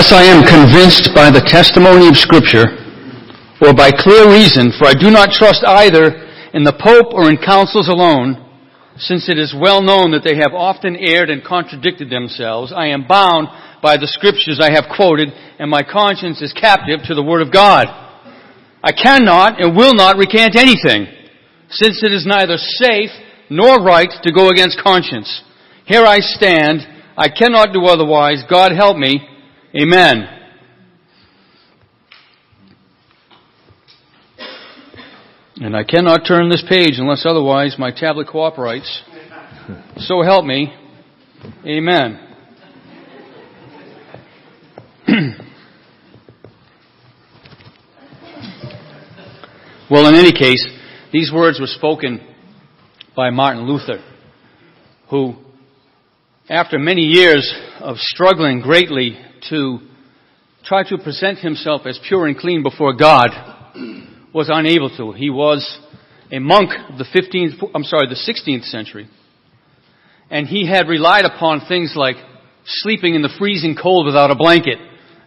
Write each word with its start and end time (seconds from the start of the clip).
Unless 0.00 0.16
I 0.16 0.32
am 0.32 0.48
convinced 0.48 1.12
by 1.12 1.28
the 1.28 1.44
testimony 1.44 2.08
of 2.08 2.16
Scripture, 2.16 2.72
or 3.60 3.76
by 3.76 3.92
clear 3.92 4.32
reason, 4.32 4.72
for 4.72 4.88
I 4.88 4.96
do 4.96 5.12
not 5.12 5.28
trust 5.28 5.60
either 5.60 6.24
in 6.56 6.64
the 6.64 6.72
Pope 6.72 7.12
or 7.12 7.28
in 7.28 7.36
councils 7.36 7.84
alone, 7.84 8.40
since 8.96 9.28
it 9.28 9.36
is 9.36 9.52
well 9.52 9.84
known 9.84 10.16
that 10.16 10.24
they 10.24 10.40
have 10.40 10.56
often 10.56 10.96
erred 10.96 11.28
and 11.28 11.44
contradicted 11.44 12.08
themselves, 12.08 12.72
I 12.72 12.96
am 12.96 13.04
bound 13.04 13.52
by 13.84 14.00
the 14.00 14.08
scriptures 14.08 14.56
I 14.56 14.72
have 14.72 14.88
quoted, 14.88 15.36
and 15.60 15.68
my 15.68 15.84
conscience 15.84 16.40
is 16.40 16.56
captive 16.56 17.04
to 17.04 17.14
the 17.14 17.20
Word 17.22 17.44
of 17.44 17.52
God. 17.52 17.84
I 18.80 18.96
cannot 18.96 19.60
and 19.60 19.76
will 19.76 19.92
not 19.92 20.16
recant 20.16 20.56
anything, 20.56 21.12
since 21.68 22.00
it 22.00 22.16
is 22.16 22.24
neither 22.24 22.56
safe 22.56 23.12
nor 23.52 23.84
right 23.84 24.08
to 24.24 24.32
go 24.32 24.48
against 24.48 24.80
conscience. 24.80 25.28
Here 25.84 26.08
I 26.08 26.24
stand. 26.24 26.88
I 27.20 27.28
cannot 27.28 27.76
do 27.76 27.84
otherwise. 27.84 28.48
God 28.48 28.72
help 28.72 28.96
me. 28.96 29.26
Amen. 29.72 30.28
And 35.60 35.76
I 35.76 35.84
cannot 35.84 36.22
turn 36.26 36.48
this 36.48 36.64
page 36.68 36.94
unless 36.96 37.24
otherwise 37.24 37.76
my 37.78 37.92
tablet 37.92 38.26
cooperates. 38.26 39.02
So 39.98 40.22
help 40.22 40.44
me. 40.44 40.74
Amen. 41.64 42.18
well, 49.88 50.08
in 50.08 50.16
any 50.16 50.32
case, 50.32 50.68
these 51.12 51.30
words 51.32 51.60
were 51.60 51.68
spoken 51.68 52.20
by 53.14 53.30
Martin 53.30 53.68
Luther, 53.68 54.02
who, 55.10 55.36
after 56.48 56.76
many 56.76 57.02
years 57.02 57.54
of 57.78 57.98
struggling 57.98 58.60
greatly 58.62 59.16
to 59.48 59.78
try 60.64 60.82
to 60.88 60.98
present 60.98 61.38
himself 61.38 61.82
as 61.86 61.98
pure 62.06 62.26
and 62.26 62.36
clean 62.36 62.62
before 62.62 62.94
God, 62.94 63.30
was 64.32 64.48
unable 64.52 64.90
to. 64.96 65.12
He 65.12 65.30
was 65.30 65.78
a 66.30 66.38
monk 66.38 66.70
of 66.88 66.98
the 66.98 67.04
15th, 67.04 67.70
I'm 67.74 67.84
sorry, 67.84 68.06
the 68.06 68.14
16th 68.14 68.64
century. 68.64 69.08
And 70.30 70.46
he 70.46 70.68
had 70.68 70.88
relied 70.88 71.24
upon 71.24 71.62
things 71.66 71.94
like 71.96 72.16
sleeping 72.64 73.14
in 73.14 73.22
the 73.22 73.34
freezing 73.38 73.76
cold 73.80 74.06
without 74.06 74.30
a 74.30 74.36
blanket, 74.36 74.78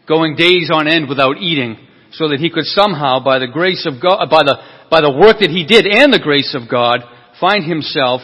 going 0.08 0.36
days 0.36 0.70
on 0.74 0.88
end 0.88 1.10
without 1.10 1.38
eating, 1.38 1.78
so 2.12 2.30
that 2.30 2.40
he 2.40 2.50
could 2.50 2.66
somehow, 2.66 3.20
by 3.24 3.40
the 3.40 3.48
grace 3.48 3.86
of 3.86 4.02
God, 4.02 4.30
by 4.30 4.44
the, 4.44 4.58
by 4.90 5.02
the 5.02 5.12
work 5.12 5.40
that 5.40 5.50
he 5.50 5.66
did 5.66 5.86
and 5.86 6.14
the 6.14 6.20
grace 6.20 6.56
of 6.56 6.70
God, 6.70 7.00
find 7.40 7.66
himself 7.66 8.22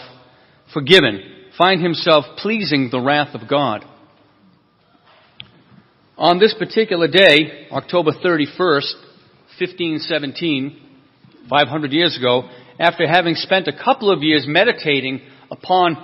forgiven, 0.73 1.21
find 1.57 1.81
himself 1.81 2.23
pleasing 2.37 2.89
the 2.91 3.01
wrath 3.01 3.35
of 3.35 3.49
God. 3.49 3.83
On 6.19 6.37
this 6.37 6.53
particular 6.53 7.07
day, 7.07 7.69
October 7.71 8.11
31st, 8.11 8.91
1517, 9.57 10.81
500 11.49 11.91
years 11.93 12.17
ago, 12.17 12.49
after 12.77 13.07
having 13.07 13.35
spent 13.35 13.69
a 13.69 13.83
couple 13.83 14.11
of 14.11 14.21
years 14.21 14.43
meditating 14.45 15.21
upon 15.49 15.95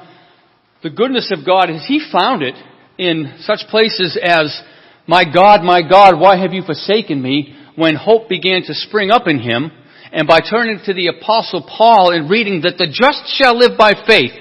the 0.84 0.90
goodness 0.90 1.34
of 1.38 1.46
God 1.46 1.70
as 1.70 1.86
he 1.86 2.00
found 2.14 2.44
it 2.44 2.56
in 2.98 3.40
such 3.40 3.68
places 3.70 4.18
as, 4.24 4.58
My 5.06 5.26
God, 5.26 5.64
my 5.64 5.82
God, 5.82 6.18
why 6.18 6.38
have 6.38 6.54
you 6.54 6.62
forsaken 6.62 7.22
me? 7.22 7.54
when 7.76 7.96
hope 7.96 8.30
began 8.30 8.62
to 8.62 8.74
spring 8.74 9.12
up 9.12 9.28
in 9.28 9.38
him, 9.38 9.70
and 10.14 10.30
by 10.30 10.40
turning 10.40 10.80
to 10.86 10.94
the 10.94 11.08
apostle 11.08 11.70
Paul 11.78 12.12
and 12.12 12.30
reading 12.30 12.62
that 12.62 12.78
the 12.78 12.88
just 12.88 13.36
shall 13.36 13.58
live 13.58 13.78
by 13.78 13.92
faith. 14.08 14.32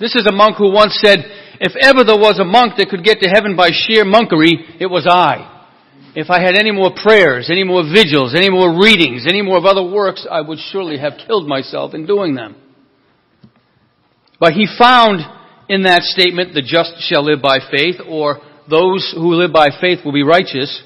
This 0.00 0.16
is 0.16 0.26
a 0.26 0.32
monk 0.32 0.56
who 0.56 0.72
once 0.72 0.98
said, 1.00 1.20
if 1.60 1.72
ever 1.80 2.04
there 2.04 2.18
was 2.18 2.38
a 2.38 2.44
monk 2.44 2.74
that 2.78 2.88
could 2.88 3.04
get 3.04 3.20
to 3.20 3.28
heaven 3.28 3.56
by 3.56 3.70
sheer 3.72 4.04
monkery, 4.04 4.80
it 4.80 4.86
was 4.86 5.06
I. 5.08 5.52
If 6.14 6.30
I 6.30 6.40
had 6.40 6.56
any 6.56 6.72
more 6.72 6.92
prayers, 6.94 7.50
any 7.50 7.64
more 7.64 7.82
vigils, 7.82 8.34
any 8.34 8.48
more 8.48 8.80
readings, 8.80 9.26
any 9.28 9.42
more 9.42 9.58
of 9.58 9.66
other 9.66 9.84
works, 9.84 10.26
I 10.30 10.40
would 10.40 10.58
surely 10.72 10.98
have 10.98 11.20
killed 11.26 11.46
myself 11.46 11.92
in 11.94 12.06
doing 12.06 12.34
them. 12.34 12.56
But 14.40 14.52
he 14.52 14.66
found 14.78 15.20
in 15.68 15.82
that 15.82 16.02
statement, 16.02 16.54
the 16.54 16.62
just 16.62 16.94
shall 17.00 17.24
live 17.24 17.42
by 17.42 17.58
faith, 17.70 17.96
or 18.06 18.40
those 18.70 19.12
who 19.14 19.34
live 19.34 19.52
by 19.52 19.70
faith 19.80 20.04
will 20.04 20.12
be 20.12 20.22
righteous. 20.22 20.82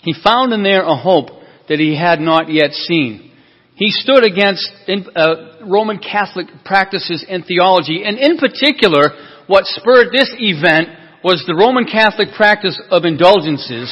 He 0.00 0.14
found 0.24 0.52
in 0.52 0.62
there 0.62 0.82
a 0.82 0.96
hope 0.96 1.28
that 1.68 1.78
he 1.78 1.96
had 1.96 2.20
not 2.20 2.50
yet 2.50 2.72
seen. 2.72 3.30
He 3.76 3.90
stood 3.90 4.24
against 4.24 4.68
uh, 5.14 5.64
Roman 5.64 5.98
Catholic 5.98 6.48
practices 6.64 7.24
and 7.28 7.44
theology, 7.46 8.02
and 8.04 8.18
in 8.18 8.36
particular, 8.36 9.14
what 9.50 9.66
spurred 9.66 10.12
this 10.12 10.30
event 10.38 10.86
was 11.24 11.42
the 11.42 11.58
Roman 11.58 11.82
Catholic 11.82 12.28
practice 12.36 12.80
of 12.88 13.02
indulgences, 13.02 13.90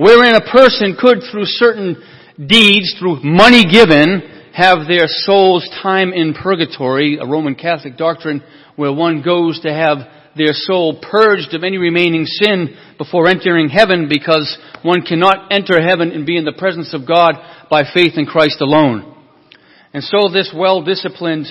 wherein 0.00 0.34
a 0.34 0.50
person 0.50 0.96
could, 0.98 1.20
through 1.28 1.44
certain 1.44 2.00
deeds, 2.40 2.96
through 2.98 3.20
money 3.20 3.68
given, 3.68 4.24
have 4.56 4.88
their 4.88 5.04
soul's 5.04 5.68
time 5.82 6.14
in 6.14 6.32
purgatory, 6.32 7.18
a 7.20 7.26
Roman 7.26 7.54
Catholic 7.54 7.98
doctrine 7.98 8.42
where 8.76 8.94
one 8.94 9.20
goes 9.20 9.60
to 9.60 9.68
have 9.68 9.98
their 10.40 10.56
soul 10.56 10.98
purged 11.02 11.52
of 11.52 11.64
any 11.64 11.76
remaining 11.76 12.24
sin 12.24 12.74
before 12.96 13.28
entering 13.28 13.68
heaven 13.68 14.08
because 14.08 14.56
one 14.80 15.02
cannot 15.02 15.52
enter 15.52 15.84
heaven 15.84 16.12
and 16.12 16.24
be 16.24 16.38
in 16.38 16.46
the 16.46 16.56
presence 16.56 16.94
of 16.94 17.06
God 17.06 17.34
by 17.68 17.82
faith 17.92 18.16
in 18.16 18.24
Christ 18.24 18.62
alone. 18.62 19.14
And 19.92 20.02
so 20.02 20.32
this 20.32 20.50
well-disciplined, 20.56 21.46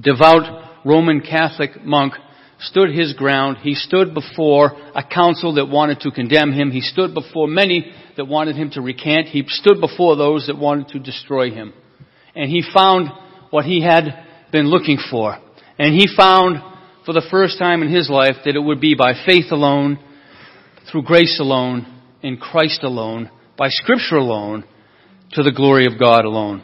devout 0.00 0.80
Roman 0.86 1.20
Catholic 1.20 1.84
monk 1.84 2.14
stood 2.60 2.90
his 2.90 3.12
ground. 3.14 3.58
He 3.62 3.74
stood 3.74 4.14
before 4.14 4.72
a 4.94 5.02
council 5.02 5.54
that 5.54 5.66
wanted 5.66 6.00
to 6.00 6.10
condemn 6.10 6.52
him. 6.52 6.70
He 6.70 6.80
stood 6.80 7.14
before 7.14 7.48
many 7.48 7.92
that 8.16 8.26
wanted 8.26 8.56
him 8.56 8.70
to 8.70 8.80
recant. 8.80 9.28
He 9.28 9.44
stood 9.46 9.80
before 9.80 10.16
those 10.16 10.46
that 10.46 10.58
wanted 10.58 10.88
to 10.88 10.98
destroy 10.98 11.50
him. 11.50 11.72
And 12.34 12.50
he 12.50 12.62
found 12.74 13.08
what 13.50 13.64
he 13.64 13.82
had 13.82 14.26
been 14.50 14.66
looking 14.66 14.98
for. 15.10 15.38
And 15.78 15.94
he 15.94 16.06
found 16.16 16.62
for 17.04 17.12
the 17.12 17.26
first 17.30 17.58
time 17.58 17.82
in 17.82 17.92
his 17.92 18.08
life 18.08 18.36
that 18.44 18.56
it 18.56 18.60
would 18.60 18.80
be 18.80 18.94
by 18.94 19.12
faith 19.26 19.50
alone, 19.50 19.98
through 20.90 21.02
grace 21.02 21.38
alone, 21.40 21.86
in 22.22 22.36
Christ 22.36 22.82
alone, 22.82 23.30
by 23.56 23.68
Scripture 23.68 24.16
alone, 24.16 24.64
to 25.32 25.42
the 25.42 25.52
glory 25.52 25.86
of 25.86 25.98
God 25.98 26.24
alone. 26.24 26.62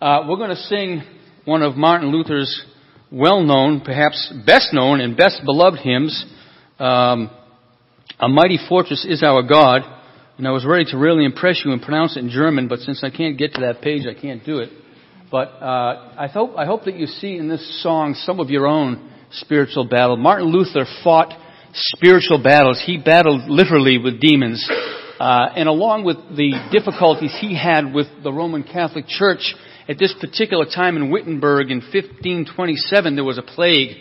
Uh, 0.00 0.24
we're 0.28 0.36
going 0.36 0.50
to 0.50 0.56
sing 0.56 1.02
one 1.44 1.62
of 1.62 1.76
Martin 1.76 2.10
Luther's 2.10 2.64
well-known, 3.10 3.80
perhaps 3.80 4.32
best 4.46 4.72
known 4.72 5.00
and 5.00 5.16
best 5.16 5.40
beloved 5.44 5.78
hymns, 5.78 6.26
um, 6.78 7.30
"A 8.20 8.28
Mighty 8.28 8.58
Fortress 8.68 9.04
Is 9.04 9.22
Our 9.22 9.42
God." 9.42 9.82
And 10.36 10.46
I 10.46 10.52
was 10.52 10.64
ready 10.64 10.84
to 10.92 10.98
really 10.98 11.24
impress 11.24 11.64
you 11.64 11.72
and 11.72 11.82
pronounce 11.82 12.16
it 12.16 12.20
in 12.20 12.30
German, 12.30 12.68
but 12.68 12.78
since 12.80 13.02
I 13.02 13.10
can't 13.10 13.36
get 13.36 13.54
to 13.54 13.60
that 13.62 13.82
page, 13.82 14.06
I 14.06 14.14
can't 14.14 14.44
do 14.44 14.58
it. 14.58 14.70
But 15.30 15.48
uh, 15.60 16.12
I 16.16 16.28
hope 16.28 16.56
I 16.56 16.64
hope 16.64 16.84
that 16.84 16.96
you 16.96 17.06
see 17.06 17.36
in 17.36 17.48
this 17.48 17.82
song 17.82 18.14
some 18.14 18.40
of 18.40 18.48
your 18.48 18.66
own 18.66 19.10
spiritual 19.32 19.84
battle. 19.84 20.16
Martin 20.16 20.48
Luther 20.48 20.86
fought 21.02 21.34
spiritual 21.72 22.42
battles. 22.42 22.82
He 22.84 22.98
battled 22.98 23.50
literally 23.50 23.98
with 23.98 24.20
demons. 24.20 24.66
Uh, 25.18 25.48
and 25.56 25.68
along 25.68 26.04
with 26.04 26.16
the 26.36 26.52
difficulties 26.70 27.36
he 27.40 27.56
had 27.56 27.92
with 27.92 28.06
the 28.22 28.32
Roman 28.32 28.62
Catholic 28.62 29.06
Church, 29.08 29.54
at 29.88 29.98
this 29.98 30.14
particular 30.20 30.64
time 30.64 30.96
in 30.96 31.10
Wittenberg 31.10 31.70
in 31.70 31.78
1527, 31.78 33.16
there 33.16 33.24
was 33.24 33.38
a 33.38 33.42
plague, 33.42 33.96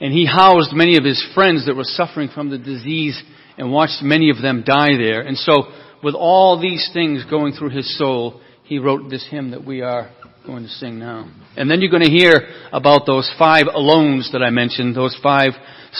and 0.00 0.12
he 0.12 0.24
housed 0.26 0.72
many 0.72 0.96
of 0.96 1.04
his 1.04 1.22
friends 1.34 1.66
that 1.66 1.76
were 1.76 1.84
suffering 1.84 2.30
from 2.32 2.50
the 2.50 2.58
disease 2.58 3.20
and 3.58 3.72
watched 3.72 4.02
many 4.02 4.30
of 4.30 4.40
them 4.40 4.62
die 4.64 4.96
there. 4.96 5.20
And 5.20 5.36
so, 5.36 5.64
with 6.02 6.14
all 6.14 6.60
these 6.60 6.88
things 6.92 7.24
going 7.28 7.52
through 7.52 7.70
his 7.70 7.98
soul, 7.98 8.40
he 8.64 8.78
wrote 8.78 9.10
this 9.10 9.26
hymn 9.30 9.50
that 9.50 9.64
we 9.64 9.82
are 9.82 10.10
going 10.46 10.62
to 10.64 10.68
sing 10.68 10.98
now. 10.98 11.30
And 11.56 11.70
then 11.70 11.80
you're 11.80 11.90
going 11.90 12.04
to 12.04 12.10
hear 12.10 12.34
about 12.72 13.02
those 13.06 13.30
five 13.38 13.66
alones 13.66 14.32
that 14.32 14.42
I 14.42 14.50
mentioned, 14.50 14.96
those 14.96 15.18
five 15.22 15.52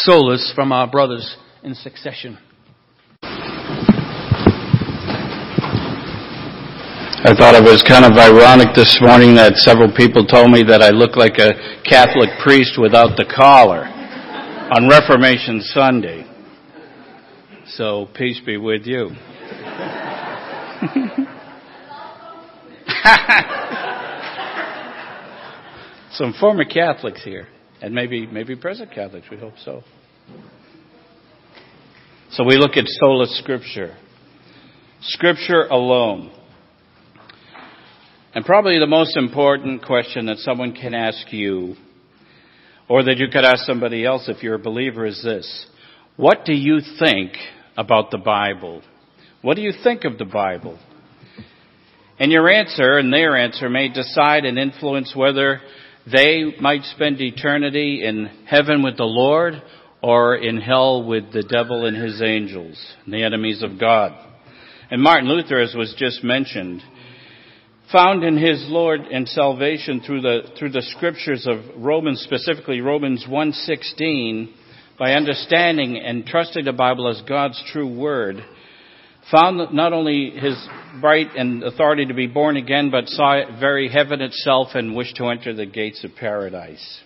solas 0.06 0.54
from 0.54 0.72
our 0.72 0.90
brothers 0.90 1.36
in 1.62 1.74
succession. 1.74 2.38
I 7.26 7.32
thought 7.32 7.54
it 7.54 7.64
was 7.64 7.82
kind 7.88 8.04
of 8.04 8.12
ironic 8.18 8.74
this 8.76 8.98
morning 9.00 9.34
that 9.36 9.56
several 9.56 9.90
people 9.96 10.26
told 10.26 10.50
me 10.50 10.62
that 10.68 10.82
I 10.82 10.90
look 10.90 11.16
like 11.16 11.38
a 11.38 11.80
Catholic 11.80 12.28
priest 12.44 12.78
without 12.78 13.16
the 13.16 13.24
collar 13.24 13.86
on 14.68 14.90
Reformation 14.90 15.62
Sunday. 15.62 16.26
So 17.66 18.08
peace 18.14 18.42
be 18.44 18.58
with 18.58 18.84
you. 18.84 19.08
Some 26.12 26.34
former 26.38 26.66
Catholics 26.66 27.24
here, 27.24 27.48
and 27.80 27.94
maybe 27.94 28.26
maybe 28.26 28.54
present 28.54 28.92
Catholics. 28.92 29.28
We 29.30 29.38
hope 29.38 29.54
so. 29.64 29.82
So 32.32 32.44
we 32.44 32.58
look 32.58 32.76
at 32.76 32.84
sola 32.86 33.26
scriptura, 33.28 33.96
scripture 35.00 35.68
alone, 35.70 36.30
and 38.34 38.44
probably 38.44 38.80
the 38.80 38.86
most 38.86 39.16
important 39.16 39.84
question 39.84 40.26
that 40.26 40.38
someone 40.38 40.72
can 40.72 40.92
ask 40.92 41.32
you, 41.32 41.76
or 42.88 43.04
that 43.04 43.18
you 43.18 43.28
could 43.28 43.44
ask 43.44 43.64
somebody 43.64 44.04
else 44.04 44.28
if 44.28 44.42
you're 44.42 44.56
a 44.56 44.58
believer, 44.58 45.06
is 45.06 45.22
this: 45.22 45.66
What 46.16 46.44
do 46.44 46.52
you 46.52 46.80
think 46.98 47.32
about 47.76 48.10
the 48.10 48.18
Bible? 48.18 48.82
What 49.40 49.54
do 49.54 49.62
you 49.62 49.72
think 49.82 50.04
of 50.04 50.18
the 50.18 50.24
Bible? 50.24 50.78
And 52.18 52.32
your 52.32 52.48
answer 52.48 52.98
and 52.98 53.12
their 53.12 53.36
answer 53.36 53.68
may 53.68 53.88
decide 53.88 54.44
and 54.44 54.58
influence 54.58 55.12
whether 55.16 55.60
they 56.10 56.44
might 56.60 56.82
spend 56.84 57.20
eternity 57.20 58.04
in 58.04 58.30
heaven 58.46 58.82
with 58.82 58.96
the 58.96 59.04
Lord 59.04 59.62
or 60.02 60.36
in 60.36 60.60
hell 60.60 61.04
with 61.04 61.32
the 61.32 61.42
devil 61.42 61.86
and 61.86 61.96
his 61.96 62.20
angels, 62.22 62.78
the 63.06 63.24
enemies 63.24 63.62
of 63.62 63.80
God. 63.80 64.12
And 64.90 65.02
Martin 65.02 65.28
Luther, 65.28 65.60
as 65.60 65.74
was 65.74 65.94
just 65.98 66.22
mentioned, 66.22 66.82
found 67.92 68.24
in 68.24 68.36
his 68.36 68.64
Lord 68.68 69.00
and 69.00 69.28
salvation 69.28 70.00
through 70.00 70.22
the, 70.22 70.40
through 70.58 70.70
the 70.70 70.82
scriptures 70.82 71.46
of 71.46 71.58
Romans, 71.76 72.20
specifically 72.22 72.80
Romans 72.80 73.26
1.16, 73.28 74.52
by 74.98 75.12
understanding 75.12 75.98
and 75.98 76.24
trusting 76.24 76.64
the 76.64 76.72
Bible 76.72 77.08
as 77.08 77.20
God's 77.28 77.62
true 77.72 77.98
word, 77.98 78.36
found 79.30 79.74
not 79.74 79.92
only 79.92 80.30
his 80.30 80.56
right 81.02 81.28
and 81.36 81.62
authority 81.62 82.06
to 82.06 82.14
be 82.14 82.26
born 82.26 82.56
again, 82.56 82.90
but 82.90 83.08
saw 83.08 83.38
it 83.38 83.58
very 83.58 83.88
heaven 83.88 84.20
itself 84.20 84.68
and 84.74 84.94
wished 84.94 85.16
to 85.16 85.26
enter 85.26 85.52
the 85.54 85.66
gates 85.66 86.04
of 86.04 86.14
paradise. 86.14 87.00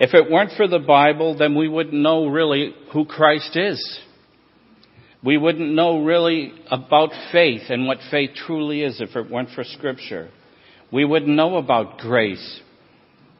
If 0.00 0.14
it 0.14 0.30
weren't 0.30 0.52
for 0.56 0.66
the 0.66 0.78
Bible, 0.78 1.36
then 1.36 1.54
we 1.54 1.68
wouldn't 1.68 1.94
know 1.94 2.26
really 2.26 2.74
who 2.92 3.04
Christ 3.04 3.56
is. 3.56 4.00
We 5.24 5.36
wouldn't 5.36 5.72
know 5.72 6.02
really 6.02 6.52
about 6.70 7.10
faith 7.30 7.62
and 7.68 7.86
what 7.86 7.98
faith 8.10 8.30
truly 8.34 8.82
is 8.82 9.00
if 9.00 9.14
it 9.14 9.30
weren't 9.30 9.50
for 9.50 9.62
Scripture. 9.62 10.30
We 10.92 11.04
wouldn't 11.04 11.30
know 11.30 11.56
about 11.56 11.98
grace 11.98 12.60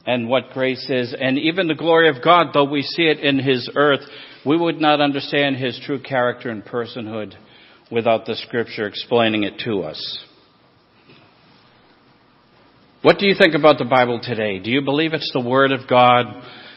and 0.06 0.28
what 0.28 0.50
grace 0.52 0.86
is. 0.88 1.14
And 1.18 1.38
even 1.38 1.66
the 1.66 1.74
glory 1.74 2.08
of 2.08 2.22
God, 2.22 2.48
though 2.54 2.70
we 2.70 2.82
see 2.82 3.02
it 3.02 3.18
in 3.18 3.38
His 3.38 3.68
earth, 3.74 4.00
we 4.46 4.56
would 4.56 4.80
not 4.80 5.00
understand 5.00 5.56
His 5.56 5.80
true 5.84 6.00
character 6.00 6.50
and 6.50 6.64
personhood 6.64 7.34
without 7.90 8.26
the 8.26 8.36
Scripture 8.36 8.86
explaining 8.86 9.42
it 9.42 9.60
to 9.64 9.82
us. 9.82 10.24
What 13.02 13.18
do 13.18 13.26
you 13.26 13.34
think 13.36 13.54
about 13.56 13.78
the 13.78 13.84
Bible 13.84 14.20
today? 14.22 14.60
Do 14.60 14.70
you 14.70 14.82
believe 14.82 15.12
it's 15.12 15.32
the 15.32 15.40
Word 15.40 15.72
of 15.72 15.88
God? 15.88 16.26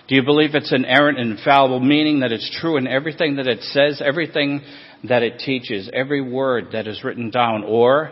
Do 0.08 0.16
you 0.16 0.24
believe 0.24 0.54
it's 0.54 0.74
inerrant 0.74 1.20
and 1.20 1.38
infallible, 1.38 1.80
meaning 1.80 2.20
that 2.20 2.32
it's 2.32 2.58
true 2.60 2.78
in 2.78 2.88
everything 2.88 3.36
that 3.36 3.48
it 3.48 3.62
says, 3.62 4.02
everything 4.04 4.62
that 5.08 5.24
it 5.24 5.40
teaches, 5.40 5.90
every 5.94 6.22
word 6.22 6.70
that 6.74 6.88
is 6.88 7.04
written 7.04 7.30
down? 7.30 7.64
Or 7.64 8.12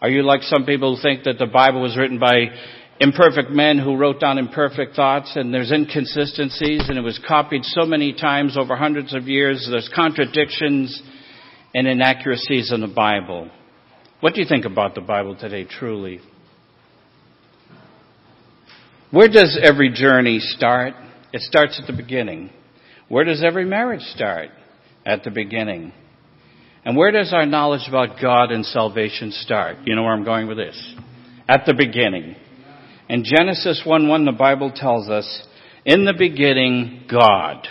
are 0.00 0.08
you 0.08 0.22
like 0.22 0.42
some 0.42 0.64
people 0.64 0.96
who 0.96 1.02
think 1.02 1.24
that 1.24 1.38
the 1.38 1.46
Bible 1.46 1.82
was 1.82 1.96
written 1.96 2.18
by 2.18 2.46
imperfect 3.00 3.50
men 3.50 3.78
who 3.78 3.96
wrote 3.96 4.20
down 4.20 4.38
imperfect 4.38 4.94
thoughts 4.94 5.32
and 5.34 5.52
there's 5.52 5.72
inconsistencies 5.72 6.88
and 6.88 6.98
it 6.98 7.02
was 7.02 7.20
copied 7.26 7.64
so 7.64 7.86
many 7.86 8.12
times 8.12 8.56
over 8.58 8.76
hundreds 8.76 9.14
of 9.14 9.26
years, 9.26 9.66
there's 9.70 9.90
contradictions 9.94 11.02
and 11.74 11.86
inaccuracies 11.86 12.72
in 12.72 12.80
the 12.80 12.88
Bible? 12.88 13.50
What 14.20 14.34
do 14.34 14.40
you 14.40 14.46
think 14.46 14.66
about 14.66 14.94
the 14.94 15.00
Bible 15.00 15.36
today, 15.36 15.64
truly? 15.64 16.20
Where 19.10 19.28
does 19.28 19.58
every 19.60 19.90
journey 19.92 20.38
start? 20.40 20.94
It 21.32 21.40
starts 21.42 21.80
at 21.80 21.86
the 21.86 21.96
beginning. 21.96 22.50
Where 23.08 23.24
does 23.24 23.42
every 23.42 23.64
marriage 23.64 24.02
start? 24.02 24.50
At 25.04 25.24
the 25.24 25.30
beginning. 25.30 25.92
And 26.84 26.96
where 26.96 27.12
does 27.12 27.32
our 27.32 27.44
knowledge 27.44 27.86
about 27.88 28.20
God 28.20 28.50
and 28.50 28.64
salvation 28.64 29.32
start? 29.32 29.78
You 29.84 29.94
know 29.94 30.02
where 30.02 30.14
I'm 30.14 30.24
going 30.24 30.48
with 30.48 30.56
this? 30.56 30.94
At 31.48 31.64
the 31.66 31.74
beginning. 31.74 32.36
In 33.08 33.24
Genesis 33.24 33.82
1 33.84 34.08
1, 34.08 34.24
the 34.24 34.32
Bible 34.32 34.72
tells 34.74 35.08
us, 35.08 35.46
in 35.84 36.04
the 36.04 36.14
beginning, 36.16 37.06
God. 37.10 37.66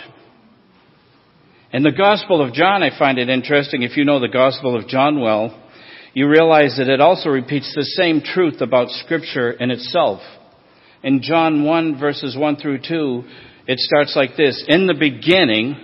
In 1.72 1.82
the 1.82 1.92
Gospel 1.92 2.44
of 2.44 2.52
John, 2.52 2.82
I 2.82 2.96
find 2.96 3.18
it 3.18 3.28
interesting, 3.28 3.82
if 3.82 3.96
you 3.96 4.04
know 4.04 4.20
the 4.20 4.28
Gospel 4.28 4.76
of 4.76 4.88
John 4.88 5.20
well, 5.20 5.56
you 6.12 6.28
realize 6.28 6.76
that 6.78 6.88
it 6.88 7.00
also 7.00 7.30
repeats 7.30 7.72
the 7.74 7.84
same 7.84 8.20
truth 8.20 8.60
about 8.60 8.90
Scripture 8.90 9.52
in 9.52 9.70
itself. 9.70 10.20
In 11.02 11.22
John 11.22 11.64
1 11.64 11.98
verses 11.98 12.36
1 12.36 12.56
through 12.56 12.80
2, 12.86 13.24
it 13.66 13.78
starts 13.78 14.14
like 14.16 14.36
this. 14.36 14.64
In 14.68 14.86
the 14.86 14.94
beginning 14.94 15.76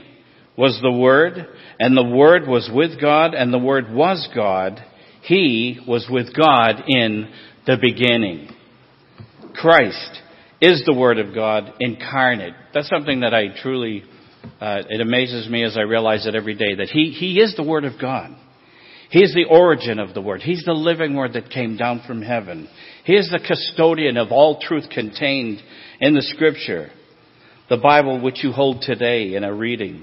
was 0.57 0.79
the 0.83 0.93
Word, 0.93 1.47
and 1.79 1.97
the 1.97 2.17
Word 2.17 2.47
was 2.47 2.71
with 2.73 3.01
God, 3.01 3.35
and 3.35 3.53
the 3.53 3.59
Word 3.59 3.93
was 3.93 4.29
God. 4.35 4.83
He 5.23 5.81
was 5.87 6.07
with 6.11 6.35
God 6.37 6.85
in 6.89 7.31
the 7.67 7.77
beginning. 7.81 8.49
Christ 9.55 10.21
is 10.61 10.83
the 10.87 10.95
Word 10.95 11.19
of 11.19 11.35
God 11.35 11.75
incarnate. 11.81 12.55
That's 12.73 12.89
something 12.89 13.21
that 13.21 13.35
I 13.35 13.49
truly, 13.61 14.05
uh, 14.61 14.83
it 14.89 15.01
amazes 15.01 15.49
me 15.49 15.65
as 15.65 15.77
I 15.77 15.83
realize 15.83 16.27
it 16.27 16.35
every 16.35 16.55
day, 16.55 16.77
that 16.77 16.89
He, 16.89 17.11
He 17.11 17.41
is 17.41 17.55
the 17.57 17.65
Word 17.65 17.85
of 17.85 18.01
God. 18.01 18.35
He 19.11 19.21
is 19.21 19.35
the 19.35 19.47
origin 19.49 19.99
of 19.99 20.15
the 20.15 20.21
Word. 20.21 20.43
He's 20.43 20.65
the 20.65 20.73
living 20.73 21.15
Word 21.15 21.35
that 21.35 21.51
came 21.51 21.77
down 21.77 22.03
from 22.07 22.23
heaven. 22.23 22.69
He 23.05 23.15
is 23.15 23.31
the 23.31 23.45
custodian 23.47 24.17
of 24.17 24.33
all 24.33 24.61
truth 24.61 24.89
contained 24.91 25.63
in 26.01 26.15
the 26.15 26.23
Scripture, 26.23 26.91
the 27.69 27.77
Bible 27.77 28.21
which 28.21 28.43
you 28.43 28.53
hold 28.53 28.83
today 28.83 29.35
in 29.35 29.45
a 29.45 29.55
reading. 29.55 30.03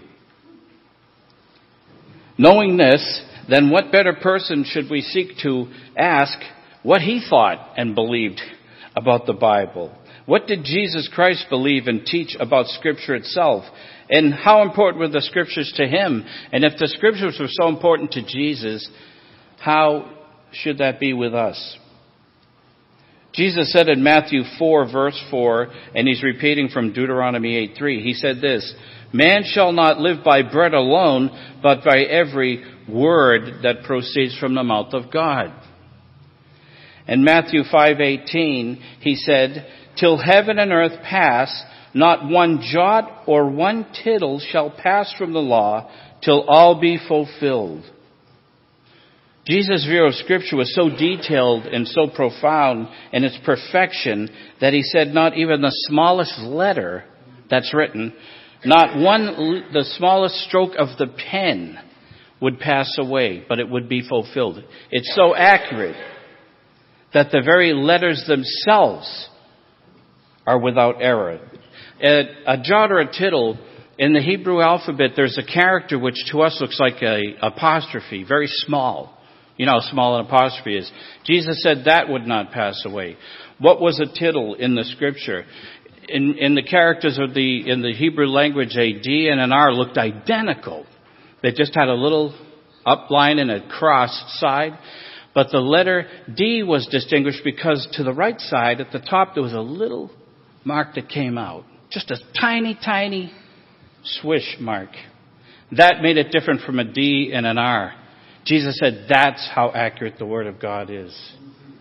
Knowing 2.37 2.77
this, 2.77 3.21
then 3.49 3.69
what 3.69 3.91
better 3.91 4.13
person 4.13 4.63
should 4.65 4.89
we 4.89 5.01
seek 5.01 5.37
to 5.43 5.67
ask 5.97 6.37
what 6.81 7.01
he 7.01 7.25
thought 7.29 7.73
and 7.77 7.95
believed 7.95 8.41
about 8.95 9.25
the 9.25 9.33
Bible? 9.33 9.95
What 10.25 10.47
did 10.47 10.63
Jesus 10.63 11.09
Christ 11.13 11.45
believe 11.49 11.87
and 11.87 12.05
teach 12.05 12.35
about 12.39 12.67
Scripture 12.67 13.15
itself? 13.15 13.65
And 14.09 14.33
how 14.33 14.61
important 14.61 14.99
were 14.99 15.09
the 15.09 15.21
Scriptures 15.21 15.73
to 15.75 15.85
him? 15.85 16.25
And 16.51 16.63
if 16.63 16.77
the 16.79 16.87
Scriptures 16.87 17.37
were 17.39 17.47
so 17.49 17.67
important 17.67 18.11
to 18.11 18.25
Jesus, 18.25 18.87
how 19.59 20.09
should 20.51 20.77
that 20.77 20.99
be 20.99 21.13
with 21.13 21.33
us? 21.33 21.77
Jesus 23.33 23.73
said 23.73 23.89
in 23.89 24.03
Matthew 24.03 24.43
4 24.59 24.91
verse 24.91 25.19
4, 25.31 25.67
and 25.95 26.07
he's 26.07 26.23
repeating 26.23 26.69
from 26.69 26.93
Deuteronomy 26.93 27.57
8 27.57 27.71
3, 27.77 28.03
he 28.03 28.13
said 28.13 28.41
this, 28.41 28.73
Man 29.11 29.43
shall 29.45 29.71
not 29.71 29.99
live 29.99 30.23
by 30.23 30.41
bread 30.41 30.73
alone, 30.73 31.29
but 31.61 31.83
by 31.83 31.99
every 31.99 32.63
word 32.87 33.61
that 33.63 33.83
proceeds 33.83 34.37
from 34.37 34.55
the 34.55 34.63
mouth 34.63 34.93
of 34.93 35.11
God. 35.11 35.53
In 37.07 37.23
Matthew 37.23 37.63
5:18, 37.63 38.77
he 39.01 39.15
said, 39.15 39.65
"Till 39.97 40.17
heaven 40.17 40.57
and 40.57 40.71
earth 40.71 41.01
pass, 41.03 41.63
not 41.93 42.27
one 42.27 42.61
jot 42.61 43.23
or 43.25 43.49
one 43.49 43.85
tittle 44.03 44.39
shall 44.39 44.69
pass 44.69 45.11
from 45.13 45.33
the 45.33 45.41
law 45.41 45.89
till 46.21 46.43
all 46.47 46.75
be 46.75 46.97
fulfilled." 46.97 47.83
Jesus' 49.45 49.85
view 49.85 50.05
of 50.05 50.13
Scripture 50.15 50.55
was 50.55 50.73
so 50.73 50.89
detailed 50.89 51.65
and 51.65 51.87
so 51.87 52.07
profound 52.07 52.87
in 53.11 53.25
its 53.25 53.37
perfection 53.45 54.29
that 54.61 54.73
he 54.73 54.83
said 54.83 55.09
not 55.09 55.37
even 55.37 55.61
the 55.61 55.75
smallest 55.87 56.39
letter 56.39 57.03
that's 57.49 57.73
written, 57.73 58.13
not 58.63 58.97
one, 58.97 59.65
the 59.73 59.83
smallest 59.97 60.35
stroke 60.47 60.75
of 60.77 60.97
the 60.97 61.07
pen 61.07 61.77
would 62.39 62.59
pass 62.59 62.95
away, 62.97 63.43
but 63.47 63.59
it 63.59 63.69
would 63.69 63.89
be 63.89 64.07
fulfilled. 64.07 64.63
It's 64.91 65.13
so 65.13 65.35
accurate 65.35 65.97
that 67.13 67.31
the 67.31 67.41
very 67.43 67.73
letters 67.73 68.23
themselves 68.27 69.29
are 70.47 70.59
without 70.59 71.01
error. 71.01 71.39
A, 72.01 72.57
jot 72.63 72.91
or 72.91 72.99
a 72.99 73.11
tittle 73.11 73.57
in 73.97 74.13
the 74.13 74.21
Hebrew 74.21 74.61
alphabet, 74.61 75.11
there's 75.15 75.37
a 75.37 75.45
character 75.45 75.99
which 75.99 76.25
to 76.31 76.41
us 76.41 76.57
looks 76.59 76.79
like 76.79 77.01
a 77.01 77.21
apostrophe, 77.41 78.23
very 78.27 78.47
small. 78.47 79.12
You 79.57 79.65
know 79.65 79.73
how 79.73 79.91
small 79.91 80.19
an 80.19 80.25
apostrophe 80.25 80.77
is. 80.77 80.91
Jesus 81.25 81.61
said 81.61 81.83
that 81.85 82.09
would 82.09 82.25
not 82.25 82.51
pass 82.51 82.81
away. 82.85 83.17
What 83.59 83.79
was 83.79 83.99
a 83.99 84.19
tittle 84.19 84.55
in 84.55 84.75
the 84.75 84.83
scripture? 84.83 85.45
In, 86.09 86.35
in 86.37 86.55
the 86.55 86.63
characters 86.63 87.19
of 87.19 87.33
the, 87.33 87.69
in 87.69 87.81
the 87.81 87.93
Hebrew 87.93 88.27
language, 88.27 88.75
a 88.75 88.99
D 88.99 89.29
and 89.29 89.39
an 89.39 89.51
R 89.51 89.71
looked 89.71 89.97
identical. 89.97 90.85
They 91.41 91.51
just 91.51 91.75
had 91.75 91.87
a 91.87 91.93
little 91.93 92.35
up 92.85 93.09
line 93.11 93.39
and 93.39 93.51
a 93.51 93.67
cross 93.67 94.37
side. 94.39 94.77
But 95.33 95.47
the 95.51 95.59
letter 95.59 96.07
D 96.35 96.63
was 96.63 96.87
distinguished 96.91 97.41
because 97.43 97.87
to 97.93 98.03
the 98.03 98.13
right 98.13 98.39
side, 98.39 98.81
at 98.81 98.91
the 98.91 98.99
top, 98.99 99.33
there 99.33 99.43
was 99.43 99.53
a 99.53 99.61
little 99.61 100.11
mark 100.63 100.95
that 100.95 101.09
came 101.09 101.37
out. 101.37 101.65
Just 101.89 102.11
a 102.11 102.17
tiny, 102.39 102.77
tiny 102.83 103.31
swish 104.03 104.57
mark. 104.59 104.89
That 105.71 106.01
made 106.01 106.17
it 106.17 106.31
different 106.31 106.61
from 106.61 106.79
a 106.79 106.83
D 106.83 107.31
and 107.33 107.45
an 107.45 107.57
R. 107.57 107.93
Jesus 108.45 108.77
said 108.77 109.05
that's 109.09 109.47
how 109.53 109.71
accurate 109.71 110.17
the 110.17 110.25
Word 110.25 110.47
of 110.47 110.59
God 110.59 110.89
is. 110.89 111.17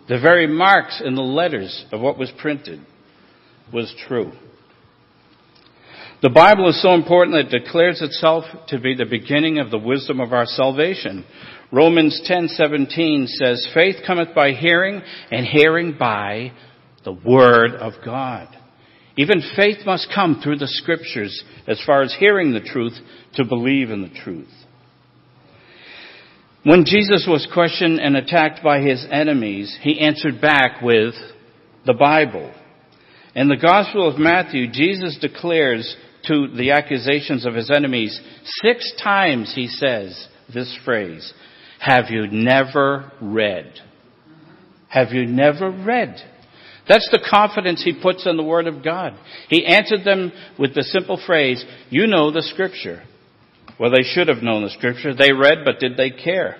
The 0.08 0.20
very 0.20 0.46
marks 0.46 1.02
in 1.04 1.14
the 1.14 1.22
letters 1.22 1.84
of 1.92 2.00
what 2.00 2.18
was 2.18 2.30
printed 2.38 2.80
was 3.72 3.94
true. 4.06 4.32
The 6.22 6.30
Bible 6.30 6.68
is 6.68 6.80
so 6.80 6.94
important 6.94 7.34
that 7.34 7.52
it 7.52 7.64
declares 7.64 8.00
itself 8.00 8.44
to 8.68 8.78
be 8.78 8.94
the 8.94 9.06
beginning 9.06 9.58
of 9.58 9.70
the 9.70 9.78
wisdom 9.78 10.20
of 10.20 10.32
our 10.32 10.46
salvation. 10.46 11.24
Romans 11.72 12.20
10:17 12.26 13.26
says, 13.26 13.66
"Faith 13.74 14.02
cometh 14.06 14.32
by 14.34 14.52
hearing, 14.52 15.02
and 15.32 15.44
hearing 15.46 15.92
by 15.92 16.52
the 17.02 17.12
word 17.12 17.74
of 17.74 17.94
God." 18.04 18.46
Even 19.16 19.42
faith 19.56 19.84
must 19.84 20.10
come 20.10 20.40
through 20.40 20.56
the 20.56 20.68
scriptures 20.68 21.42
as 21.66 21.80
far 21.80 22.02
as 22.02 22.14
hearing 22.14 22.52
the 22.52 22.60
truth 22.60 23.00
to 23.34 23.44
believe 23.44 23.90
in 23.90 24.02
the 24.02 24.08
truth. 24.08 24.61
When 26.64 26.84
Jesus 26.84 27.26
was 27.28 27.48
questioned 27.52 27.98
and 27.98 28.16
attacked 28.16 28.62
by 28.62 28.80
his 28.80 29.04
enemies, 29.10 29.76
he 29.80 29.98
answered 29.98 30.40
back 30.40 30.80
with 30.80 31.14
the 31.84 31.94
Bible. 31.94 32.54
In 33.34 33.48
the 33.48 33.56
Gospel 33.56 34.08
of 34.08 34.20
Matthew, 34.20 34.70
Jesus 34.70 35.18
declares 35.20 35.96
to 36.28 36.46
the 36.56 36.70
accusations 36.70 37.46
of 37.46 37.54
his 37.54 37.68
enemies, 37.68 38.20
six 38.62 38.92
times 39.02 39.52
he 39.52 39.66
says 39.66 40.28
this 40.54 40.78
phrase, 40.84 41.32
have 41.80 42.10
you 42.10 42.28
never 42.30 43.10
read? 43.20 43.72
Have 44.88 45.10
you 45.10 45.26
never 45.26 45.68
read? 45.68 46.14
That's 46.88 47.08
the 47.10 47.26
confidence 47.28 47.82
he 47.82 48.00
puts 48.00 48.24
in 48.24 48.36
the 48.36 48.44
Word 48.44 48.68
of 48.68 48.84
God. 48.84 49.14
He 49.48 49.66
answered 49.66 50.04
them 50.04 50.30
with 50.60 50.74
the 50.74 50.84
simple 50.84 51.20
phrase, 51.26 51.64
you 51.90 52.06
know 52.06 52.30
the 52.30 52.42
Scripture. 52.42 53.02
Well, 53.78 53.90
they 53.90 54.02
should 54.02 54.28
have 54.28 54.42
known 54.42 54.62
the 54.62 54.70
Scripture. 54.70 55.14
They 55.14 55.32
read, 55.32 55.58
but 55.64 55.80
did 55.80 55.96
they 55.96 56.10
care? 56.10 56.56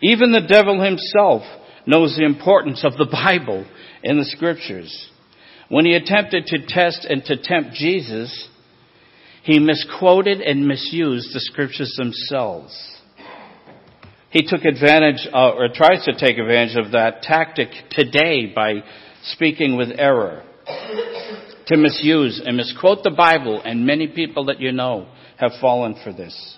Even 0.00 0.32
the 0.32 0.46
devil 0.46 0.80
himself 0.82 1.42
knows 1.86 2.16
the 2.16 2.24
importance 2.24 2.84
of 2.84 2.96
the 2.96 3.06
Bible 3.12 3.66
in 4.02 4.18
the 4.18 4.24
Scriptures. 4.24 5.10
When 5.68 5.84
he 5.84 5.94
attempted 5.94 6.46
to 6.46 6.66
test 6.66 7.06
and 7.08 7.24
to 7.24 7.36
tempt 7.36 7.74
Jesus, 7.74 8.48
he 9.42 9.58
misquoted 9.58 10.40
and 10.40 10.66
misused 10.66 11.34
the 11.34 11.40
Scriptures 11.40 11.94
themselves. 11.96 12.96
He 14.30 14.42
took 14.46 14.64
advantage, 14.64 15.26
uh, 15.32 15.52
or 15.52 15.68
tries 15.74 16.04
to 16.04 16.12
take 16.18 16.38
advantage 16.38 16.76
of 16.76 16.92
that 16.92 17.22
tactic 17.22 17.68
today 17.90 18.52
by 18.54 18.82
speaking 19.32 19.76
with 19.76 19.88
error. 19.98 20.44
To 21.66 21.76
misuse 21.76 22.40
and 22.44 22.56
misquote 22.56 23.02
the 23.02 23.10
Bible, 23.10 23.60
and 23.62 23.86
many 23.86 24.06
people 24.06 24.46
that 24.46 24.60
you 24.60 24.72
know 24.72 25.08
have 25.38 25.52
fallen 25.60 25.96
for 26.02 26.12
this. 26.12 26.56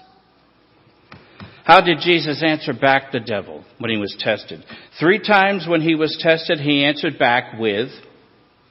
How 1.65 1.81
did 1.81 1.99
Jesus 2.01 2.43
answer 2.43 2.73
back 2.73 3.13
the 3.13 3.21
devil 3.21 3.65
when 3.79 3.91
he 3.91 3.97
was 3.97 4.17
tested? 4.19 4.65
Three 4.99 5.21
times 5.21 5.67
when 5.69 5.83
he 5.83 5.95
was 5.95 6.19
tested, 6.21 6.59
he 6.59 6.85
answered 6.85 7.19
back 7.19 7.61
with 7.61 7.91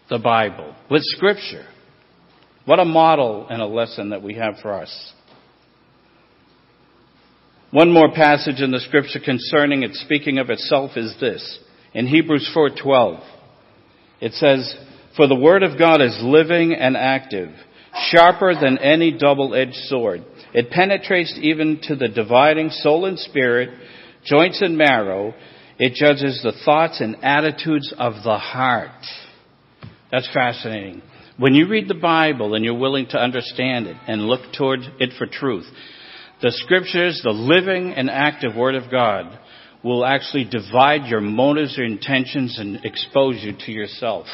the 0.10 0.20
Bible, 0.20 0.76
with 0.90 1.04
Scripture. 1.04 1.66
What 2.66 2.80
a 2.80 2.86
model 2.86 3.48
and 3.50 3.62
a 3.62 3.68
lesson 3.68 4.10
that 4.10 4.22
we 4.22 4.36
have 4.36 4.56
for 4.62 4.74
us. 4.74 5.14
One 7.72 7.92
more 7.92 8.12
passage 8.12 8.62
in 8.62 8.72
the 8.72 8.80
scripture 8.80 9.20
concerning 9.24 9.84
it 9.84 9.94
speaking 9.94 10.40
of 10.40 10.50
itself 10.50 10.92
is 10.98 11.16
this. 11.20 11.60
In 11.94 12.08
Hebrews 12.08 12.48
4:12, 12.54 13.24
it 14.20 14.34
says, 14.34 14.76
"For 15.16 15.28
the 15.28 15.36
word 15.36 15.62
of 15.62 15.78
God 15.78 16.02
is 16.02 16.22
living 16.22 16.74
and 16.74 16.98
active, 16.98 17.52
sharper 17.96 18.54
than 18.56 18.78
any 18.78 19.12
double-edged 19.12 19.76
sword. 19.76 20.24
It 20.54 20.70
penetrates 20.70 21.38
even 21.42 21.80
to 21.84 21.96
the 21.96 22.08
dividing 22.08 22.70
soul 22.70 23.06
and 23.06 23.20
spirit, 23.20 23.70
joints 24.24 24.62
and 24.62 24.78
marrow. 24.78 25.34
It 25.78 25.94
judges 25.94 26.42
the 26.44 26.52
thoughts 26.52 27.02
and 27.02 27.18
attitudes 27.24 27.94
of 27.98 28.24
the 28.24 28.38
heart." 28.38 29.06
That's 30.12 30.28
fascinating. 30.34 31.02
When 31.38 31.54
you 31.54 31.68
read 31.68 31.88
the 31.88 31.94
Bible 31.94 32.54
and 32.56 32.66
you're 32.66 32.74
willing 32.74 33.06
to 33.08 33.20
understand 33.20 33.88
it 33.88 33.96
and 34.08 34.28
look 34.28 34.52
toward 34.52 34.82
it 35.00 35.14
for 35.14 35.26
truth, 35.26 35.70
the 36.42 36.52
scriptures, 36.52 37.22
the 37.24 37.32
living 37.32 37.94
and 37.94 38.10
active 38.10 38.56
Word 38.56 38.76
of 38.76 38.90
God, 38.90 39.38
will 39.84 40.06
actually 40.06 40.44
divide 40.44 41.06
your 41.06 41.22
motives 41.22 41.80
or 41.80 41.84
intentions 41.84 42.60
and 42.60 42.84
expose 42.84 43.42
you 43.42 43.54
to 43.54 43.72
yourself. 43.72 44.28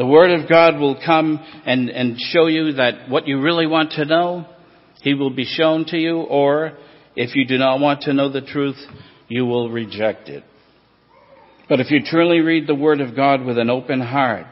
The 0.00 0.06
Word 0.06 0.30
of 0.30 0.48
God 0.48 0.80
will 0.80 0.98
come 1.04 1.38
and, 1.66 1.90
and 1.90 2.18
show 2.18 2.46
you 2.46 2.72
that 2.72 3.10
what 3.10 3.28
you 3.28 3.38
really 3.38 3.66
want 3.66 3.92
to 3.92 4.06
know, 4.06 4.46
He 5.02 5.12
will 5.12 5.28
be 5.28 5.44
shown 5.44 5.84
to 5.88 5.98
you, 5.98 6.20
or 6.20 6.72
if 7.16 7.36
you 7.36 7.46
do 7.46 7.58
not 7.58 7.80
want 7.80 8.00
to 8.04 8.14
know 8.14 8.32
the 8.32 8.40
truth, 8.40 8.78
you 9.28 9.44
will 9.44 9.68
reject 9.68 10.30
it. 10.30 10.42
But 11.68 11.80
if 11.80 11.90
you 11.90 12.00
truly 12.02 12.40
read 12.40 12.66
the 12.66 12.74
Word 12.74 13.02
of 13.02 13.14
God 13.14 13.44
with 13.44 13.58
an 13.58 13.68
open 13.68 14.00
heart, 14.00 14.46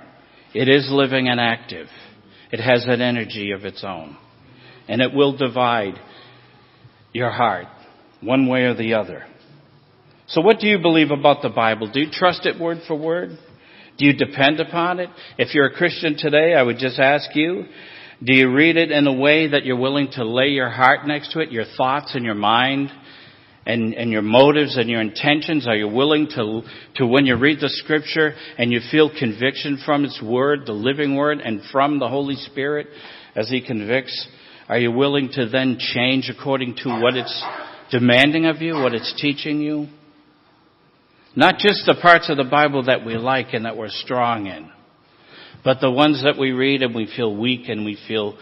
it 0.53 0.69
is 0.69 0.87
living 0.91 1.29
and 1.31 1.41
active. 1.41 1.87
It 2.53 2.61
has 2.61 2.85
an 2.87 3.01
energy 3.01 3.53
of 3.53 3.65
its 3.65 3.83
own. 3.83 4.19
And 4.87 5.01
it 5.01 5.15
will 5.15 5.35
divide 5.35 5.95
your 7.15 7.31
heart, 7.31 7.69
one 8.21 8.49
way 8.49 8.65
or 8.65 8.75
the 8.75 8.93
other. 8.93 9.25
So 10.27 10.43
what 10.43 10.59
do 10.59 10.67
you 10.67 10.79
believe 10.79 11.11
about 11.11 11.41
the 11.41 11.49
Bible? 11.49 11.91
Do 11.91 12.01
you 12.01 12.11
trust 12.13 12.45
it 12.45 12.61
word 12.61 12.83
for 12.87 12.97
word? 12.97 13.39
Do 13.99 14.07
you 14.07 14.13
depend 14.13 14.61
upon 14.61 15.01
it? 15.01 15.11
If 15.39 15.55
you're 15.55 15.67
a 15.67 15.75
Christian 15.75 16.17
today, 16.17 16.55
I 16.55 16.63
would 16.63 16.79
just 16.79 17.01
ask 17.01 17.35
you, 17.35 17.65
do 18.23 18.35
you 18.35 18.53
read 18.53 18.77
it 18.77 18.93
in 18.93 19.07
a 19.09 19.13
way 19.13 19.49
that 19.49 19.65
you're 19.65 19.79
willing 19.79 20.09
to 20.13 20.25
lay 20.25 20.49
your 20.49 20.71
heart 20.71 21.07
next 21.07 21.33
to 21.33 21.41
it, 21.41 21.51
your 21.51 21.65
thoughts 21.77 22.15
and 22.15 22.25
your 22.25 22.37
mind, 22.37 22.91
and, 23.67 23.95
and 23.95 24.11
your 24.13 24.23
motives 24.23 24.77
and 24.77 24.89
your 24.89 25.01
intentions? 25.01 25.67
Are 25.67 25.75
you 25.75 25.89
willing 25.89 26.29
to, 26.37 26.63
to 26.97 27.07
when 27.07 27.27
you 27.27 27.37
read 27.37 27.59
the 27.61 27.69
scripture 27.69 28.35
and 28.57 28.73
you 28.73 28.81
feel 28.91 29.11
conviction 29.11 29.81
from 29.85 30.05
its 30.05 30.23
word, 30.23 30.61
the 30.67 30.73
living 30.73 31.17
word, 31.17 31.41
and 31.41 31.61
from 31.73 31.99
the 31.99 32.09
Holy 32.09 32.37
Spirit 32.37 32.87
as 33.35 33.49
He 33.51 33.65
convicts? 33.65 34.29
Are 34.69 34.79
you 34.79 34.93
willing 34.93 35.31
to 35.33 35.49
then 35.49 35.79
change 35.79 36.31
according 36.31 36.77
to 36.85 37.01
what 37.01 37.17
it's 37.17 37.45
demanding 37.91 38.47
of 38.47 38.63
you, 38.63 38.75
what 38.75 38.95
it's 38.95 39.15
teaching 39.21 39.61
you? 39.61 39.89
Not 41.39 41.59
just 41.59 41.87
the 41.87 41.95
parts 41.95 42.29
of 42.31 42.37
the 42.37 42.43
Bible 42.43 42.87
that 42.87 43.07
we 43.07 43.15
like 43.15 43.53
and 43.53 43.65
that 43.65 43.77
we're 43.77 43.91
strong 43.91 44.47
in, 44.49 44.69
but 45.63 45.81
the 45.81 45.89
ones 45.89 46.25
that 46.25 46.37
we 46.37 46.51
read 46.51 46.83
and 46.83 46.93
we 46.93 47.09
feel 47.15 47.37
weak 47.37 47.69
and 47.69 47.85
we 47.85 47.97
feel 48.09 48.37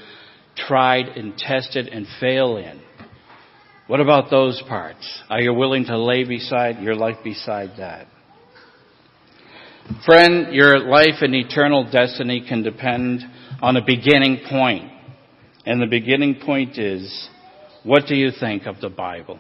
tried 0.57 1.09
and 1.09 1.37
tested 1.37 1.89
and 1.89 2.07
fail 2.19 2.57
in. 2.57 2.81
What 3.87 4.01
about 4.01 4.31
those 4.31 4.63
parts? 4.67 5.07
Are 5.29 5.43
you 5.43 5.53
willing 5.53 5.85
to 5.85 5.99
lay 5.99 6.25
beside 6.25 6.83
your 6.83 6.95
life 6.95 7.19
beside 7.23 7.73
that? 7.77 8.07
Friend, 10.07 10.55
your 10.55 10.79
life 10.79 11.21
and 11.21 11.35
eternal 11.35 11.87
destiny 11.93 12.47
can 12.49 12.63
depend 12.63 13.21
on 13.61 13.77
a 13.77 13.85
beginning 13.85 14.41
point. 14.49 14.91
And 15.67 15.83
the 15.83 15.87
beginning 15.87 16.37
point 16.47 16.79
is, 16.79 17.29
what 17.85 18.05
do 18.09 18.15
you 18.15 18.31
think 18.41 18.65
of 18.65 18.81
the 18.81 18.89
Bible? 18.89 19.39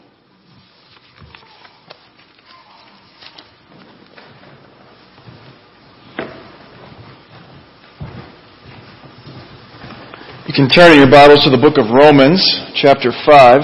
Can 10.57 10.71
turn 10.71 10.93
in 10.93 10.99
your 11.01 11.11
Bibles 11.11 11.45
to 11.45 11.51
the 11.51 11.59
book 11.59 11.77
of 11.77 11.93
Romans, 11.93 12.41
chapter 12.75 13.13
5, 13.13 13.61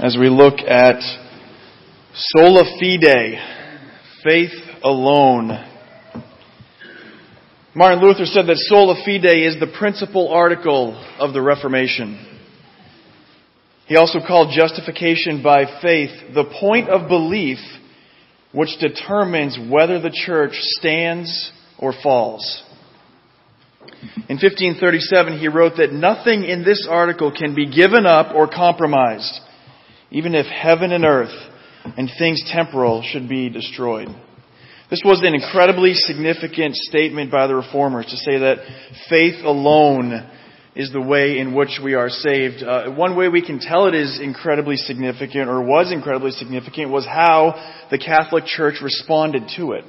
as 0.00 0.18
we 0.20 0.28
look 0.28 0.58
at 0.58 1.00
sola 2.12 2.64
fide, 2.78 3.38
faith 4.22 4.52
alone. 4.82 5.64
Martin 7.74 8.04
Luther 8.04 8.26
said 8.26 8.48
that 8.48 8.58
sola 8.68 8.96
fide 9.02 9.24
is 9.24 9.58
the 9.58 9.74
principal 9.78 10.28
article 10.28 10.92
of 11.18 11.32
the 11.32 11.40
Reformation. 11.40 12.26
He 13.86 13.96
also 13.96 14.18
called 14.18 14.52
justification 14.54 15.42
by 15.42 15.80
faith 15.80 16.10
the 16.34 16.44
point 16.60 16.90
of 16.90 17.08
belief 17.08 17.56
which 18.52 18.78
determines 18.78 19.58
whether 19.70 19.98
the 20.02 20.12
church 20.26 20.52
stands 20.52 21.50
or 21.78 21.94
falls. 22.02 22.62
In 24.28 24.36
1537, 24.36 25.38
he 25.38 25.48
wrote 25.48 25.74
that 25.78 25.92
nothing 25.92 26.44
in 26.44 26.64
this 26.64 26.86
article 26.88 27.32
can 27.32 27.54
be 27.54 27.70
given 27.70 28.06
up 28.06 28.34
or 28.34 28.48
compromised, 28.48 29.40
even 30.10 30.34
if 30.34 30.46
heaven 30.46 30.92
and 30.92 31.04
earth 31.04 31.34
and 31.96 32.10
things 32.18 32.42
temporal 32.52 33.02
should 33.02 33.28
be 33.28 33.48
destroyed. 33.48 34.08
This 34.90 35.02
was 35.04 35.22
an 35.22 35.34
incredibly 35.34 35.94
significant 35.94 36.74
statement 36.74 37.30
by 37.30 37.46
the 37.46 37.54
reformers 37.54 38.06
to 38.06 38.16
say 38.16 38.38
that 38.38 38.58
faith 39.10 39.44
alone 39.44 40.30
is 40.74 40.92
the 40.92 41.00
way 41.00 41.38
in 41.38 41.54
which 41.54 41.80
we 41.82 41.94
are 41.94 42.08
saved. 42.08 42.62
Uh, 42.62 42.90
one 42.92 43.16
way 43.16 43.28
we 43.28 43.44
can 43.44 43.58
tell 43.58 43.86
it 43.86 43.94
is 43.94 44.20
incredibly 44.22 44.76
significant 44.76 45.48
or 45.48 45.62
was 45.62 45.92
incredibly 45.92 46.30
significant 46.30 46.90
was 46.90 47.04
how 47.04 47.86
the 47.90 47.98
Catholic 47.98 48.44
Church 48.46 48.76
responded 48.80 49.42
to 49.56 49.72
it. 49.72 49.84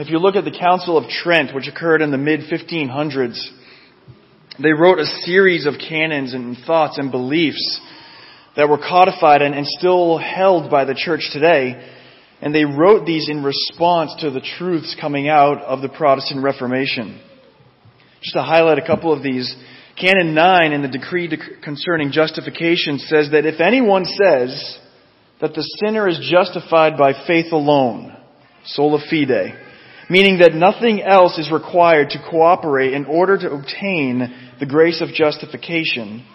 If 0.00 0.08
you 0.08 0.18
look 0.18 0.34
at 0.34 0.44
the 0.44 0.58
Council 0.58 0.96
of 0.96 1.10
Trent, 1.10 1.54
which 1.54 1.68
occurred 1.68 2.00
in 2.00 2.10
the 2.10 2.16
mid 2.16 2.40
1500s, 2.50 3.38
they 4.58 4.72
wrote 4.72 4.98
a 4.98 5.04
series 5.04 5.66
of 5.66 5.74
canons 5.74 6.32
and 6.32 6.56
thoughts 6.66 6.96
and 6.96 7.10
beliefs 7.10 7.80
that 8.56 8.66
were 8.66 8.78
codified 8.78 9.42
and, 9.42 9.54
and 9.54 9.66
still 9.66 10.16
held 10.16 10.70
by 10.70 10.86
the 10.86 10.94
church 10.94 11.28
today 11.34 11.86
and 12.40 12.54
they 12.54 12.64
wrote 12.64 13.04
these 13.04 13.28
in 13.28 13.44
response 13.44 14.14
to 14.20 14.30
the 14.30 14.40
truths 14.40 14.96
coming 14.98 15.28
out 15.28 15.60
of 15.60 15.82
the 15.82 15.90
Protestant 15.90 16.42
Reformation. 16.42 17.20
Just 18.22 18.36
to 18.36 18.42
highlight 18.42 18.78
a 18.78 18.86
couple 18.86 19.12
of 19.12 19.22
these, 19.22 19.54
Canon 20.00 20.34
9 20.34 20.72
in 20.72 20.80
the 20.80 20.88
decree 20.88 21.30
concerning 21.62 22.10
justification 22.10 22.98
says 23.00 23.28
that 23.32 23.44
if 23.44 23.60
anyone 23.60 24.06
says 24.06 24.78
that 25.42 25.52
the 25.52 25.62
sinner 25.78 26.08
is 26.08 26.26
justified 26.30 26.96
by 26.96 27.12
faith 27.26 27.52
alone, 27.52 28.16
sola 28.64 28.98
fide, 29.10 29.66
meaning 30.10 30.40
that 30.40 30.52
nothing 30.52 31.00
else 31.00 31.38
is 31.38 31.52
required 31.52 32.10
to 32.10 32.18
cooperate 32.28 32.92
in 32.92 33.06
order 33.06 33.38
to 33.38 33.52
obtain 33.52 34.50
the 34.58 34.66
grace 34.66 35.00
of 35.00 35.08
justification, 35.14 36.26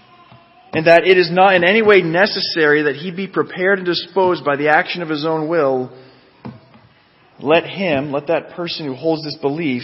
and 0.74 0.88
that 0.88 1.06
it 1.06 1.18
is 1.18 1.30
not 1.30 1.56
in 1.56 1.68
any 1.68 1.82
way 1.82 2.02
necessary 2.02 2.84
that 2.84 2.96
he 2.96 3.12
be 3.12 3.28
prepared 3.28 3.80
and 3.80 3.86
disposed 3.86 4.46
by 4.46 4.56
the 4.56 4.70
action 4.70 5.02
of 5.02 5.10
his 5.10 5.26
own 5.26 5.50
will, 5.50 5.92
let 7.40 7.66
him, 7.66 8.14
let 8.14 8.28
that 8.28 8.52
person 8.52 8.86
who 8.86 8.96
holds 8.96 9.26
this 9.26 9.38
belief 9.42 9.84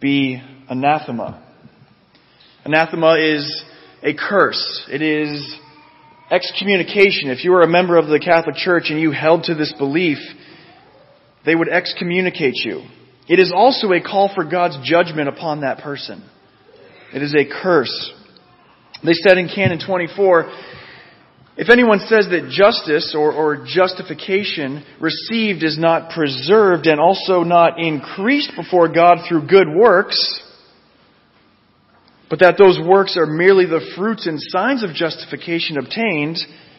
be 0.00 0.40
anathema. 0.68 1.42
Anathema 2.66 3.14
is 3.14 3.64
a 4.02 4.12
curse. 4.12 4.86
It 4.92 5.00
is 5.00 5.56
excommunication. 6.30 7.30
If 7.30 7.42
you 7.42 7.52
were 7.52 7.62
a 7.62 7.68
member 7.68 7.96
of 7.96 8.08
the 8.08 8.20
Catholic 8.20 8.56
Church 8.56 8.90
and 8.90 9.00
you 9.00 9.12
held 9.12 9.44
to 9.44 9.54
this 9.54 9.72
belief, 9.78 10.18
they 11.48 11.54
would 11.54 11.70
excommunicate 11.70 12.56
you. 12.56 12.82
It 13.26 13.38
is 13.38 13.50
also 13.56 13.90
a 13.92 14.02
call 14.02 14.30
for 14.34 14.44
God's 14.44 14.76
judgment 14.84 15.30
upon 15.30 15.62
that 15.62 15.78
person. 15.78 16.22
It 17.14 17.22
is 17.22 17.34
a 17.34 17.46
curse. 17.46 18.12
They 19.02 19.14
said 19.14 19.38
in 19.38 19.48
Canon 19.48 19.80
24, 19.84 20.52
if 21.56 21.70
anyone 21.70 22.00
says 22.00 22.28
that 22.30 22.50
justice 22.50 23.14
or, 23.18 23.32
or, 23.32 23.64
justification 23.66 24.84
received 25.00 25.62
is 25.62 25.78
not 25.78 26.10
preserved 26.10 26.86
and 26.86 27.00
also 27.00 27.44
not 27.44 27.78
increased 27.78 28.52
before 28.54 28.92
God 28.92 29.20
through 29.26 29.48
good 29.48 29.68
works, 29.74 30.42
but 32.28 32.40
that 32.40 32.58
those 32.58 32.78
works 32.78 33.16
are 33.16 33.24
merely 33.24 33.64
the 33.64 33.90
fruits 33.96 34.26
and 34.26 34.38
signs 34.38 34.84
of 34.84 34.90
justification 34.94 35.78
obtained, 35.78 36.36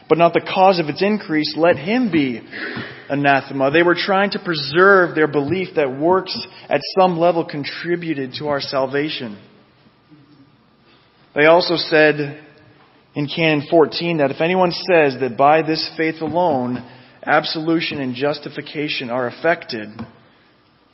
but 0.07 0.19
not 0.19 0.33
the 0.33 0.47
cause 0.47 0.79
of 0.79 0.89
its 0.89 1.01
increase, 1.01 1.55
let 1.57 1.75
him 1.75 2.11
be 2.11 2.41
anathema. 3.09 3.71
They 3.71 3.83
were 3.83 3.95
trying 3.95 4.31
to 4.31 4.39
preserve 4.39 5.15
their 5.15 5.27
belief 5.27 5.69
that 5.75 5.99
works 5.99 6.37
at 6.69 6.81
some 6.99 7.17
level 7.17 7.45
contributed 7.45 8.33
to 8.39 8.47
our 8.47 8.61
salvation. 8.61 9.41
They 11.35 11.45
also 11.45 11.75
said 11.75 12.43
in 13.15 13.27
Canon 13.27 13.67
14 13.69 14.17
that 14.17 14.31
if 14.31 14.41
anyone 14.41 14.71
says 14.71 15.15
that 15.19 15.35
by 15.37 15.61
this 15.61 15.89
faith 15.97 16.21
alone 16.21 16.87
absolution 17.23 17.99
and 17.99 18.15
justification 18.15 19.09
are 19.09 19.27
effected, 19.27 19.89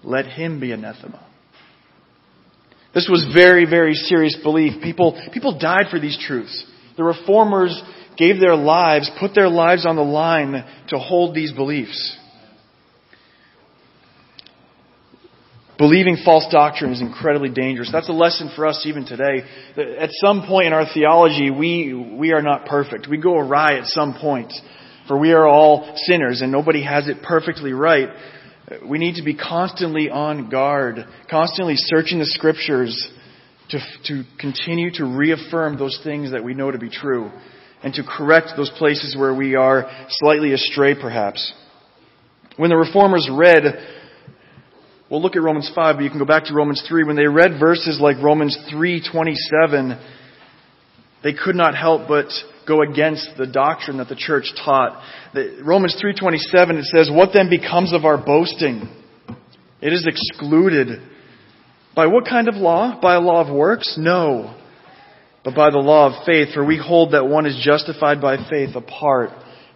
let 0.03 0.25
him 0.25 0.59
be 0.59 0.71
anathema. 0.71 1.25
This 2.93 3.09
was 3.11 3.25
very, 3.33 3.65
very 3.69 3.93
serious 3.93 4.37
belief. 4.41 4.81
People, 4.81 5.21
people 5.33 5.59
died 5.59 5.87
for 5.91 5.99
these 5.99 6.17
truths. 6.17 6.65
The 6.95 7.03
reformers 7.03 7.81
gave 8.17 8.39
their 8.39 8.55
lives, 8.55 9.09
put 9.19 9.35
their 9.35 9.49
lives 9.49 9.85
on 9.85 9.95
the 9.95 10.03
line 10.03 10.63
to 10.89 10.97
hold 10.97 11.35
these 11.35 11.51
beliefs. 11.51 12.17
Believing 15.77 16.17
false 16.23 16.47
doctrine 16.49 16.93
is 16.93 17.01
incredibly 17.01 17.49
dangerous. 17.49 17.89
That's 17.91 18.07
a 18.07 18.13
lesson 18.13 18.49
for 18.55 18.65
us 18.65 18.85
even 18.85 19.05
today. 19.05 19.43
At 19.99 20.09
some 20.13 20.45
point 20.47 20.67
in 20.67 20.73
our 20.73 20.85
theology, 20.93 21.51
we, 21.51 21.93
we 21.93 22.31
are 22.31 22.41
not 22.41 22.65
perfect. 22.65 23.07
We 23.09 23.17
go 23.17 23.37
awry 23.37 23.77
at 23.77 23.87
some 23.87 24.13
point. 24.19 24.53
For 25.09 25.17
we 25.17 25.33
are 25.33 25.45
all 25.45 25.93
sinners 25.97 26.41
and 26.41 26.51
nobody 26.51 26.81
has 26.83 27.09
it 27.09 27.17
perfectly 27.21 27.73
right. 27.73 28.09
We 28.87 28.97
need 28.97 29.15
to 29.15 29.23
be 29.23 29.35
constantly 29.35 30.09
on 30.09 30.49
guard, 30.49 31.05
constantly 31.29 31.75
searching 31.75 32.19
the 32.19 32.25
scriptures 32.25 33.11
to, 33.69 33.79
to 34.05 34.23
continue 34.39 34.91
to 34.93 35.05
reaffirm 35.05 35.77
those 35.77 35.99
things 36.03 36.31
that 36.31 36.43
we 36.43 36.53
know 36.53 36.71
to 36.71 36.79
be 36.79 36.89
true 36.89 37.31
and 37.85 37.93
to 37.93 38.03
correct 38.03 38.53
those 38.57 38.71
places 38.71 39.15
where 39.15 39.33
we 39.33 39.55
are 39.55 39.89
slightly 40.09 40.51
astray 40.53 40.95
perhaps. 40.95 41.53
When 42.57 42.69
the 42.69 42.75
reformers 42.75 43.29
read 43.31 43.63
We'll 45.07 45.21
look 45.21 45.35
at 45.35 45.43
Romans 45.43 45.71
5, 45.75 45.97
but 45.97 46.03
you 46.03 46.09
can 46.09 46.17
go 46.17 46.25
back 46.25 46.45
to 46.45 46.55
Romans 46.55 46.83
3. 46.87 47.03
When 47.03 47.15
they 47.15 47.27
read 47.27 47.59
verses 47.59 47.99
like 48.01 48.17
Romans 48.23 48.57
3:27, 48.71 49.97
they 51.21 51.31
could 51.31 51.55
not 51.55 51.75
help 51.75 52.07
but 52.07 52.25
go 52.65 52.81
against 52.81 53.37
the 53.37 53.45
doctrine 53.45 53.97
that 53.97 54.09
the 54.09 54.15
church 54.15 54.51
taught. 54.55 54.99
Romans 55.61 55.95
3:27 56.01 56.77
it 56.77 56.85
says, 56.85 57.11
"What 57.11 57.33
then 57.33 57.49
becomes 57.49 57.93
of 57.93 58.03
our 58.03 58.17
boasting? 58.17 58.89
It 59.79 59.93
is 59.93 60.07
excluded. 60.07 61.01
By 61.93 62.07
what 62.07 62.25
kind 62.25 62.47
of 62.47 62.57
law? 62.57 62.99
By 62.99 63.13
a 63.13 63.21
law 63.21 63.41
of 63.41 63.49
works? 63.51 63.97
No. 63.97 64.55
But 65.45 65.55
by 65.55 65.69
the 65.69 65.77
law 65.77 66.07
of 66.07 66.25
faith, 66.25 66.53
for 66.53 66.65
we 66.65 66.77
hold 66.77 67.11
that 67.11 67.27
one 67.27 67.45
is 67.45 67.55
justified 67.63 68.19
by 68.19 68.37
faith 68.49 68.75
apart 68.75 69.29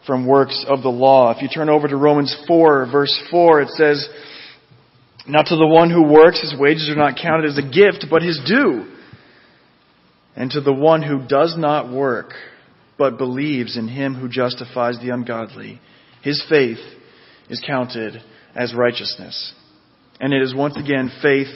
from 0.05 0.25
works 0.25 0.65
of 0.67 0.81
the 0.81 0.89
law." 0.89 1.31
If 1.31 1.41
you 1.41 1.47
turn 1.47 1.69
over 1.69 1.87
to 1.87 1.95
Romans 1.95 2.35
4 2.47 2.87
verse 2.87 3.17
4, 3.29 3.61
it 3.61 3.69
says, 3.69 4.09
now 5.27 5.43
to 5.43 5.55
the 5.55 5.67
one 5.67 5.91
who 5.91 6.11
works, 6.11 6.41
his 6.41 6.55
wages 6.55 6.89
are 6.89 6.95
not 6.95 7.17
counted 7.17 7.45
as 7.45 7.57
a 7.59 7.61
gift, 7.61 8.07
but 8.09 8.23
his 8.23 8.39
due. 8.47 8.87
And 10.35 10.49
to 10.51 10.61
the 10.61 10.73
one 10.73 11.03
who 11.03 11.27
does 11.27 11.55
not 11.55 11.91
work, 11.91 12.33
but 12.97 13.19
believes 13.19 13.77
in 13.77 13.87
him 13.87 14.15
who 14.15 14.27
justifies 14.27 14.97
the 14.99 15.11
ungodly, 15.11 15.79
his 16.23 16.43
faith 16.49 16.79
is 17.47 17.61
counted 17.65 18.21
as 18.55 18.73
righteousness. 18.73 19.53
And 20.19 20.33
it 20.33 20.41
is 20.41 20.55
once 20.55 20.77
again 20.77 21.11
faith 21.21 21.49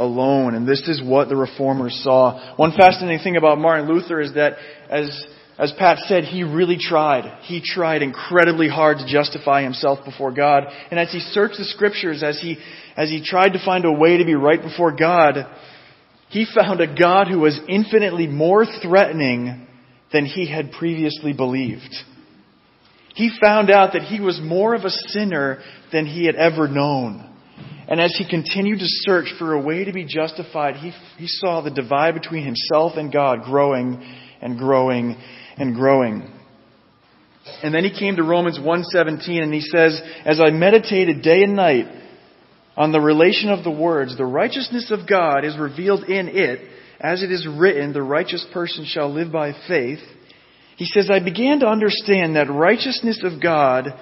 alone. 0.00 0.54
And 0.54 0.66
this 0.66 0.88
is 0.88 1.00
what 1.02 1.28
the 1.28 1.36
reformers 1.36 2.00
saw. 2.02 2.56
One 2.56 2.72
fascinating 2.72 3.22
thing 3.22 3.36
about 3.36 3.58
Martin 3.58 3.88
Luther 3.88 4.20
is 4.20 4.34
that 4.34 4.54
as 4.88 5.26
as 5.60 5.74
Pat 5.78 5.98
said, 6.08 6.24
he 6.24 6.42
really 6.42 6.78
tried. 6.80 7.42
He 7.42 7.60
tried 7.62 8.00
incredibly 8.00 8.66
hard 8.66 8.96
to 8.96 9.06
justify 9.06 9.62
himself 9.62 9.98
before 10.06 10.32
God. 10.32 10.64
And 10.90 10.98
as 10.98 11.12
he 11.12 11.20
searched 11.20 11.58
the 11.58 11.66
scriptures, 11.66 12.22
as 12.22 12.40
he, 12.40 12.56
as 12.96 13.10
he 13.10 13.22
tried 13.22 13.50
to 13.50 13.62
find 13.62 13.84
a 13.84 13.92
way 13.92 14.16
to 14.16 14.24
be 14.24 14.34
right 14.34 14.62
before 14.62 14.96
God, 14.96 15.46
he 16.30 16.46
found 16.54 16.80
a 16.80 16.86
God 16.86 17.28
who 17.28 17.40
was 17.40 17.60
infinitely 17.68 18.26
more 18.26 18.64
threatening 18.64 19.66
than 20.14 20.24
he 20.24 20.50
had 20.50 20.72
previously 20.72 21.34
believed. 21.34 21.94
He 23.14 23.30
found 23.38 23.70
out 23.70 23.92
that 23.92 24.04
he 24.04 24.18
was 24.18 24.40
more 24.42 24.74
of 24.74 24.84
a 24.84 24.90
sinner 24.90 25.58
than 25.92 26.06
he 26.06 26.24
had 26.24 26.36
ever 26.36 26.68
known. 26.68 27.29
And 27.90 28.00
as 28.00 28.14
he 28.16 28.24
continued 28.24 28.78
to 28.78 28.86
search 28.86 29.34
for 29.36 29.52
a 29.52 29.60
way 29.60 29.84
to 29.84 29.92
be 29.92 30.04
justified, 30.04 30.76
he, 30.76 30.92
he 31.18 31.26
saw 31.26 31.60
the 31.60 31.72
divide 31.72 32.14
between 32.14 32.44
himself 32.44 32.92
and 32.96 33.12
God 33.12 33.42
growing 33.42 34.00
and 34.40 34.56
growing 34.56 35.16
and 35.56 35.74
growing. 35.74 36.22
And 37.64 37.74
then 37.74 37.82
he 37.82 37.90
came 37.90 38.14
to 38.16 38.22
Romans 38.22 38.60
1:17 38.60 39.42
and 39.42 39.52
he 39.52 39.60
says, 39.60 40.00
"As 40.24 40.40
I 40.40 40.50
meditated 40.50 41.22
day 41.22 41.42
and 41.42 41.56
night 41.56 41.88
on 42.76 42.92
the 42.92 43.00
relation 43.00 43.50
of 43.50 43.64
the 43.64 43.70
words, 43.72 44.16
the 44.16 44.24
righteousness 44.24 44.92
of 44.92 45.08
God 45.08 45.44
is 45.44 45.56
revealed 45.56 46.04
in 46.04 46.28
it, 46.28 46.60
as 47.00 47.24
it 47.24 47.32
is 47.32 47.46
written, 47.46 47.92
the 47.92 48.02
righteous 48.02 48.44
person 48.52 48.84
shall 48.84 49.10
live 49.10 49.32
by 49.32 49.52
faith." 49.66 50.00
He 50.76 50.84
says, 50.84 51.10
"I 51.10 51.18
began 51.18 51.60
to 51.60 51.66
understand 51.66 52.36
that 52.36 52.48
righteousness 52.50 53.24
of 53.24 53.40
God 53.40 53.92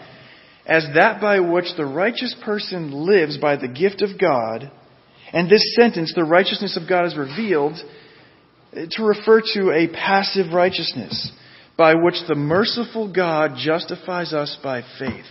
as 0.69 0.87
that 0.95 1.21
by 1.21 1.41
which 1.41 1.65
the 1.77 1.87
righteous 1.87 2.37
person 2.45 2.93
lives 2.93 3.39
by 3.39 3.57
the 3.57 3.69
gift 3.69 4.03
of 4.03 4.21
God, 4.21 4.71
and 5.33 5.51
this 5.51 5.75
sentence, 5.75 6.13
the 6.15 6.25
righteousness 6.25 6.77
of 6.77 6.89
God 6.89 7.07
is 7.07 7.17
revealed, 7.17 7.77
to 8.73 9.03
refer 9.03 9.41
to 9.55 9.73
a 9.73 9.89
passive 9.89 10.53
righteousness 10.53 11.33
by 11.77 11.95
which 11.95 12.17
the 12.29 12.35
merciful 12.35 13.13
God 13.13 13.53
justifies 13.57 14.35
us 14.35 14.59
by 14.63 14.83
faith. 14.99 15.25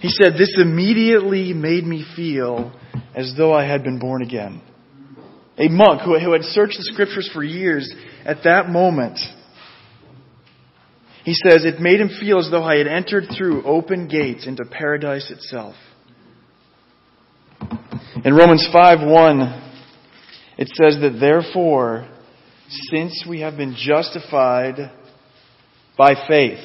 He 0.00 0.10
said, 0.10 0.34
This 0.34 0.54
immediately 0.60 1.54
made 1.54 1.84
me 1.84 2.04
feel 2.14 2.72
as 3.14 3.32
though 3.38 3.54
I 3.54 3.64
had 3.64 3.84
been 3.84 3.98
born 3.98 4.22
again. 4.22 4.60
A 5.56 5.68
monk 5.68 6.02
who, 6.02 6.14
had 6.32 6.42
searched 6.42 6.76
the 6.76 6.90
scriptures 6.92 7.30
for 7.32 7.42
years, 7.42 7.90
at 8.24 8.42
that 8.44 8.68
moment, 8.68 9.18
he 11.24 11.34
says, 11.34 11.64
It 11.64 11.80
made 11.80 12.00
him 12.00 12.10
feel 12.20 12.38
as 12.38 12.50
though 12.50 12.62
I 12.62 12.76
had 12.76 12.86
entered 12.86 13.24
through 13.36 13.64
open 13.64 14.08
gates 14.08 14.46
into 14.46 14.64
paradise 14.64 15.30
itself. 15.30 15.74
In 18.24 18.34
Romans 18.34 18.68
5 18.72 19.06
1, 19.08 19.40
it 20.58 20.68
says 20.68 20.98
that 21.00 21.18
therefore, 21.18 22.08
since 22.68 23.24
we 23.28 23.40
have 23.40 23.56
been 23.56 23.74
justified 23.76 24.92
by 25.96 26.14
faith. 26.28 26.60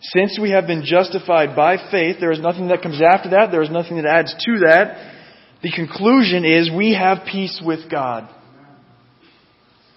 Since 0.00 0.38
we 0.40 0.50
have 0.52 0.66
been 0.66 0.82
justified 0.84 1.54
by 1.54 1.76
faith, 1.90 2.16
there 2.20 2.32
is 2.32 2.40
nothing 2.40 2.68
that 2.68 2.82
comes 2.82 3.00
after 3.02 3.30
that, 3.30 3.50
there 3.50 3.62
is 3.62 3.70
nothing 3.70 3.96
that 3.96 4.06
adds 4.06 4.34
to 4.46 4.60
that. 4.60 5.16
The 5.62 5.70
conclusion 5.70 6.46
is 6.46 6.70
we 6.74 6.94
have 6.94 7.26
peace 7.30 7.60
with 7.64 7.90
God. 7.90 8.28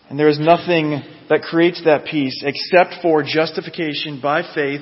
And 0.09 0.19
there 0.19 0.27
is 0.27 0.39
nothing 0.39 1.01
that 1.33 1.41
creates 1.41 1.83
that 1.85 2.05
peace 2.05 2.43
except 2.45 3.01
for 3.01 3.23
justification 3.23 4.21
by 4.21 4.43
faith 4.53 4.81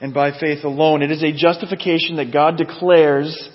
and 0.00 0.12
by 0.12 0.38
faith 0.38 0.64
alone. 0.64 1.02
It 1.02 1.10
is 1.10 1.22
a 1.22 1.32
justification 1.32 2.16
that 2.16 2.32
God 2.32 2.56
declares. 2.56 3.48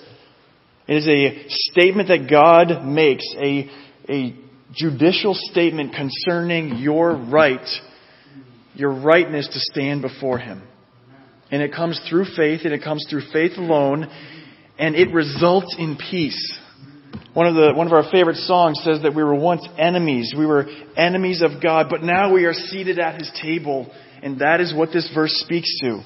It 0.88 0.94
is 0.94 1.06
a 1.06 1.48
statement 1.48 2.08
that 2.08 2.28
God 2.30 2.84
makes, 2.84 3.24
a, 3.36 3.70
a 4.08 4.34
judicial 4.74 5.34
statement 5.34 5.94
concerning 5.94 6.78
your 6.78 7.14
right 7.14 7.66
your 8.74 8.92
rightness 8.92 9.46
to 9.48 9.60
stand 9.60 10.02
before 10.02 10.38
Him. 10.38 10.62
And 11.50 11.62
it 11.62 11.72
comes 11.72 12.00
through 12.08 12.26
faith, 12.36 12.60
and 12.64 12.72
it 12.72 12.82
comes 12.82 13.06
through 13.10 13.22
faith 13.32 13.52
alone, 13.56 14.08
and 14.78 14.94
it 14.94 15.12
results 15.12 15.74
in 15.78 15.98
peace. 16.10 16.58
One 17.32 17.46
of, 17.46 17.54
the, 17.54 17.72
one 17.74 17.86
of 17.86 17.92
our 17.92 18.10
favorite 18.10 18.36
songs 18.36 18.80
says 18.82 19.02
that 19.02 19.14
we 19.14 19.22
were 19.22 19.34
once 19.34 19.66
enemies. 19.78 20.34
We 20.36 20.46
were 20.46 20.66
enemies 20.96 21.42
of 21.42 21.62
God, 21.62 21.86
but 21.88 22.02
now 22.02 22.32
we 22.32 22.44
are 22.44 22.52
seated 22.52 22.98
at 22.98 23.20
His 23.20 23.30
table, 23.40 23.90
and 24.22 24.40
that 24.40 24.60
is 24.60 24.74
what 24.74 24.90
this 24.92 25.10
verse 25.14 25.32
speaks 25.44 25.72
to. 25.80 26.02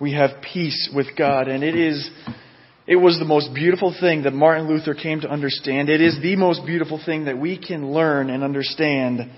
We 0.00 0.12
have 0.14 0.42
peace 0.52 0.90
with 0.94 1.06
God, 1.16 1.48
and 1.48 1.62
it 1.62 1.76
is, 1.76 2.10
it 2.86 2.96
was 2.96 3.18
the 3.18 3.24
most 3.24 3.54
beautiful 3.54 3.94
thing 3.98 4.24
that 4.24 4.32
Martin 4.32 4.68
Luther 4.68 4.94
came 4.94 5.20
to 5.20 5.30
understand. 5.30 5.88
It 5.88 6.00
is 6.00 6.20
the 6.20 6.36
most 6.36 6.66
beautiful 6.66 7.00
thing 7.04 7.24
that 7.26 7.38
we 7.38 7.56
can 7.58 7.92
learn 7.92 8.28
and 8.28 8.42
understand 8.42 9.30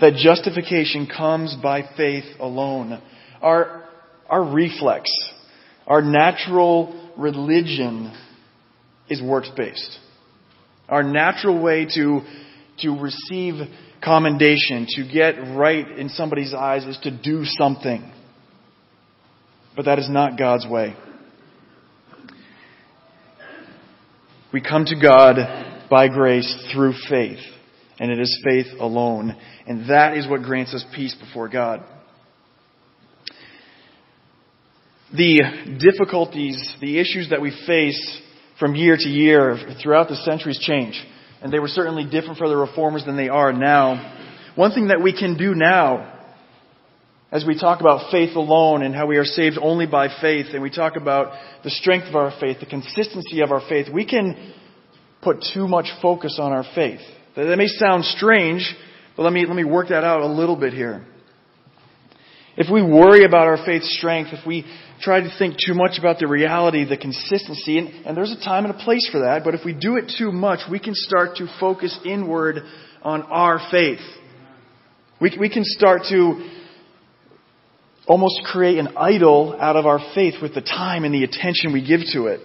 that 0.00 0.14
justification 0.14 1.06
comes 1.06 1.56
by 1.62 1.82
faith 1.96 2.24
alone. 2.40 3.02
Our, 3.40 3.88
our 4.28 4.44
reflex, 4.44 5.10
our 5.86 6.02
natural 6.02 7.12
religion 7.18 8.12
is 9.12 9.22
works 9.22 9.50
based. 9.56 9.98
Our 10.88 11.02
natural 11.02 11.62
way 11.62 11.86
to, 11.94 12.20
to 12.80 12.90
receive 13.00 13.54
commendation, 14.04 14.86
to 14.96 15.08
get 15.10 15.32
right 15.56 15.86
in 15.98 16.08
somebody's 16.08 16.54
eyes, 16.54 16.84
is 16.84 16.98
to 17.02 17.10
do 17.10 17.44
something. 17.44 18.10
But 19.76 19.84
that 19.86 19.98
is 19.98 20.08
not 20.10 20.38
God's 20.38 20.66
way. 20.66 20.96
We 24.52 24.60
come 24.60 24.84
to 24.84 25.00
God 25.00 25.36
by 25.88 26.08
grace 26.08 26.68
through 26.74 26.92
faith, 27.08 27.38
and 27.98 28.10
it 28.10 28.20
is 28.20 28.38
faith 28.44 28.66
alone. 28.78 29.34
And 29.66 29.88
that 29.88 30.16
is 30.16 30.28
what 30.28 30.42
grants 30.42 30.74
us 30.74 30.84
peace 30.94 31.14
before 31.14 31.48
God. 31.48 31.82
The 35.14 35.78
difficulties, 35.78 36.74
the 36.80 36.98
issues 36.98 37.30
that 37.30 37.40
we 37.40 37.50
face 37.66 38.20
from 38.62 38.76
year 38.76 38.96
to 38.96 39.08
year 39.08 39.58
throughout 39.82 40.08
the 40.08 40.14
centuries 40.14 40.56
change. 40.60 40.94
And 41.42 41.52
they 41.52 41.58
were 41.58 41.66
certainly 41.66 42.04
different 42.04 42.38
for 42.38 42.48
the 42.48 42.56
reformers 42.56 43.04
than 43.04 43.16
they 43.16 43.28
are 43.28 43.52
now. 43.52 44.52
One 44.54 44.70
thing 44.70 44.86
that 44.86 45.02
we 45.02 45.12
can 45.12 45.36
do 45.36 45.52
now, 45.56 46.20
as 47.32 47.44
we 47.44 47.58
talk 47.58 47.80
about 47.80 48.12
faith 48.12 48.36
alone 48.36 48.84
and 48.84 48.94
how 48.94 49.06
we 49.08 49.16
are 49.16 49.24
saved 49.24 49.58
only 49.60 49.86
by 49.86 50.06
faith, 50.20 50.46
and 50.52 50.62
we 50.62 50.70
talk 50.70 50.94
about 50.94 51.32
the 51.64 51.70
strength 51.70 52.06
of 52.06 52.14
our 52.14 52.32
faith, 52.38 52.58
the 52.60 52.66
consistency 52.66 53.40
of 53.40 53.50
our 53.50 53.62
faith, 53.68 53.88
we 53.92 54.06
can 54.06 54.54
put 55.22 55.44
too 55.52 55.66
much 55.66 55.86
focus 56.00 56.38
on 56.40 56.52
our 56.52 56.64
faith. 56.72 57.00
That 57.34 57.58
may 57.58 57.66
sound 57.66 58.04
strange, 58.04 58.72
but 59.16 59.24
let 59.24 59.32
me, 59.32 59.44
let 59.44 59.56
me 59.56 59.64
work 59.64 59.88
that 59.88 60.04
out 60.04 60.20
a 60.20 60.26
little 60.26 60.56
bit 60.56 60.72
here. 60.72 61.04
If 62.56 62.70
we 62.70 62.80
worry 62.80 63.24
about 63.24 63.48
our 63.48 63.64
faith's 63.66 63.92
strength, 63.98 64.30
if 64.32 64.46
we 64.46 64.64
try 65.02 65.20
to 65.20 65.34
think 65.38 65.56
too 65.58 65.74
much 65.74 65.98
about 65.98 66.18
the 66.20 66.28
reality, 66.28 66.84
the 66.84 66.96
consistency, 66.96 67.78
and, 67.78 67.88
and, 68.06 68.16
there's 68.16 68.30
a 68.30 68.42
time 68.42 68.64
and 68.64 68.74
a 68.74 68.78
place 68.78 69.08
for 69.10 69.20
that, 69.20 69.42
but 69.44 69.54
if 69.54 69.60
we 69.64 69.74
do 69.74 69.96
it 69.96 70.12
too 70.16 70.30
much, 70.30 70.60
we 70.70 70.78
can 70.78 70.94
start 70.94 71.36
to 71.36 71.46
focus 71.58 71.98
inward 72.04 72.58
on 73.02 73.22
our 73.22 73.60
faith. 73.70 74.00
We, 75.20 75.36
we 75.38 75.50
can 75.50 75.64
start 75.64 76.02
to 76.10 76.48
almost 78.06 78.42
create 78.44 78.78
an 78.78 78.96
idol 78.96 79.56
out 79.60 79.76
of 79.76 79.86
our 79.86 79.98
faith 80.14 80.34
with 80.40 80.54
the 80.54 80.60
time 80.60 81.04
and 81.04 81.12
the 81.12 81.24
attention 81.24 81.72
we 81.72 81.86
give 81.86 82.00
to 82.12 82.26
it. 82.26 82.40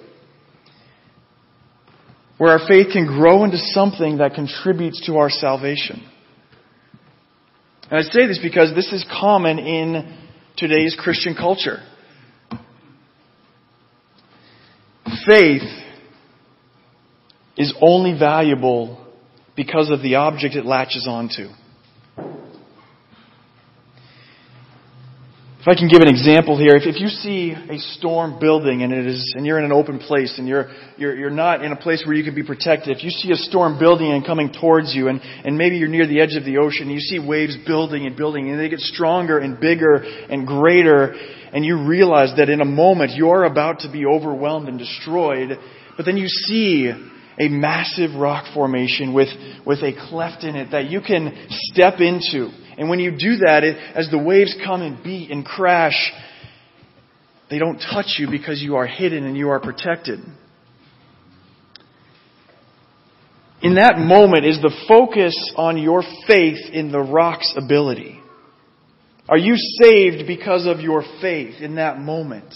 Where 2.37 2.51
our 2.51 2.67
faith 2.67 2.87
can 2.93 3.05
grow 3.05 3.43
into 3.43 3.57
something 3.57 4.17
that 4.17 4.35
contributes 4.35 5.05
to 5.07 5.17
our 5.17 5.29
salvation. 5.29 6.03
And 7.89 7.99
I 7.99 8.01
say 8.01 8.27
this 8.27 8.39
because 8.41 8.75
this 8.75 8.91
is 8.91 9.05
common 9.09 9.57
in 9.59 10.17
today's 10.55 10.95
Christian 10.99 11.35
culture. 11.35 11.79
Faith 15.27 15.63
is 17.57 17.73
only 17.81 18.17
valuable 18.17 19.05
because 19.57 19.91
of 19.91 20.01
the 20.01 20.15
object 20.15 20.55
it 20.55 20.65
latches 20.65 21.05
onto. 21.07 21.49
If 25.59 25.75
I 25.75 25.75
can 25.75 25.89
give 25.89 26.01
an 26.01 26.07
example 26.07 26.57
here, 26.57 26.77
if, 26.77 26.83
if 26.85 27.01
you 27.01 27.09
see 27.09 27.51
a 27.51 27.77
storm 27.97 28.39
building 28.39 28.83
and 28.83 28.93
it 28.93 29.05
is, 29.05 29.33
and 29.35 29.45
you're 29.45 29.59
in 29.59 29.65
an 29.65 29.73
open 29.73 29.99
place 29.99 30.35
and 30.37 30.47
you're, 30.47 30.67
you're, 30.95 31.13
you're 31.13 31.29
not 31.29 31.61
in 31.61 31.73
a 31.73 31.75
place 31.75 32.03
where 32.05 32.15
you 32.15 32.23
can 32.23 32.33
be 32.33 32.43
protected, 32.43 32.95
if 32.95 33.03
you 33.03 33.09
see 33.09 33.33
a 33.33 33.35
storm 33.35 33.77
building 33.77 34.13
and 34.13 34.25
coming 34.25 34.53
towards 34.53 34.95
you 34.95 35.09
and, 35.09 35.19
and 35.19 35.57
maybe 35.57 35.75
you're 35.75 35.89
near 35.89 36.07
the 36.07 36.21
edge 36.21 36.37
of 36.37 36.45
the 36.45 36.59
ocean, 36.59 36.83
and 36.83 36.91
you 36.91 37.01
see 37.01 37.19
waves 37.19 37.57
building 37.65 38.05
and 38.05 38.15
building 38.15 38.49
and 38.49 38.57
they 38.57 38.69
get 38.69 38.79
stronger 38.79 39.39
and 39.39 39.59
bigger 39.59 39.95
and 39.95 40.47
greater 40.47 41.15
and 41.53 41.65
you 41.65 41.85
realize 41.85 42.33
that 42.37 42.49
in 42.49 42.61
a 42.61 42.65
moment 42.65 43.11
you're 43.15 43.43
about 43.43 43.79
to 43.79 43.91
be 43.91 44.05
overwhelmed 44.05 44.67
and 44.67 44.77
destroyed, 44.77 45.57
but 45.95 46.05
then 46.05 46.17
you 46.17 46.27
see 46.27 46.91
a 47.39 47.49
massive 47.49 48.15
rock 48.15 48.53
formation 48.53 49.13
with, 49.13 49.29
with 49.65 49.79
a 49.79 49.93
cleft 50.09 50.43
in 50.43 50.55
it 50.55 50.71
that 50.71 50.89
you 50.89 51.01
can 51.01 51.47
step 51.49 51.99
into 51.99 52.49
and 52.77 52.89
when 52.89 52.99
you 52.99 53.11
do 53.11 53.37
that, 53.37 53.63
it, 53.63 53.75
as 53.95 54.09
the 54.11 54.19
waves 54.19 54.55
come 54.63 54.81
and 54.81 55.03
beat 55.03 55.31
and 55.31 55.43
crash, 55.43 56.13
they 57.49 57.57
don't 57.57 57.79
touch 57.79 58.17
you 58.19 58.29
because 58.29 58.61
you 58.61 58.75
are 58.75 58.85
hidden 58.85 59.25
and 59.25 59.35
you 59.35 59.49
are 59.49 59.59
protected. 59.59 60.19
In 63.63 63.75
that 63.75 63.97
moment 63.97 64.45
is 64.45 64.61
the 64.61 64.73
focus 64.87 65.51
on 65.57 65.79
your 65.79 66.03
faith 66.27 66.59
in 66.71 66.91
the 66.91 66.99
rock's 66.99 67.51
ability. 67.57 68.21
Are 69.29 69.37
you 69.37 69.55
saved 69.83 70.25
because 70.27 70.65
of 70.65 70.79
your 70.79 71.03
faith 71.21 71.61
in 71.61 71.75
that 71.75 71.99
moment? 71.99 72.53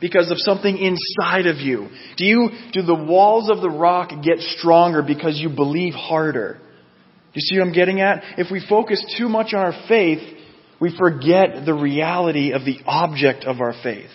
Because 0.00 0.30
of 0.30 0.38
something 0.38 0.78
inside 0.78 1.46
of 1.46 1.56
you? 1.56 1.88
Do 2.16 2.24
you, 2.24 2.50
do 2.72 2.82
the 2.82 2.94
walls 2.94 3.50
of 3.50 3.60
the 3.60 3.70
rock 3.70 4.10
get 4.22 4.38
stronger 4.38 5.02
because 5.02 5.38
you 5.38 5.48
believe 5.48 5.94
harder? 5.94 6.60
Do 7.32 7.32
you 7.34 7.40
see 7.40 7.58
what 7.58 7.66
I'm 7.66 7.72
getting 7.72 8.00
at? 8.00 8.38
If 8.38 8.50
we 8.52 8.64
focus 8.66 9.04
too 9.18 9.28
much 9.28 9.54
on 9.54 9.60
our 9.60 9.86
faith, 9.88 10.20
we 10.80 10.96
forget 10.96 11.64
the 11.66 11.74
reality 11.74 12.52
of 12.52 12.64
the 12.64 12.78
object 12.86 13.44
of 13.44 13.60
our 13.60 13.74
faith. 13.82 14.10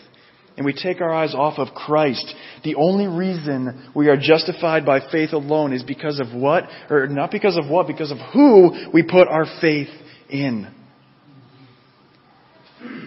And 0.56 0.66
we 0.66 0.74
take 0.74 1.02
our 1.02 1.12
eyes 1.12 1.34
off 1.34 1.58
of 1.58 1.74
Christ. 1.74 2.34
The 2.64 2.76
only 2.76 3.08
reason 3.08 3.92
we 3.96 4.08
are 4.08 4.18
justified 4.18 4.86
by 4.86 5.00
faith 5.12 5.34
alone 5.34 5.74
is 5.74 5.84
because 5.84 6.22
of 6.22 6.34
what? 6.34 6.66
Or 6.90 7.08
not 7.08 7.32
because 7.32 7.58
of 7.58 7.70
what, 7.70 7.88
because 7.88 8.12
of 8.12 8.20
who 8.34 8.92
we 8.94 9.04
put 9.04 9.28
our 9.28 9.46
faith 9.60 9.90
in. 10.30 10.68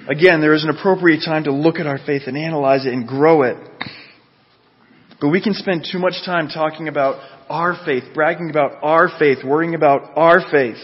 Again, 0.09 0.41
there 0.41 0.55
is 0.55 0.63
an 0.63 0.71
appropriate 0.71 1.23
time 1.25 1.45
to 1.45 1.53
look 1.53 1.77
at 1.77 1.87
our 1.87 1.99
faith 1.99 2.23
and 2.27 2.37
analyze 2.37 2.87
it 2.87 2.93
and 2.93 3.09
grow 3.09 3.43
it. 3.43 3.57
But 5.21 5.31
we 5.31 5.43
can 5.43 5.55
spend 5.55 5.87
too 5.91 5.99
much 5.99 6.15
time 6.25 6.49
talking 6.49 6.89
about 6.89 7.21
our 7.49 7.77
faith, 7.85 8.05
bragging 8.15 8.51
about 8.51 8.83
our 8.83 9.09
faith, 9.19 9.39
worrying 9.45 9.75
about 9.75 10.17
our 10.17 10.41
faith. 10.51 10.77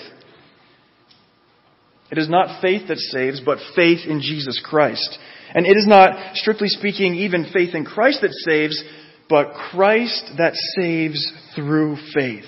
It 2.10 2.18
is 2.18 2.28
not 2.28 2.60
faith 2.60 2.88
that 2.88 2.98
saves, 2.98 3.40
but 3.40 3.58
faith 3.76 4.00
in 4.06 4.20
Jesus 4.20 4.60
Christ. 4.62 5.18
And 5.54 5.66
it 5.66 5.76
is 5.76 5.86
not, 5.86 6.34
strictly 6.34 6.68
speaking, 6.68 7.14
even 7.14 7.50
faith 7.52 7.74
in 7.74 7.84
Christ 7.84 8.22
that 8.22 8.32
saves, 8.32 8.82
but 9.28 9.54
Christ 9.54 10.32
that 10.38 10.54
saves 10.76 11.32
through 11.54 11.96
faith. 12.12 12.44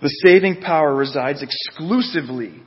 The 0.00 0.08
saving 0.26 0.62
power 0.62 0.94
resides 0.94 1.42
exclusively 1.42 2.62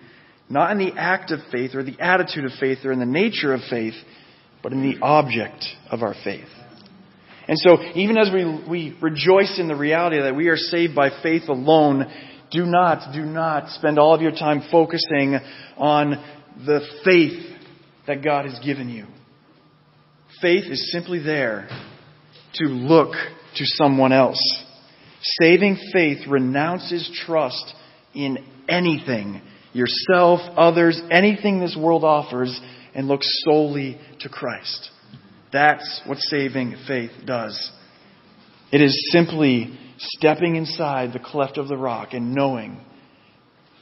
not 0.49 0.71
in 0.71 0.77
the 0.77 0.93
act 0.97 1.31
of 1.31 1.39
faith 1.51 1.75
or 1.75 1.83
the 1.83 1.99
attitude 1.99 2.45
of 2.45 2.51
faith 2.59 2.79
or 2.83 2.91
in 2.91 2.99
the 2.99 3.05
nature 3.05 3.53
of 3.53 3.61
faith, 3.69 3.95
but 4.63 4.71
in 4.71 4.81
the 4.81 4.97
object 5.01 5.65
of 5.91 6.01
our 6.01 6.15
faith. 6.23 6.47
And 7.47 7.57
so, 7.57 7.77
even 7.95 8.17
as 8.17 8.29
we, 8.33 8.65
we 8.69 8.97
rejoice 9.01 9.57
in 9.59 9.67
the 9.67 9.75
reality 9.75 10.19
that 10.19 10.35
we 10.35 10.49
are 10.49 10.57
saved 10.57 10.93
by 10.93 11.09
faith 11.23 11.43
alone, 11.47 12.05
do 12.51 12.65
not, 12.65 13.13
do 13.13 13.21
not 13.21 13.69
spend 13.71 13.97
all 13.97 14.13
of 14.13 14.21
your 14.21 14.31
time 14.31 14.63
focusing 14.71 15.37
on 15.77 16.11
the 16.65 16.81
faith 17.05 17.57
that 18.05 18.23
God 18.23 18.45
has 18.45 18.59
given 18.65 18.89
you. 18.89 19.05
Faith 20.41 20.65
is 20.69 20.91
simply 20.91 21.19
there 21.23 21.69
to 22.55 22.65
look 22.65 23.13
to 23.55 23.65
someone 23.65 24.11
else. 24.11 24.39
Saving 25.41 25.77
faith 25.93 26.27
renounces 26.27 27.09
trust 27.25 27.73
in 28.13 28.37
anything, 28.69 29.41
yourself, 29.73 30.39
others, 30.55 31.01
anything 31.11 31.59
this 31.59 31.77
world 31.79 32.03
offers, 32.03 32.59
and 32.93 33.07
looks 33.07 33.27
solely 33.45 33.99
to 34.21 34.29
Christ. 34.29 34.89
That's 35.53 36.01
what 36.05 36.17
saving 36.17 36.75
faith 36.87 37.11
does. 37.25 37.71
It 38.71 38.81
is 38.81 39.09
simply 39.11 39.77
stepping 39.97 40.55
inside 40.55 41.13
the 41.13 41.19
cleft 41.19 41.57
of 41.57 41.67
the 41.67 41.77
rock 41.77 42.09
and 42.13 42.33
knowing 42.33 42.81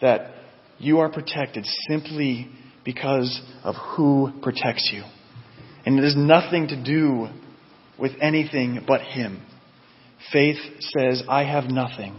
that 0.02 0.32
you 0.78 1.00
are 1.00 1.12
protected 1.12 1.66
simply 1.90 2.50
because 2.84 3.42
of 3.64 3.76
who 3.96 4.32
protects 4.42 4.92
you. 4.94 5.04
And 5.86 5.98
it 5.98 6.04
has 6.04 6.16
nothing 6.16 6.68
to 6.68 6.84
do 6.84 7.28
with 8.00 8.12
anything 8.22 8.84
but 8.88 9.02
Him. 9.02 9.42
Faith 10.32 10.58
says, 10.80 11.24
I 11.28 11.44
have 11.44 11.66
nothing. 11.66 12.16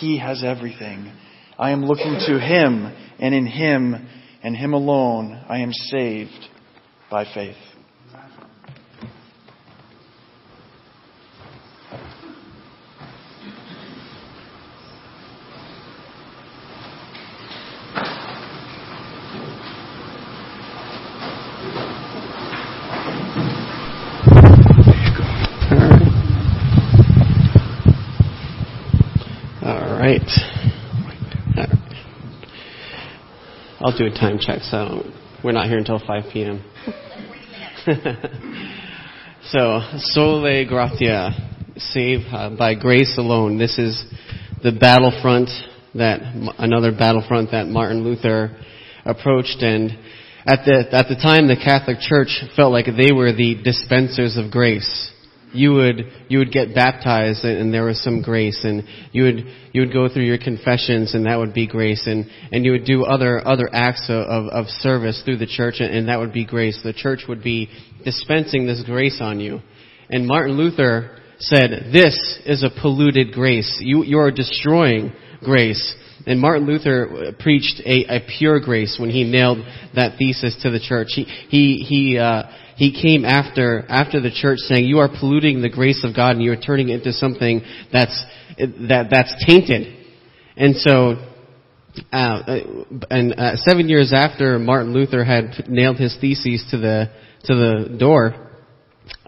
He 0.00 0.18
has 0.18 0.42
everything. 0.44 1.12
I 1.62 1.70
am 1.70 1.84
looking 1.84 2.18
to 2.26 2.40
Him, 2.40 2.92
and 3.20 3.32
in 3.32 3.46
Him 3.46 3.94
and 4.42 4.56
Him 4.56 4.72
alone 4.72 5.40
I 5.48 5.58
am 5.58 5.72
saved 5.72 6.48
by 7.08 7.24
faith. 7.24 7.54
I'll 33.92 33.98
do 33.98 34.06
a 34.06 34.10
time 34.10 34.38
check. 34.38 34.60
So 34.62 35.02
we're 35.44 35.52
not 35.52 35.66
here 35.66 35.76
until 35.76 35.98
5 35.98 36.32
p.m. 36.32 36.64
so 39.50 39.80
sola 39.98 40.64
gratia, 40.64 41.32
save 41.76 42.20
uh, 42.32 42.56
by 42.56 42.74
grace 42.74 43.16
alone. 43.18 43.58
This 43.58 43.78
is 43.78 44.02
the 44.62 44.72
battlefront 44.72 45.50
that 45.94 46.20
another 46.58 46.92
battlefront 46.92 47.50
that 47.50 47.66
Martin 47.66 48.02
Luther 48.02 48.56
approached 49.04 49.62
and 49.62 49.90
at 50.46 50.64
the 50.64 50.86
at 50.90 51.08
the 51.08 51.16
time 51.16 51.48
the 51.48 51.56
Catholic 51.62 51.98
Church 52.00 52.42
felt 52.56 52.72
like 52.72 52.86
they 52.86 53.12
were 53.12 53.32
the 53.32 53.60
dispensers 53.62 54.38
of 54.38 54.50
grace 54.50 55.12
you 55.52 55.72
would 55.72 56.06
you 56.28 56.38
would 56.38 56.52
get 56.52 56.74
baptized 56.74 57.44
and 57.44 57.72
there 57.72 57.84
was 57.84 58.02
some 58.02 58.22
grace 58.22 58.60
and 58.64 58.84
you 59.12 59.24
would 59.24 59.46
you 59.72 59.82
would 59.82 59.92
go 59.92 60.08
through 60.08 60.24
your 60.24 60.38
confessions 60.38 61.14
and 61.14 61.26
that 61.26 61.38
would 61.38 61.54
be 61.54 61.66
grace 61.66 62.06
and 62.06 62.26
and 62.50 62.64
you 62.64 62.72
would 62.72 62.84
do 62.84 63.04
other 63.04 63.46
other 63.46 63.68
acts 63.72 64.06
of 64.08 64.48
of 64.48 64.66
service 64.66 65.22
through 65.24 65.36
the 65.36 65.46
church 65.46 65.76
and, 65.80 66.08
that 66.08 66.18
would 66.18 66.32
be 66.32 66.44
grace. 66.44 66.80
The 66.82 66.92
church 66.92 67.24
would 67.28 67.42
be 67.42 67.68
dispensing 68.04 68.66
this 68.66 68.82
grace 68.84 69.18
on 69.20 69.40
you. 69.40 69.60
And 70.10 70.26
Martin 70.26 70.56
Luther 70.56 71.18
said 71.38 71.70
this 71.92 72.40
is 72.44 72.62
a 72.62 72.70
polluted 72.80 73.32
grace. 73.32 73.78
You 73.80 74.04
you 74.04 74.18
are 74.18 74.30
destroying 74.30 75.12
grace. 75.40 75.96
And 76.26 76.40
Martin 76.40 76.66
Luther 76.66 77.32
preached 77.40 77.80
a, 77.84 78.16
a 78.16 78.20
pure 78.38 78.60
grace 78.60 78.96
when 79.00 79.10
he 79.10 79.24
nailed 79.24 79.58
that 79.94 80.18
thesis 80.18 80.56
to 80.62 80.70
the 80.70 80.78
church. 80.78 81.08
He, 81.10 81.24
he, 81.24 81.84
he, 81.88 82.18
uh, 82.18 82.44
he 82.76 83.00
came 83.00 83.24
after 83.24 83.84
after 83.88 84.20
the 84.20 84.30
church 84.30 84.58
saying 84.60 84.84
you 84.84 84.98
are 84.98 85.08
polluting 85.08 85.60
the 85.60 85.68
grace 85.68 86.04
of 86.04 86.14
God 86.14 86.32
and 86.32 86.42
you 86.42 86.52
are 86.52 86.56
turning 86.56 86.88
it 86.88 86.96
into 86.96 87.12
something 87.12 87.62
that's 87.92 88.24
that 88.58 89.08
that's 89.10 89.34
tainted. 89.46 90.06
And 90.56 90.76
so 90.76 91.16
uh, 92.10 92.42
and 93.10 93.34
uh, 93.38 93.56
seven 93.56 93.88
years 93.88 94.12
after 94.14 94.58
Martin 94.58 94.92
Luther 94.92 95.24
had 95.24 95.68
nailed 95.68 95.98
his 95.98 96.16
theses 96.20 96.66
to 96.70 96.78
the 96.78 97.10
to 97.44 97.54
the 97.54 97.96
door, 97.98 98.50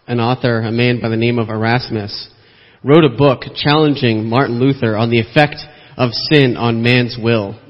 an 0.07 0.21
author, 0.21 0.61
a 0.61 0.73
man 0.73 1.01
by 1.01 1.09
the 1.09 1.17
name 1.17 1.39
of 1.39 1.49
Erasmus, 1.49 2.31
wrote 2.83 3.05
a 3.05 3.17
book 3.17 3.43
challenging 3.57 4.27
Martin 4.27 4.59
Luther 4.59 4.97
on 4.97 5.11
the 5.11 5.21
effect 5.21 5.57
of 5.97 6.11
sin 6.13 6.57
on 6.57 6.83
man's 6.83 7.17
will. 7.21 7.61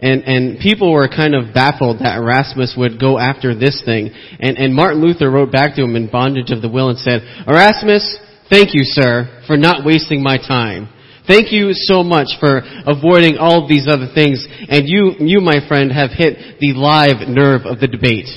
And, 0.00 0.22
and 0.24 0.58
people 0.58 0.92
were 0.92 1.08
kind 1.08 1.34
of 1.34 1.54
baffled 1.54 2.00
that 2.00 2.18
Erasmus 2.18 2.74
would 2.76 3.00
go 3.00 3.18
after 3.18 3.54
this 3.54 3.82
thing. 3.84 4.10
And, 4.40 4.58
and 4.58 4.74
Martin 4.74 5.00
Luther 5.00 5.30
wrote 5.30 5.52
back 5.52 5.76
to 5.76 5.82
him 5.82 5.96
in 5.96 6.10
Bondage 6.10 6.50
of 6.50 6.62
the 6.62 6.68
Will 6.68 6.90
and 6.90 6.98
said, 6.98 7.22
Erasmus, 7.46 8.18
thank 8.50 8.74
you, 8.74 8.82
sir, 8.84 9.42
for 9.46 9.56
not 9.56 9.84
wasting 9.84 10.22
my 10.22 10.36
time. 10.36 10.88
Thank 11.26 11.52
you 11.52 11.72
so 11.72 12.02
much 12.02 12.28
for 12.38 12.60
avoiding 12.86 13.38
all 13.38 13.62
of 13.62 13.68
these 13.68 13.86
other 13.88 14.08
things. 14.14 14.46
And 14.68 14.86
you, 14.86 15.12
you, 15.20 15.40
my 15.40 15.66
friend, 15.66 15.90
have 15.90 16.10
hit 16.10 16.60
the 16.60 16.74
live 16.74 17.26
nerve 17.28 17.62
of 17.64 17.80
the 17.80 17.88
debate. 17.88 18.28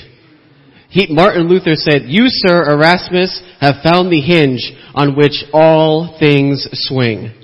He, 0.88 1.06
Martin 1.10 1.48
Luther 1.48 1.74
said, 1.74 2.04
You, 2.06 2.24
sir, 2.28 2.64
Erasmus, 2.64 3.42
have 3.60 3.82
found 3.82 4.10
the 4.10 4.22
hinge 4.22 4.72
on 4.94 5.16
which 5.16 5.44
all 5.52 6.16
things 6.18 6.66
swing. 6.72 7.34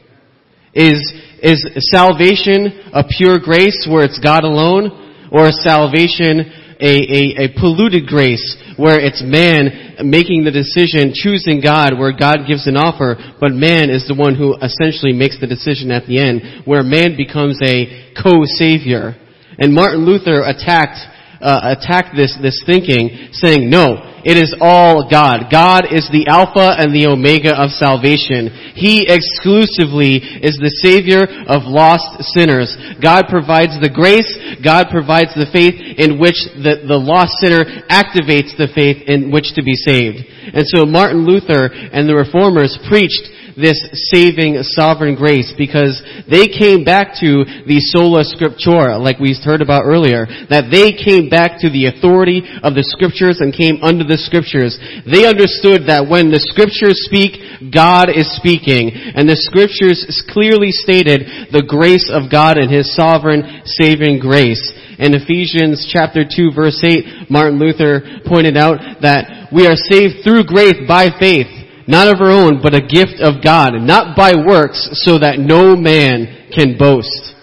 Is, 0.72 1.12
is 1.44 1.60
salvation 1.92 2.90
a 2.92 3.04
pure 3.04 3.38
grace 3.38 3.86
where 3.88 4.04
it's 4.04 4.18
God 4.18 4.44
alone? 4.44 5.28
Or 5.30 5.48
is 5.48 5.62
salvation 5.62 6.40
a, 6.80 6.94
a, 6.94 7.22
a 7.44 7.46
polluted 7.58 8.06
grace 8.06 8.56
where 8.76 8.98
it's 8.98 9.22
man 9.22 9.96
making 10.02 10.44
the 10.44 10.50
decision, 10.50 11.12
choosing 11.14 11.60
God, 11.60 11.98
where 11.98 12.16
God 12.16 12.46
gives 12.48 12.66
an 12.66 12.76
offer, 12.76 13.16
but 13.40 13.52
man 13.52 13.90
is 13.90 14.06
the 14.08 14.14
one 14.14 14.34
who 14.34 14.56
essentially 14.58 15.12
makes 15.12 15.38
the 15.38 15.46
decision 15.46 15.90
at 15.90 16.06
the 16.06 16.18
end, 16.18 16.66
where 16.66 16.82
man 16.82 17.16
becomes 17.16 17.60
a 17.62 18.10
co-savior. 18.18 19.14
And 19.58 19.74
Martin 19.74 20.04
Luther 20.04 20.42
attacked 20.42 20.98
uh, 21.44 21.76
attacked 21.76 22.16
this 22.16 22.36
this 22.40 22.60
thinking, 22.64 23.28
saying, 23.32 23.68
"No, 23.68 24.14
it 24.24 24.40
is 24.40 24.56
all 24.56 25.04
God. 25.04 25.52
God 25.52 25.92
is 25.92 26.08
the 26.08 26.32
Alpha 26.32 26.72
and 26.80 26.96
the 26.96 27.12
Omega 27.12 27.52
of 27.52 27.76
salvation. 27.76 28.72
He 28.72 29.04
exclusively 29.04 30.16
is 30.40 30.56
the 30.56 30.72
Savior 30.80 31.28
of 31.44 31.68
lost 31.68 32.24
sinners. 32.32 32.72
God 33.04 33.28
provides 33.28 33.76
the 33.84 33.92
grace. 33.92 34.32
God 34.64 34.88
provides 34.88 35.36
the 35.36 35.44
faith 35.52 35.76
in 35.76 36.16
which 36.16 36.40
the, 36.56 36.88
the 36.88 36.96
lost 36.96 37.36
sinner 37.44 37.84
activates 37.92 38.56
the 38.56 38.72
faith 38.72 39.04
in 39.04 39.28
which 39.28 39.52
to 39.60 39.62
be 39.62 39.76
saved. 39.76 40.24
And 40.24 40.64
so 40.64 40.88
Martin 40.88 41.28
Luther 41.28 41.68
and 41.68 42.08
the 42.08 42.16
Reformers 42.16 42.80
preached 42.88 43.28
this 43.56 43.78
saving 44.10 44.62
sovereign 44.74 45.14
grace 45.14 45.52
because 45.56 46.02
they 46.30 46.48
came 46.48 46.84
back 46.84 47.14
to 47.20 47.46
the 47.66 47.80
sola 47.94 48.26
scriptura, 48.26 48.98
like 48.98 49.18
we 49.18 49.36
heard 49.44 49.62
about 49.62 49.84
earlier, 49.84 50.26
that 50.50 50.70
they 50.70 50.94
came 50.94 51.28
back 51.28 51.60
to 51.60 51.70
the 51.70 51.86
authority 51.86 52.42
of 52.62 52.74
the 52.74 52.86
scriptures 52.86 53.40
and 53.40 53.54
came 53.54 53.82
under 53.82 54.04
the 54.04 54.18
scriptures. 54.18 54.78
They 55.06 55.26
understood 55.26 55.86
that 55.86 56.06
when 56.06 56.30
the 56.30 56.42
scriptures 56.42 57.02
speak, 57.06 57.38
God 57.70 58.10
is 58.10 58.30
speaking, 58.36 58.90
and 58.94 59.28
the 59.28 59.38
scriptures 59.38 60.02
clearly 60.30 60.70
stated 60.72 61.50
the 61.50 61.66
grace 61.66 62.10
of 62.10 62.30
God 62.30 62.58
and 62.58 62.70
His 62.70 62.90
sovereign 62.94 63.62
saving 63.64 64.18
grace. 64.18 64.62
In 64.98 65.14
Ephesians 65.14 65.90
chapter 65.90 66.22
2 66.22 66.54
verse 66.54 66.78
8, 66.82 67.30
Martin 67.30 67.58
Luther 67.58 68.22
pointed 68.26 68.56
out 68.56 69.02
that 69.02 69.50
we 69.52 69.66
are 69.66 69.74
saved 69.76 70.22
through 70.22 70.46
grace 70.46 70.78
by 70.86 71.10
faith 71.18 71.63
not 71.86 72.08
of 72.08 72.20
our 72.20 72.30
own, 72.30 72.60
but 72.62 72.74
a 72.74 72.80
gift 72.80 73.20
of 73.20 73.44
God, 73.44 73.74
not 73.80 74.16
by 74.16 74.32
works, 74.34 74.88
so 75.04 75.18
that 75.18 75.38
no 75.38 75.76
man 75.76 76.48
can 76.52 76.78
boast. 76.78 77.34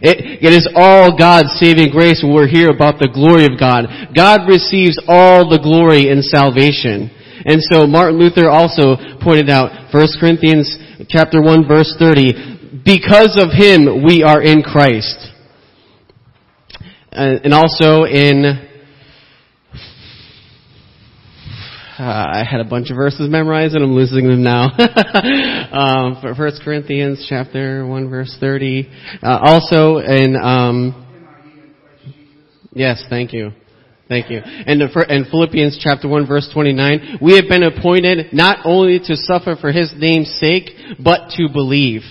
It, 0.00 0.44
it 0.44 0.52
is 0.54 0.68
all 0.76 1.18
God's 1.18 1.58
saving 1.58 1.90
grace 1.90 2.22
when 2.22 2.32
we're 2.32 2.46
here 2.46 2.70
about 2.70 3.00
the 3.00 3.10
glory 3.10 3.46
of 3.46 3.58
God. 3.58 3.86
God 4.14 4.46
receives 4.46 4.98
all 5.08 5.50
the 5.50 5.58
glory 5.58 6.08
in 6.08 6.22
salvation. 6.22 7.10
And 7.44 7.58
so 7.62 7.86
Martin 7.86 8.18
Luther 8.18 8.48
also 8.48 8.94
pointed 9.22 9.50
out, 9.50 9.92
1 9.92 10.08
Corinthians 10.20 10.70
chapter 11.08 11.42
1 11.42 11.66
verse 11.66 11.94
30, 11.98 12.82
because 12.84 13.34
of 13.34 13.50
him 13.50 14.04
we 14.04 14.22
are 14.22 14.42
in 14.42 14.62
Christ. 14.62 15.34
Uh, 17.10 17.42
and 17.42 17.54
also 17.54 18.04
in 18.04 18.67
Uh, 21.98 22.04
I 22.04 22.44
had 22.48 22.60
a 22.60 22.64
bunch 22.64 22.90
of 22.90 22.96
verses 22.96 23.28
memorized 23.28 23.74
and 23.74 23.82
I'm 23.82 23.92
losing 23.92 24.28
them 24.28 24.44
now. 24.44 24.66
um, 25.72 26.18
for 26.20 26.32
First 26.36 26.62
Corinthians 26.62 27.26
chapter 27.28 27.84
1 27.84 28.08
verse 28.08 28.36
30. 28.38 28.88
Uh, 29.20 29.38
also 29.42 29.98
in, 29.98 30.36
um, 30.36 31.34
yes, 32.72 33.02
thank 33.10 33.32
you. 33.32 33.50
Thank 34.08 34.30
you. 34.30 34.38
And 34.38 34.80
in 34.80 35.24
Philippians 35.28 35.80
chapter 35.82 36.06
1 36.06 36.28
verse 36.28 36.48
29, 36.54 37.18
we 37.20 37.34
have 37.34 37.48
been 37.48 37.64
appointed 37.64 38.32
not 38.32 38.60
only 38.64 39.00
to 39.00 39.16
suffer 39.16 39.56
for 39.60 39.72
His 39.72 39.92
name's 39.96 40.32
sake, 40.40 40.70
but 41.02 41.30
to 41.30 41.48
believe. 41.52 42.02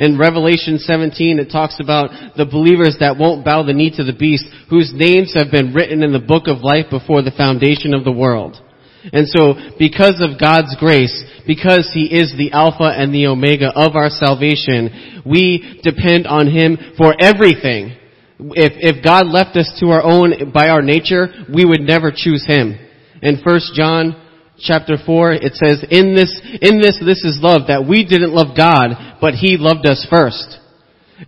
In 0.00 0.18
Revelation 0.18 0.78
17, 0.78 1.38
it 1.38 1.52
talks 1.52 1.78
about 1.78 2.10
the 2.36 2.46
believers 2.46 2.96
that 2.98 3.16
won't 3.16 3.44
bow 3.44 3.62
the 3.62 3.74
knee 3.74 3.94
to 3.96 4.02
the 4.02 4.12
beast, 4.12 4.46
whose 4.68 4.90
names 4.92 5.34
have 5.34 5.52
been 5.52 5.72
written 5.72 6.02
in 6.02 6.12
the 6.12 6.18
book 6.18 6.48
of 6.48 6.64
life 6.64 6.86
before 6.90 7.22
the 7.22 7.30
foundation 7.30 7.94
of 7.94 8.02
the 8.02 8.10
world. 8.10 8.60
And 9.12 9.26
so, 9.28 9.54
because 9.78 10.20
of 10.20 10.38
God's 10.38 10.76
grace, 10.78 11.24
because 11.46 11.90
He 11.92 12.04
is 12.04 12.34
the 12.36 12.52
Alpha 12.52 12.84
and 12.84 13.14
the 13.14 13.26
Omega 13.26 13.72
of 13.74 13.96
our 13.96 14.10
salvation, 14.10 15.22
we 15.24 15.80
depend 15.82 16.26
on 16.26 16.46
Him 16.46 16.76
for 16.98 17.14
everything. 17.18 17.96
If, 18.38 18.72
if 18.76 19.04
God 19.04 19.26
left 19.26 19.56
us 19.56 19.72
to 19.80 19.88
our 19.90 20.02
own 20.02 20.52
by 20.52 20.68
our 20.68 20.82
nature, 20.82 21.28
we 21.52 21.64
would 21.64 21.80
never 21.80 22.12
choose 22.14 22.44
Him. 22.46 22.78
In 23.22 23.40
1 23.42 23.60
John 23.74 24.16
chapter 24.58 24.96
4, 25.04 25.32
it 25.32 25.54
says, 25.54 25.84
in 25.90 26.14
this, 26.14 26.40
in 26.60 26.80
this, 26.80 27.00
this 27.04 27.24
is 27.24 27.38
love, 27.40 27.68
that 27.68 27.86
we 27.88 28.04
didn't 28.04 28.32
love 28.32 28.56
God, 28.56 29.16
but 29.20 29.34
He 29.34 29.56
loved 29.58 29.86
us 29.86 30.06
first. 30.10 30.59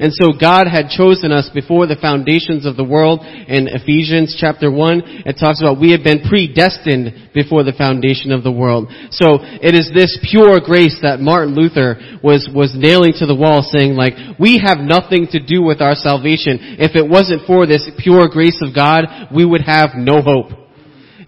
And 0.01 0.13
so 0.13 0.33
God 0.33 0.67
had 0.67 0.89
chosen 0.89 1.33
us 1.33 1.51
before 1.53 1.87
the 1.87 2.01
foundations 2.01 2.65
of 2.65 2.77
the 2.77 2.85
world. 2.85 3.21
In 3.23 3.69
Ephesians 3.69 4.37
chapter 4.39 4.71
1, 4.71 5.27
it 5.27 5.37
talks 5.39 5.61
about 5.61 5.81
we 5.81 5.93
have 5.93 6.03
been 6.03 6.25
predestined 6.25 7.33
before 7.35 7.63
the 7.63 7.77
foundation 7.77 8.33
of 8.33 8.43
the 8.43 8.53
world. 8.53 8.89
So 9.11 9.39
it 9.41 9.75
is 9.75 9.91
this 9.93 10.17
pure 10.31 10.61
grace 10.65 10.97
that 11.03 11.21
Martin 11.21 11.55
Luther 11.55 12.01
was, 12.23 12.49
was 12.55 12.73
nailing 12.75 13.13
to 13.21 13.27
the 13.27 13.37
wall 13.37 13.61
saying 13.61 13.93
like, 13.93 14.15
we 14.41 14.63
have 14.65 14.79
nothing 14.81 15.29
to 15.33 15.41
do 15.45 15.63
with 15.63 15.81
our 15.81 15.95
salvation. 15.95 16.81
If 16.81 16.97
it 16.97 17.05
wasn't 17.05 17.47
for 17.47 17.67
this 17.67 17.89
pure 17.99 18.29
grace 18.29 18.61
of 18.63 18.75
God, 18.75 19.29
we 19.35 19.45
would 19.45 19.63
have 19.63 19.91
no 19.95 20.23
hope. 20.23 20.63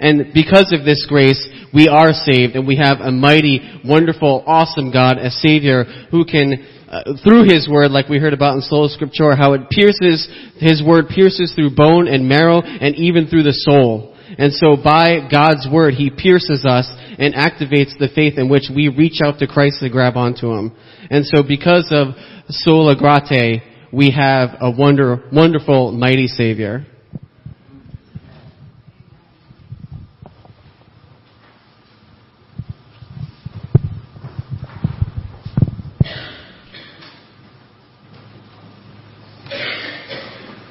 And 0.00 0.32
because 0.34 0.72
of 0.72 0.84
this 0.84 1.06
grace, 1.08 1.40
we 1.72 1.88
are 1.88 2.12
saved 2.12 2.56
and 2.56 2.66
we 2.66 2.76
have 2.76 3.00
a 3.00 3.12
mighty, 3.12 3.60
wonderful, 3.84 4.42
awesome 4.46 4.92
God, 4.92 5.18
a 5.18 5.30
Savior 5.30 5.84
who 6.10 6.24
can 6.24 6.83
uh, 6.94 7.14
through 7.24 7.42
His 7.44 7.68
Word, 7.68 7.90
like 7.90 8.08
we 8.08 8.20
heard 8.20 8.32
about 8.32 8.54
in 8.54 8.60
Sola 8.62 8.88
Scriptura, 8.88 9.36
how 9.36 9.54
it 9.54 9.68
pierces, 9.68 10.28
His 10.58 10.80
Word 10.80 11.08
pierces 11.08 11.52
through 11.54 11.74
bone 11.74 12.06
and 12.06 12.28
marrow 12.28 12.62
and 12.62 12.94
even 12.94 13.26
through 13.26 13.42
the 13.42 13.52
soul. 13.52 14.16
And 14.38 14.52
so 14.52 14.76
by 14.76 15.28
God's 15.30 15.66
Word, 15.70 15.94
He 15.94 16.10
pierces 16.10 16.64
us 16.64 16.88
and 17.18 17.34
activates 17.34 17.98
the 17.98 18.10
faith 18.14 18.34
in 18.38 18.48
which 18.48 18.70
we 18.74 18.88
reach 18.88 19.18
out 19.24 19.40
to 19.40 19.46
Christ 19.48 19.80
to 19.80 19.90
grab 19.90 20.16
onto 20.16 20.52
Him. 20.52 20.72
And 21.10 21.26
so 21.26 21.42
because 21.42 21.88
of 21.90 22.14
Sola 22.48 22.96
Gratia, 22.96 23.58
we 23.92 24.10
have 24.10 24.50
a 24.60 24.70
wonder, 24.70 25.28
wonderful, 25.32 25.90
mighty 25.92 26.28
Savior. 26.28 26.86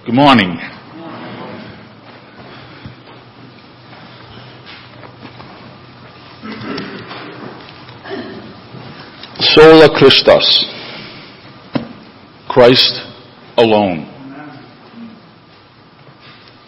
Good 0.06 0.16
morning. 0.16 0.60
Sola 9.40 9.88
Christus. 9.98 10.66
Christ 12.50 13.00
alone. 13.56 14.10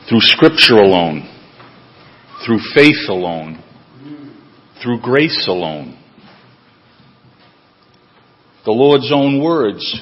Through 0.08 0.21
Scripture 0.21 0.78
alone. 0.78 1.30
Through 2.45 2.60
faith 2.74 3.10
alone. 3.10 3.62
Through 4.82 5.02
grace 5.02 5.45
alone. 5.50 6.00
The 8.63 8.71
Lord's 8.71 9.12
own 9.13 9.43
words. 9.43 10.02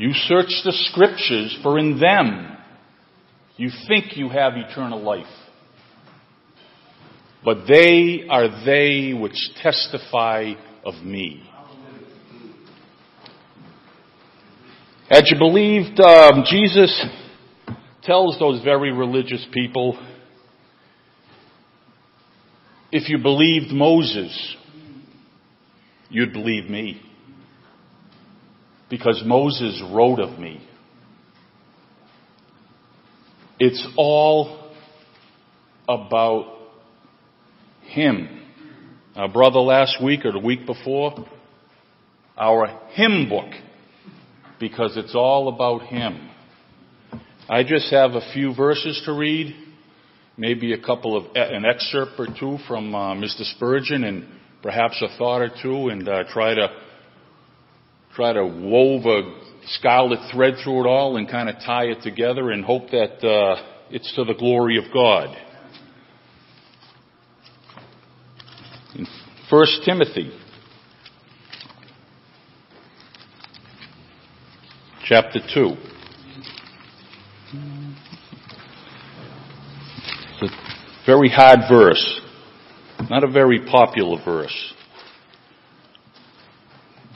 You 0.00 0.14
search 0.14 0.62
the 0.64 0.72
Scriptures, 0.90 1.58
for 1.62 1.78
in 1.78 2.00
them 2.00 2.56
you 3.58 3.68
think 3.86 4.16
you 4.16 4.30
have 4.30 4.54
eternal 4.56 4.98
life. 4.98 5.26
But 7.44 7.66
they 7.68 8.24
are 8.30 8.64
they 8.64 9.12
which 9.12 9.36
testify 9.62 10.54
of 10.86 10.94
me. 11.04 11.46
Had 15.10 15.24
you 15.26 15.38
believed, 15.38 16.00
um, 16.00 16.44
Jesus 16.48 17.04
tells 18.02 18.38
those 18.38 18.64
very 18.64 18.92
religious 18.92 19.46
people, 19.52 20.02
if 22.90 23.10
you 23.10 23.18
believed 23.18 23.70
Moses, 23.70 24.56
you'd 26.08 26.32
believe 26.32 26.70
me. 26.70 27.02
Because 28.90 29.22
Moses 29.24 29.80
wrote 29.90 30.18
of 30.18 30.38
me. 30.38 30.60
It's 33.58 33.86
all 33.96 34.72
about 35.88 36.58
him. 37.82 38.42
Our 39.14 39.28
brother 39.28 39.60
last 39.60 40.02
week 40.02 40.24
or 40.24 40.32
the 40.32 40.38
week 40.38 40.66
before, 40.66 41.26
our 42.36 42.80
hymn 42.92 43.28
book, 43.28 43.50
because 44.58 44.96
it's 44.96 45.14
all 45.14 45.48
about 45.48 45.82
him. 45.82 46.30
I 47.48 47.64
just 47.64 47.92
have 47.92 48.12
a 48.12 48.32
few 48.32 48.54
verses 48.54 49.02
to 49.04 49.12
read, 49.12 49.54
maybe 50.36 50.72
a 50.72 50.80
couple 50.80 51.16
of 51.16 51.24
an 51.34 51.64
excerpt 51.64 52.12
or 52.18 52.28
two 52.38 52.58
from 52.66 52.94
uh, 52.94 53.14
Mr. 53.14 53.42
Spurgeon, 53.56 54.04
and 54.04 54.26
perhaps 54.62 55.02
a 55.02 55.16
thought 55.18 55.42
or 55.42 55.50
two, 55.62 55.88
and 55.88 56.08
uh, 56.08 56.24
try 56.32 56.54
to 56.54 56.68
try 58.20 58.34
to 58.34 58.44
wove 58.44 59.06
a 59.06 59.22
scarlet 59.68 60.18
thread 60.30 60.52
through 60.62 60.84
it 60.84 60.86
all 60.86 61.16
and 61.16 61.26
kind 61.26 61.48
of 61.48 61.54
tie 61.64 61.84
it 61.84 62.02
together, 62.02 62.50
and 62.50 62.62
hope 62.62 62.90
that 62.90 63.26
uh, 63.26 63.56
it's 63.90 64.14
to 64.14 64.24
the 64.24 64.34
glory 64.34 64.76
of 64.76 64.84
God. 64.92 65.34
In 68.94 69.06
1 69.48 69.66
Timothy 69.86 70.38
chapter 75.02 75.38
2. 75.54 75.76
It's 80.34 80.42
a 80.42 81.06
very 81.06 81.30
hard 81.30 81.60
verse, 81.70 82.20
not 83.08 83.24
a 83.24 83.30
very 83.30 83.64
popular 83.64 84.22
verse. 84.22 84.74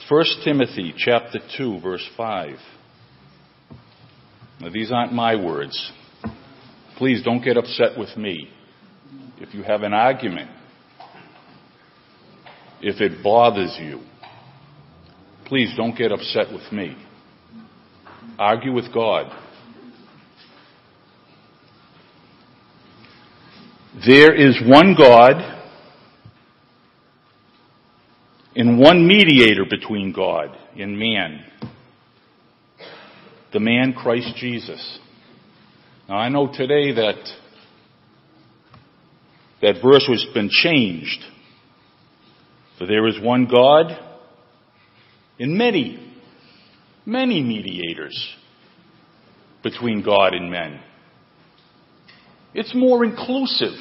1 0.09 0.25
Timothy 0.45 0.95
chapter 0.97 1.39
2 1.57 1.81
verse 1.81 2.07
5. 2.17 2.57
Now 4.61 4.71
these 4.71 4.93
aren't 4.93 5.13
my 5.13 5.35
words. 5.35 5.93
Please 6.99 7.23
don't 7.23 7.43
get 7.43 7.57
upset 7.57 7.99
with 7.99 8.17
me. 8.17 8.49
If 9.39 9.55
you 9.55 9.63
have 9.63 9.83
an 9.83 9.93
argument 9.93 10.51
if 12.87 13.01
it 13.01 13.23
bothers 13.23 13.75
you, 13.81 14.01
please 15.47 15.73
don't 15.75 15.97
get 15.97 16.13
upset 16.13 16.53
with 16.53 16.71
me. 16.71 16.95
Argue 18.39 18.75
with 18.75 18.93
God. 18.93 19.33
There 24.07 24.35
is 24.35 24.61
one 24.67 24.95
God 24.99 25.54
and 28.57 28.79
one 28.79 29.07
mediator 29.07 29.65
between 29.69 30.13
God 30.13 30.57
and 30.77 30.99
man. 30.99 31.45
The 33.53 33.61
man 33.61 33.93
Christ 33.93 34.35
Jesus. 34.37 34.99
Now 36.09 36.17
I 36.17 36.29
know 36.29 36.49
today 36.53 36.93
that 36.93 37.25
that 39.63 39.83
verse 39.83 40.07
has 40.09 40.27
been 40.35 40.51
changed 40.51 41.25
for 42.79 42.87
there 42.87 43.07
is 43.07 43.21
one 43.21 43.47
God 43.47 43.87
and 45.39 45.57
many, 45.57 46.15
many 47.07 47.43
mediators 47.43 48.37
between 49.63 50.03
God 50.03 50.35
and 50.35 50.51
men. 50.51 50.81
It's 52.53 52.75
more 52.75 53.05
inclusive. 53.05 53.79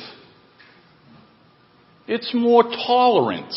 It's 2.07 2.33
more 2.33 2.63
tolerant. 2.63 3.53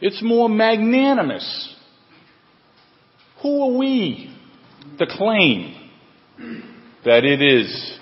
It's 0.00 0.22
more 0.22 0.48
magnanimous. 0.48 1.74
Who 3.42 3.62
are 3.62 3.78
we 3.78 4.34
to 4.98 5.06
claim 5.06 5.90
that 7.04 7.24
it 7.24 7.40
is 7.40 7.98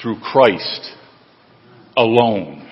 through 0.00 0.20
Christ 0.20 0.92
alone 1.96 2.66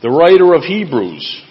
the 0.00 0.10
writer 0.10 0.54
of 0.54 0.62
Hebrews. 0.62 1.44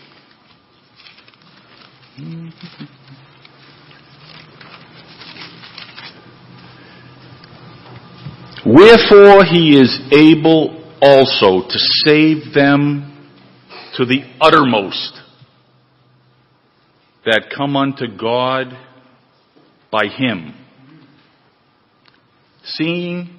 Wherefore 8.65 9.45
he 9.45 9.79
is 9.79 9.99
able 10.11 10.86
also 11.01 11.67
to 11.67 11.79
save 12.05 12.53
them 12.53 13.13
to 13.95 14.05
the 14.05 14.23
uttermost 14.39 15.21
that 17.25 17.51
come 17.55 17.75
unto 17.75 18.05
God 18.17 18.67
by 19.91 20.05
him, 20.07 20.53
seeing 22.63 23.29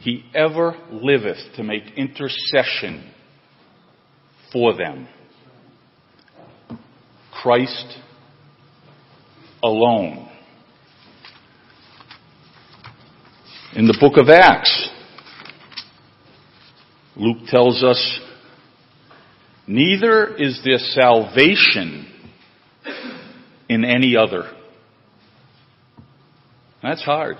he 0.00 0.24
ever 0.34 0.76
liveth 0.90 1.54
to 1.56 1.62
make 1.62 1.82
intercession 1.96 3.12
for 4.52 4.76
them. 4.76 5.08
Christ 7.32 7.98
alone. 9.62 10.30
In 13.74 13.86
the 13.86 13.96
book 13.98 14.16
of 14.16 14.28
Acts, 14.28 14.90
Luke 17.16 17.46
tells 17.46 17.82
us, 17.84 18.20
neither 19.66 20.36
is 20.36 20.60
there 20.64 20.78
salvation 20.78 22.06
in 23.68 23.84
any 23.84 24.16
other. 24.16 24.50
That's 26.82 27.02
hard. 27.02 27.36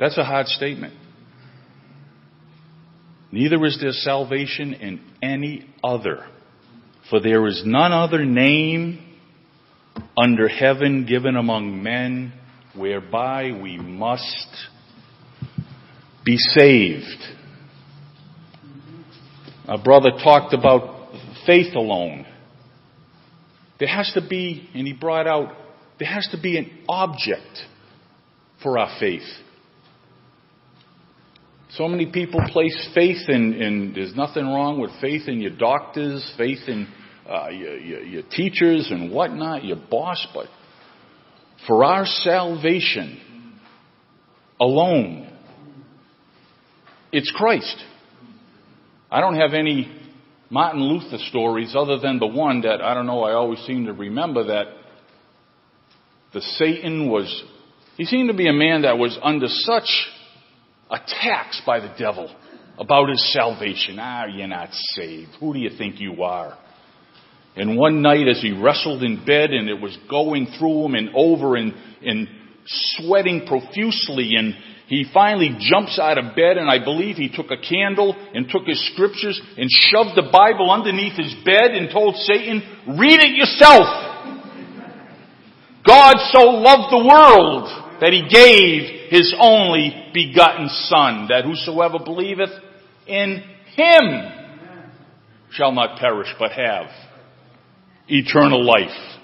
That's 0.00 0.18
a 0.18 0.24
hard 0.24 0.46
statement. 0.46 0.94
Neither 3.30 3.64
is 3.66 3.78
there 3.80 3.92
salvation 3.92 4.72
in 4.74 5.00
any 5.22 5.68
other. 5.82 6.26
For 7.10 7.20
there 7.20 7.46
is 7.46 7.62
none 7.64 7.92
other 7.92 8.24
name 8.24 9.02
under 10.16 10.48
heaven 10.48 11.06
given 11.06 11.36
among 11.36 11.82
men 11.82 12.32
whereby 12.74 13.52
we 13.52 13.78
must 13.78 14.48
be 16.26 16.36
saved. 16.36 17.22
Our 19.68 19.82
brother 19.82 20.10
talked 20.10 20.52
about 20.52 21.12
faith 21.46 21.74
alone. 21.74 22.26
There 23.78 23.88
has 23.88 24.10
to 24.14 24.26
be, 24.26 24.68
and 24.74 24.86
he 24.86 24.92
brought 24.92 25.26
out, 25.26 25.54
there 25.98 26.08
has 26.08 26.28
to 26.32 26.40
be 26.40 26.58
an 26.58 26.70
object 26.88 27.58
for 28.62 28.76
our 28.76 28.98
faith. 28.98 29.22
So 31.70 31.86
many 31.88 32.10
people 32.10 32.40
place 32.48 32.88
faith 32.94 33.28
in, 33.28 33.54
in 33.54 33.92
there's 33.94 34.14
nothing 34.14 34.44
wrong 34.44 34.80
with 34.80 34.90
faith 35.00 35.28
in 35.28 35.40
your 35.40 35.56
doctors, 35.56 36.32
faith 36.36 36.60
in 36.66 36.88
uh, 37.28 37.48
your, 37.48 37.76
your, 37.78 38.02
your 38.02 38.22
teachers 38.30 38.88
and 38.90 39.12
whatnot, 39.12 39.64
your 39.64 39.76
boss, 39.90 40.26
but 40.34 40.46
for 41.66 41.84
our 41.84 42.06
salvation 42.06 43.20
alone, 44.60 45.35
it's 47.16 47.32
Christ. 47.34 47.82
I 49.10 49.22
don't 49.22 49.36
have 49.36 49.54
any 49.54 49.90
Martin 50.50 50.82
Luther 50.82 51.16
stories 51.30 51.74
other 51.74 51.98
than 51.98 52.18
the 52.18 52.26
one 52.26 52.60
that 52.60 52.82
I 52.82 52.92
don't 52.92 53.06
know, 53.06 53.22
I 53.22 53.32
always 53.32 53.58
seem 53.60 53.86
to 53.86 53.94
remember 53.94 54.44
that 54.48 54.66
the 56.34 56.42
Satan 56.42 57.08
was, 57.08 57.44
he 57.96 58.04
seemed 58.04 58.28
to 58.28 58.36
be 58.36 58.48
a 58.48 58.52
man 58.52 58.82
that 58.82 58.98
was 58.98 59.18
under 59.22 59.46
such 59.48 59.88
attacks 60.90 61.62
by 61.64 61.80
the 61.80 61.94
devil 61.98 62.30
about 62.78 63.08
his 63.08 63.32
salvation. 63.32 63.96
Ah, 63.98 64.26
you're 64.26 64.46
not 64.46 64.68
saved. 64.94 65.30
Who 65.40 65.54
do 65.54 65.58
you 65.58 65.70
think 65.70 65.98
you 65.98 66.22
are? 66.22 66.58
And 67.56 67.78
one 67.78 68.02
night 68.02 68.28
as 68.28 68.42
he 68.42 68.52
wrestled 68.52 69.02
in 69.02 69.24
bed 69.24 69.52
and 69.52 69.70
it 69.70 69.80
was 69.80 69.96
going 70.10 70.48
through 70.58 70.84
him 70.84 70.94
and 70.94 71.08
over 71.14 71.56
and, 71.56 71.72
and 72.04 72.28
sweating 72.66 73.46
profusely 73.46 74.34
and 74.36 74.54
he 74.86 75.04
finally 75.12 75.56
jumps 75.58 75.98
out 75.98 76.16
of 76.16 76.36
bed 76.36 76.56
and 76.58 76.70
I 76.70 76.82
believe 76.82 77.16
he 77.16 77.28
took 77.28 77.50
a 77.50 77.60
candle 77.60 78.14
and 78.34 78.48
took 78.48 78.66
his 78.66 78.80
scriptures 78.92 79.40
and 79.58 79.68
shoved 79.68 80.14
the 80.14 80.30
Bible 80.30 80.70
underneath 80.70 81.16
his 81.16 81.34
bed 81.44 81.72
and 81.72 81.90
told 81.90 82.14
Satan, 82.16 82.62
read 82.98 83.18
it 83.18 83.34
yourself. 83.34 83.86
God 85.84 86.14
so 86.30 86.42
loved 86.50 86.92
the 86.92 87.04
world 87.04 88.00
that 88.00 88.12
he 88.12 88.28
gave 88.28 89.10
his 89.10 89.34
only 89.38 90.10
begotten 90.12 90.68
son 90.68 91.28
that 91.30 91.44
whosoever 91.44 91.98
believeth 92.04 92.50
in 93.06 93.42
him 93.74 94.32
shall 95.50 95.72
not 95.72 95.98
perish 95.98 96.28
but 96.38 96.52
have 96.52 96.86
eternal 98.08 98.64
life. 98.64 99.15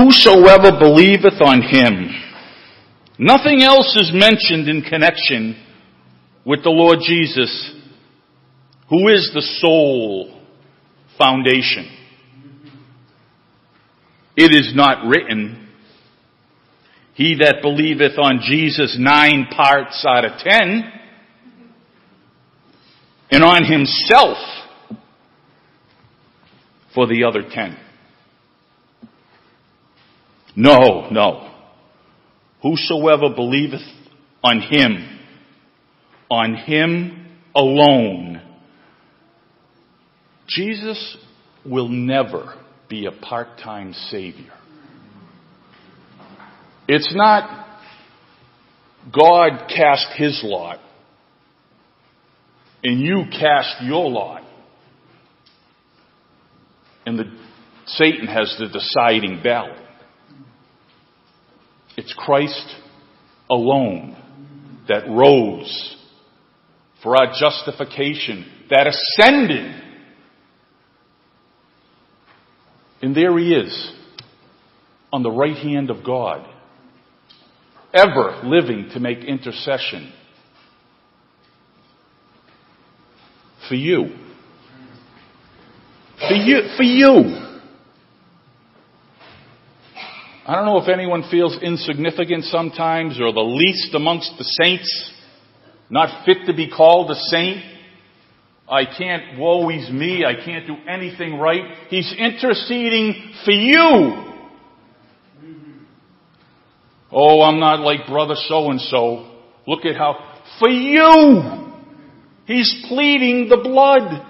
Whosoever 0.00 0.78
believeth 0.78 1.42
on 1.42 1.60
him. 1.60 2.08
Nothing 3.18 3.62
else 3.62 3.94
is 3.96 4.10
mentioned 4.14 4.66
in 4.66 4.80
connection 4.80 5.62
with 6.42 6.62
the 6.62 6.70
Lord 6.70 7.00
Jesus, 7.06 7.74
who 8.88 9.08
is 9.08 9.30
the 9.34 9.42
sole 9.60 10.40
foundation. 11.18 11.94
It 14.36 14.52
is 14.52 14.72
not 14.74 15.06
written, 15.06 15.68
He 17.12 17.36
that 17.40 17.56
believeth 17.60 18.18
on 18.18 18.40
Jesus 18.42 18.96
nine 18.98 19.48
parts 19.54 20.02
out 20.08 20.24
of 20.24 20.38
ten, 20.38 20.90
and 23.30 23.44
on 23.44 23.64
himself 23.64 24.38
for 26.94 27.06
the 27.06 27.24
other 27.24 27.42
ten. 27.42 27.76
No, 30.60 31.08
no. 31.10 31.50
Whosoever 32.62 33.34
believeth 33.34 33.80
on 34.44 34.60
him, 34.60 35.18
on 36.30 36.54
him 36.54 37.28
alone. 37.54 38.42
Jesus 40.46 41.16
will 41.64 41.88
never 41.88 42.56
be 42.90 43.06
a 43.06 43.10
part-time 43.10 43.94
savior. 44.10 44.52
It's 46.86 47.14
not 47.14 47.66
God 49.10 49.66
cast 49.74 50.08
his 50.18 50.42
lot 50.44 50.78
and 52.84 53.00
you 53.00 53.24
cast 53.30 53.82
your 53.82 54.10
lot. 54.10 54.42
And 57.06 57.18
the, 57.18 57.24
Satan 57.86 58.26
has 58.26 58.54
the 58.58 58.68
deciding 58.68 59.40
ballot. 59.42 59.79
It's 62.00 62.14
Christ 62.14 62.76
alone 63.50 64.16
that 64.88 65.06
rose 65.06 65.98
for 67.02 67.14
our 67.14 67.30
justification, 67.38 68.46
that 68.70 68.86
ascended. 68.86 69.82
And 73.02 73.14
there 73.14 73.38
he 73.38 73.52
is 73.52 73.92
on 75.12 75.22
the 75.22 75.30
right 75.30 75.58
hand 75.58 75.90
of 75.90 76.02
God, 76.02 76.48
ever 77.92 78.40
living 78.44 78.88
to 78.94 79.00
make 79.00 79.18
intercession 79.18 80.10
for 83.68 83.74
you. 83.74 84.06
For 86.16 86.34
you, 86.34 86.62
for 86.78 86.82
you. 86.82 87.49
I 90.50 90.56
don't 90.56 90.64
know 90.64 90.78
if 90.78 90.88
anyone 90.88 91.22
feels 91.30 91.56
insignificant 91.62 92.42
sometimes 92.46 93.20
or 93.20 93.32
the 93.32 93.38
least 93.38 93.94
amongst 93.94 94.32
the 94.36 94.42
saints, 94.42 95.12
not 95.88 96.24
fit 96.26 96.38
to 96.46 96.52
be 96.52 96.68
called 96.68 97.08
a 97.08 97.14
saint. 97.14 97.62
I 98.68 98.84
can't, 98.84 99.38
woe 99.38 99.70
is 99.70 99.88
me, 99.92 100.24
I 100.24 100.44
can't 100.44 100.66
do 100.66 100.74
anything 100.88 101.38
right. 101.38 101.62
He's 101.88 102.12
interceding 102.18 103.32
for 103.44 103.52
you. 103.52 104.24
Oh, 107.12 107.42
I'm 107.42 107.60
not 107.60 107.78
like 107.78 108.08
brother 108.08 108.34
so 108.48 108.72
and 108.72 108.80
so. 108.80 109.30
Look 109.68 109.84
at 109.84 109.94
how, 109.94 110.16
for 110.58 110.68
you! 110.68 111.70
He's 112.46 112.86
pleading 112.88 113.48
the 113.48 113.58
blood. 113.58 114.29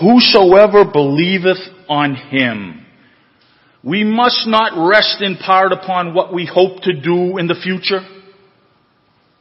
Whosoever 0.00 0.84
believeth 0.84 1.60
on 1.88 2.14
him. 2.14 2.84
We 3.82 4.04
must 4.04 4.46
not 4.46 4.72
rest 4.88 5.22
in 5.22 5.36
part 5.36 5.72
upon 5.72 6.12
what 6.12 6.34
we 6.34 6.44
hope 6.44 6.82
to 6.82 7.00
do 7.00 7.38
in 7.38 7.46
the 7.46 7.54
future, 7.54 8.00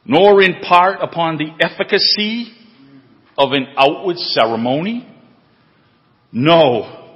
nor 0.06 0.42
in 0.42 0.62
part 0.62 1.00
upon 1.02 1.38
the 1.38 1.50
efficacy 1.60 2.54
of 3.38 3.54
an 3.54 3.68
outward 3.76 4.18
ceremony. 4.18 5.08
No, 6.32 7.16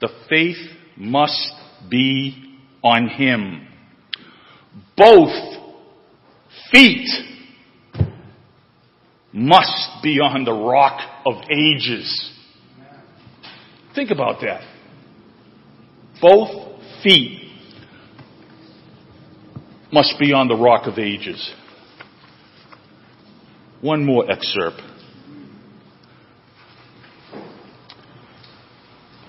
the 0.00 0.08
faith 0.28 0.56
must 0.96 1.52
be 1.90 2.56
on 2.82 3.08
him. 3.08 3.66
Both 4.96 5.32
feet 6.70 7.08
must 9.32 10.02
be 10.02 10.20
on 10.20 10.44
the 10.44 10.52
rock 10.52 11.00
of 11.26 11.34
ages. 11.50 12.34
Think 13.98 14.12
about 14.12 14.42
that. 14.42 14.60
Both 16.22 16.80
feet 17.02 17.50
must 19.92 20.14
be 20.20 20.32
on 20.32 20.46
the 20.46 20.54
rock 20.54 20.86
of 20.86 21.00
ages. 21.00 21.52
One 23.80 24.04
more 24.04 24.30
excerpt. 24.30 24.80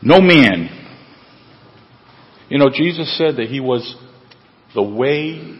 No 0.04 0.22
man. 0.22 0.70
You 2.50 2.60
know, 2.60 2.70
Jesus 2.72 3.18
said 3.18 3.38
that 3.38 3.48
he 3.48 3.60
was 3.60 3.96
the 4.76 4.84
way, 4.84 5.58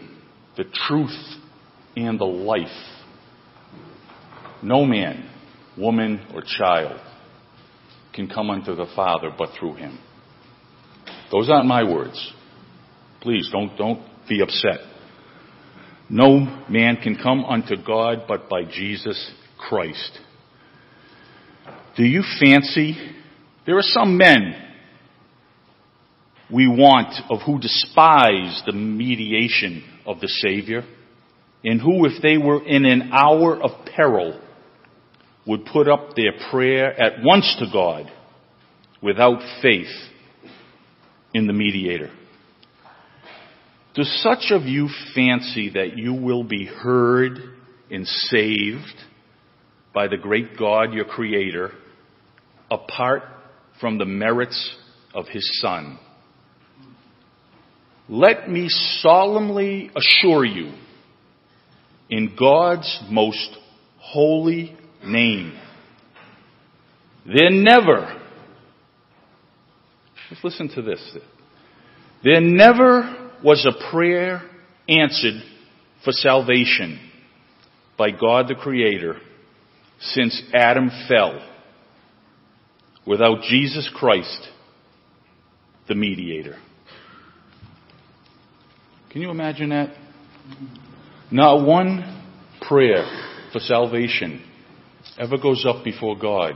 the 0.56 0.62
truth, 0.86 1.18
and 1.96 2.16
the 2.16 2.24
life. 2.24 2.68
No 4.62 4.84
man, 4.84 5.28
woman, 5.76 6.24
or 6.32 6.44
child 6.46 7.00
can 8.14 8.28
come 8.28 8.50
unto 8.50 8.74
the 8.74 8.86
Father 8.94 9.30
but 9.36 9.50
through 9.58 9.74
him. 9.74 9.98
Those 11.30 11.48
aren't 11.50 11.66
my 11.66 11.84
words. 11.84 12.32
Please 13.20 13.48
don't, 13.52 13.76
don't 13.76 14.00
be 14.28 14.42
upset. 14.42 14.78
No 16.08 16.38
man 16.68 16.96
can 16.96 17.16
come 17.16 17.44
unto 17.44 17.76
God 17.76 18.24
but 18.26 18.48
by 18.48 18.64
Jesus 18.64 19.32
Christ. 19.58 20.18
Do 21.96 22.04
you 22.04 22.22
fancy 22.40 22.96
there 23.66 23.76
are 23.76 23.82
some 23.82 24.16
men 24.16 24.54
we 26.52 26.66
want 26.66 27.14
of 27.30 27.40
who 27.46 27.60
despise 27.60 28.62
the 28.66 28.72
mediation 28.72 29.84
of 30.06 30.18
the 30.20 30.28
Savior 30.28 30.82
and 31.62 31.80
who 31.80 32.06
if 32.06 32.22
they 32.22 32.38
were 32.38 32.66
in 32.66 32.84
an 32.84 33.10
hour 33.12 33.62
of 33.62 33.86
peril 33.94 34.40
would 35.46 35.64
put 35.66 35.88
up 35.88 36.14
their 36.14 36.32
prayer 36.50 36.92
at 37.00 37.22
once 37.22 37.56
to 37.58 37.66
God 37.72 38.10
without 39.02 39.40
faith 39.62 39.88
in 41.32 41.46
the 41.46 41.52
mediator. 41.52 42.10
Do 43.94 44.02
such 44.02 44.50
of 44.50 44.62
you 44.62 44.88
fancy 45.14 45.70
that 45.70 45.96
you 45.96 46.14
will 46.14 46.44
be 46.44 46.64
heard 46.66 47.38
and 47.90 48.06
saved 48.06 48.94
by 49.92 50.06
the 50.06 50.16
great 50.16 50.56
God, 50.56 50.92
your 50.92 51.04
Creator, 51.04 51.72
apart 52.70 53.22
from 53.80 53.98
the 53.98 54.04
merits 54.04 54.76
of 55.12 55.26
His 55.26 55.60
Son? 55.60 55.98
Let 58.08 58.48
me 58.48 58.68
solemnly 58.68 59.90
assure 59.96 60.44
you, 60.44 60.72
in 62.08 62.34
God's 62.38 63.00
most 63.08 63.56
holy 63.98 64.76
name. 65.04 65.58
There 67.26 67.50
never, 67.50 68.18
Just 70.28 70.44
listen 70.44 70.68
to 70.74 70.82
this. 70.82 71.16
There 72.24 72.40
never 72.40 73.30
was 73.42 73.66
a 73.66 73.90
prayer 73.90 74.42
answered 74.88 75.42
for 76.04 76.12
salvation 76.12 76.98
by 77.96 78.10
God 78.10 78.48
the 78.48 78.54
Creator 78.54 79.16
since 80.00 80.42
Adam 80.54 80.90
fell 81.08 81.46
without 83.06 83.42
Jesus 83.42 83.90
Christ, 83.94 84.48
the 85.88 85.94
mediator. 85.94 86.56
Can 89.10 89.22
you 89.22 89.30
imagine 89.30 89.70
that? 89.70 89.94
Not 91.30 91.66
one 91.66 92.22
prayer 92.62 93.04
for 93.52 93.58
salvation 93.58 94.42
ever 95.20 95.36
goes 95.36 95.66
up 95.68 95.84
before 95.84 96.18
God 96.18 96.54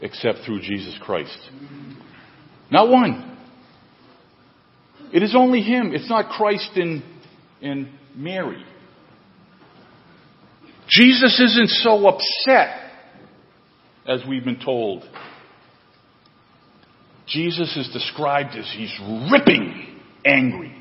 except 0.00 0.38
through 0.46 0.62
Jesus 0.62 0.96
Christ. 1.02 1.38
Not 2.70 2.88
one. 2.88 3.36
It 5.12 5.22
is 5.22 5.36
only 5.36 5.60
Him. 5.60 5.92
It's 5.92 6.08
not 6.08 6.30
Christ 6.30 6.70
in, 6.76 7.02
in 7.60 7.92
Mary. 8.14 8.64
Jesus 10.88 11.38
isn't 11.38 11.68
so 11.68 12.08
upset 12.08 12.90
as 14.08 14.22
we've 14.26 14.44
been 14.44 14.64
told. 14.64 15.04
Jesus 17.26 17.76
is 17.76 17.90
described 17.92 18.56
as 18.56 18.72
he's 18.74 18.96
ripping 19.30 20.00
angry 20.24 20.74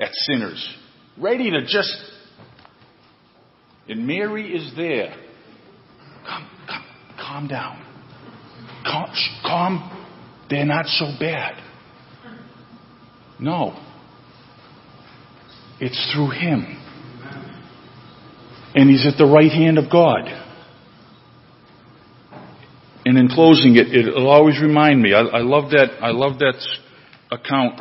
at 0.00 0.10
sinners, 0.12 0.76
ready 1.16 1.50
to 1.50 1.62
just. 1.62 1.96
And 3.88 4.06
Mary 4.06 4.54
is 4.54 4.72
there. 4.76 5.14
Come, 6.26 6.48
come, 6.66 6.84
calm 7.18 7.48
down. 7.48 7.82
Calm, 8.84 9.10
calm. 9.42 10.08
They're 10.48 10.64
not 10.64 10.86
so 10.86 11.06
bad. 11.18 11.62
No. 13.38 13.78
It's 15.80 16.12
through 16.14 16.30
him. 16.30 16.78
And 18.74 18.88
he's 18.88 19.06
at 19.06 19.18
the 19.18 19.26
right 19.26 19.50
hand 19.50 19.78
of 19.78 19.90
God. 19.90 20.28
And 23.04 23.18
in 23.18 23.28
closing, 23.28 23.76
it, 23.76 23.92
it'll 23.92 24.30
always 24.30 24.60
remind 24.60 25.02
me. 25.02 25.12
I, 25.12 25.20
I 25.20 25.40
love 25.40 25.70
that. 25.70 25.98
I 26.00 26.10
love 26.10 26.38
that 26.38 26.54
account 27.30 27.80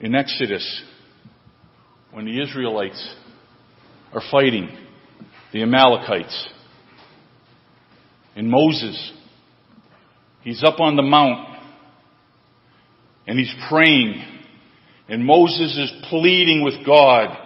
in 0.00 0.14
Exodus 0.14 0.82
when 2.12 2.26
the 2.26 2.42
Israelites 2.42 3.14
are 4.12 4.22
fighting 4.30 4.68
the 5.52 5.62
Amalekites. 5.62 6.48
And 8.38 8.48
Moses, 8.48 9.12
he's 10.42 10.62
up 10.62 10.78
on 10.78 10.94
the 10.94 11.02
mount 11.02 11.58
and 13.26 13.36
he's 13.36 13.52
praying. 13.68 14.24
And 15.08 15.24
Moses 15.24 15.76
is 15.76 15.92
pleading 16.08 16.62
with 16.62 16.86
God 16.86 17.36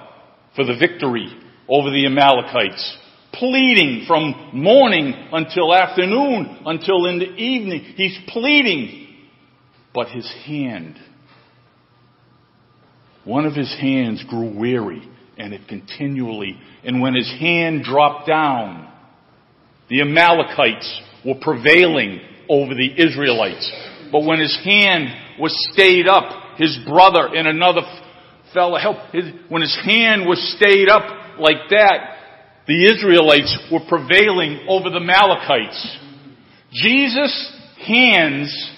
for 0.55 0.67
the 0.67 0.77
victory 0.79 1.35
over 1.67 1.89
the 1.89 2.05
Amalekites. 2.05 2.99
Pleading 3.33 4.05
from 4.07 4.51
morning 4.53 5.15
until 5.33 5.75
afternoon, 5.75 6.59
until 6.67 7.07
in 7.07 7.21
the 7.21 7.37
evening. 7.37 7.95
He's 7.97 8.19
pleading. 8.29 9.17
But 9.95 10.09
his 10.09 10.31
hand, 10.45 10.99
one 13.25 13.47
of 13.47 13.55
his 13.55 13.75
hands 13.81 14.23
grew 14.29 14.59
weary 14.59 15.09
and 15.39 15.55
it 15.55 15.67
continually, 15.69 16.61
and 16.85 17.01
when 17.01 17.15
his 17.15 17.31
hand 17.41 17.83
dropped 17.83 18.29
down, 18.29 18.92
the 19.93 20.01
Amalekites 20.01 21.03
were 21.23 21.35
prevailing 21.39 22.19
over 22.49 22.75
the 22.75 22.89
Israelites. 22.97 23.71
But 24.11 24.25
when 24.25 24.41
his 24.41 24.59
hand 24.65 25.39
was 25.39 25.55
stayed 25.71 26.09
up, 26.09 26.57
his 26.57 26.79
brother 26.89 27.29
and 27.35 27.47
another 27.47 27.83
fellow 28.55 28.79
helped, 28.79 29.15
when 29.51 29.61
his 29.61 29.79
hand 29.85 30.27
was 30.27 30.57
stayed 30.57 30.89
up 30.89 31.39
like 31.39 31.69
that, 31.69 32.17
the 32.67 32.87
Israelites 32.87 33.55
were 33.71 33.81
prevailing 33.87 34.65
over 34.67 34.89
the 34.89 34.97
Amalekites. 34.97 35.99
Jesus' 36.73 37.53
hands 37.87 38.71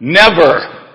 never, 0.00 0.86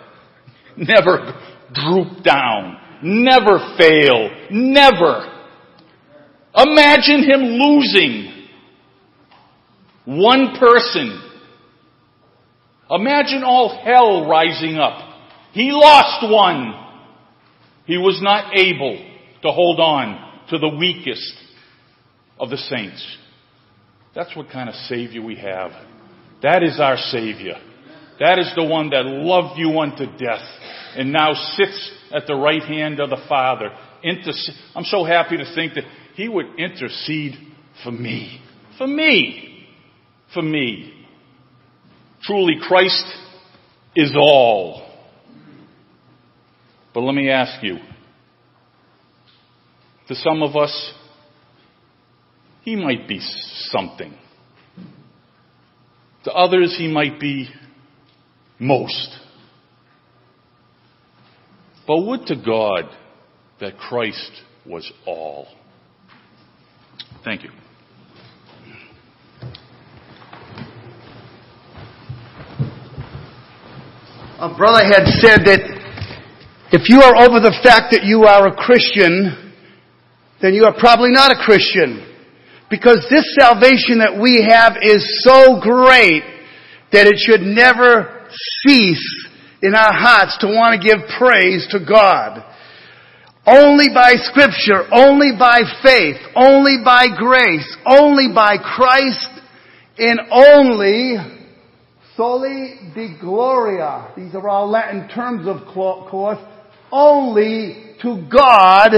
never 0.75 1.39
droop 1.71 2.23
down, 2.23 2.77
never 3.03 3.75
fail, 3.77 4.31
never. 4.49 5.33
Imagine 6.57 7.21
him 7.29 7.41
losing 7.41 8.34
one 10.05 10.55
person. 10.59 11.21
Imagine 12.89 13.43
all 13.43 13.81
hell 13.83 14.27
rising 14.27 14.77
up. 14.77 15.01
He 15.53 15.71
lost 15.71 16.31
one. 16.31 16.73
He 17.85 17.97
was 17.97 18.19
not 18.21 18.57
able 18.57 18.97
to 19.41 19.51
hold 19.51 19.79
on 19.79 20.47
to 20.49 20.57
the 20.57 20.69
weakest 20.69 21.33
of 22.39 22.49
the 22.49 22.57
saints. 22.57 23.17
That's 24.13 24.35
what 24.35 24.49
kind 24.49 24.69
of 24.69 24.75
Savior 24.75 25.21
we 25.23 25.35
have. 25.35 25.71
That 26.41 26.63
is 26.63 26.79
our 26.79 26.97
Savior. 26.97 27.55
That 28.19 28.39
is 28.39 28.51
the 28.55 28.63
one 28.63 28.89
that 28.91 29.05
loved 29.05 29.57
you 29.57 29.79
unto 29.79 30.05
death 30.05 30.45
and 30.95 31.11
now 31.11 31.33
sits 31.33 31.91
at 32.13 32.27
the 32.27 32.35
right 32.35 32.61
hand 32.61 32.99
of 32.99 33.09
the 33.09 33.23
Father. 33.27 33.69
I'm 34.75 34.83
so 34.85 35.03
happy 35.03 35.37
to 35.37 35.55
think 35.55 35.73
that 35.73 35.83
He 36.15 36.29
would 36.29 36.57
intercede 36.57 37.33
for 37.83 37.91
me. 37.91 38.41
For 38.77 38.87
me. 38.87 39.54
For 40.35 40.41
me. 40.41 40.93
Truly, 42.21 42.57
Christ 42.61 43.05
is 43.95 44.13
all. 44.17 44.85
But 46.93 47.01
let 47.01 47.15
me 47.15 47.29
ask 47.29 47.63
you, 47.63 47.77
to 50.09 50.15
some 50.15 50.43
of 50.43 50.57
us, 50.57 50.93
he 52.63 52.75
might 52.75 53.07
be 53.07 53.19
something. 53.69 54.13
To 56.25 56.31
others, 56.33 56.75
he 56.77 56.89
might 56.89 57.17
be 57.17 57.47
most. 58.59 59.17
But 61.87 62.05
would 62.05 62.25
to 62.27 62.35
God 62.35 62.89
that 63.61 63.77
Christ 63.77 64.31
was 64.65 64.91
all. 65.05 65.47
Thank 67.23 67.43
you. 67.43 67.51
A 74.35 74.51
brother 74.51 74.83
had 74.83 75.07
said 75.23 75.47
that 75.47 75.63
if 76.75 76.91
you 76.91 76.99
are 76.99 77.15
over 77.23 77.39
the 77.39 77.55
fact 77.63 77.95
that 77.95 78.03
you 78.03 78.27
are 78.27 78.51
a 78.51 78.55
Christian, 78.59 79.31
then 80.41 80.51
you 80.53 80.67
are 80.67 80.75
probably 80.75 81.15
not 81.15 81.31
a 81.31 81.39
Christian. 81.39 82.03
Because 82.69 83.07
this 83.07 83.23
salvation 83.39 84.03
that 84.03 84.19
we 84.19 84.43
have 84.43 84.75
is 84.83 85.23
so 85.23 85.63
great 85.63 86.27
that 86.91 87.07
it 87.07 87.15
should 87.15 87.47
never 87.47 88.27
cease 88.67 89.07
in 89.63 89.71
our 89.71 89.95
hearts 89.95 90.35
to 90.43 90.47
want 90.51 90.75
to 90.75 90.83
give 90.83 90.99
praise 91.15 91.63
to 91.71 91.79
God. 91.79 92.43
Only 93.47 93.87
by 93.87 94.19
scripture, 94.19 94.83
only 94.91 95.31
by 95.39 95.63
faith, 95.79 96.19
only 96.35 96.83
by 96.83 97.07
grace, 97.07 97.71
only 97.87 98.35
by 98.35 98.57
Christ, 98.59 99.31
and 99.95 100.19
only 100.27 101.34
soli 102.15 102.91
Deo 102.93 103.17
gloria. 103.19 104.13
These 104.15 104.35
are 104.35 104.47
all 104.47 104.69
Latin 104.69 105.07
terms 105.09 105.47
of 105.47 105.65
course. 105.73 106.39
Only 106.91 107.95
to 108.01 108.27
God 108.31 108.91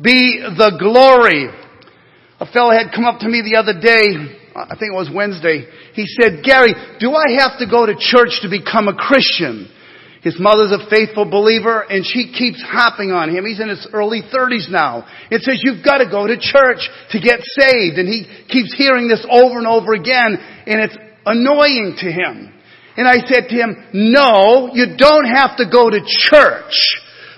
be 0.00 0.40
the 0.40 0.76
glory. 0.78 1.48
A 2.40 2.46
fellow 2.46 2.70
had 2.70 2.92
come 2.94 3.04
up 3.04 3.20
to 3.20 3.28
me 3.28 3.42
the 3.42 3.58
other 3.58 3.74
day, 3.74 4.38
I 4.54 4.76
think 4.78 4.94
it 4.94 4.96
was 4.96 5.10
Wednesday. 5.12 5.66
He 5.94 6.06
said, 6.06 6.44
Gary, 6.44 6.74
do 7.00 7.10
I 7.10 7.42
have 7.42 7.58
to 7.58 7.66
go 7.66 7.86
to 7.86 7.94
church 7.98 8.38
to 8.42 8.48
become 8.48 8.86
a 8.86 8.94
Christian? 8.94 9.70
His 10.22 10.38
mother's 10.38 10.74
a 10.74 10.90
faithful 10.90 11.30
believer 11.30 11.82
and 11.82 12.04
she 12.04 12.30
keeps 12.30 12.62
hopping 12.62 13.10
on 13.10 13.30
him. 13.30 13.46
He's 13.46 13.60
in 13.60 13.68
his 13.68 13.86
early 13.92 14.22
30s 14.22 14.70
now. 14.70 15.06
It 15.30 15.42
says 15.42 15.62
you've 15.62 15.84
got 15.84 15.98
to 15.98 16.10
go 16.10 16.26
to 16.26 16.38
church 16.38 16.82
to 17.10 17.18
get 17.18 17.38
saved. 17.42 17.98
And 17.98 18.08
he 18.08 18.26
keeps 18.50 18.74
hearing 18.74 19.06
this 19.06 19.24
over 19.30 19.58
and 19.58 19.66
over 19.66 19.94
again 19.94 20.38
and 20.66 20.82
it's 20.82 20.96
annoying 21.28 21.96
to 22.00 22.10
him. 22.10 22.52
And 22.96 23.06
I 23.06 23.22
said 23.28 23.46
to 23.48 23.54
him, 23.54 23.76
no, 23.92 24.70
you 24.74 24.96
don't 24.96 25.28
have 25.28 25.56
to 25.58 25.70
go 25.70 25.88
to 25.88 26.00
church. 26.02 26.74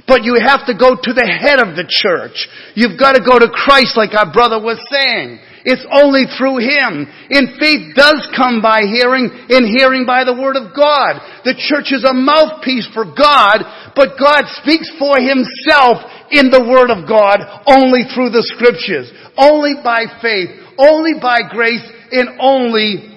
But 0.09 0.25
you 0.25 0.41
have 0.43 0.67
to 0.67 0.75
go 0.75 0.97
to 0.97 1.13
the 1.13 1.23
head 1.23 1.63
of 1.63 1.79
the 1.79 1.87
church. 1.87 2.49
You've 2.75 2.99
got 2.99 3.15
to 3.15 3.23
go 3.23 3.39
to 3.39 3.47
Christ 3.47 3.95
like 3.95 4.11
our 4.11 4.33
brother 4.33 4.59
was 4.59 4.81
saying. 4.91 5.39
It's 5.63 5.87
only 5.87 6.27
through 6.35 6.59
Him. 6.65 7.07
And 7.31 7.61
faith 7.61 7.95
does 7.95 8.27
come 8.35 8.59
by 8.59 8.89
hearing, 8.89 9.31
and 9.31 9.71
hearing 9.71 10.09
by 10.09 10.25
the 10.25 10.35
Word 10.35 10.57
of 10.57 10.75
God. 10.75 11.21
The 11.45 11.55
church 11.55 11.95
is 11.95 12.03
a 12.03 12.17
mouthpiece 12.17 12.89
for 12.91 13.07
God, 13.07 13.63
but 13.95 14.19
God 14.19 14.51
speaks 14.59 14.91
for 14.99 15.15
Himself 15.21 16.03
in 16.33 16.51
the 16.51 16.65
Word 16.65 16.91
of 16.91 17.07
God 17.07 17.45
only 17.71 18.09
through 18.11 18.35
the 18.35 18.43
Scriptures. 18.57 19.13
Only 19.39 19.79
by 19.79 20.11
faith, 20.19 20.51
only 20.75 21.21
by 21.21 21.47
grace, 21.47 21.87
and 22.11 22.41
only 22.41 23.10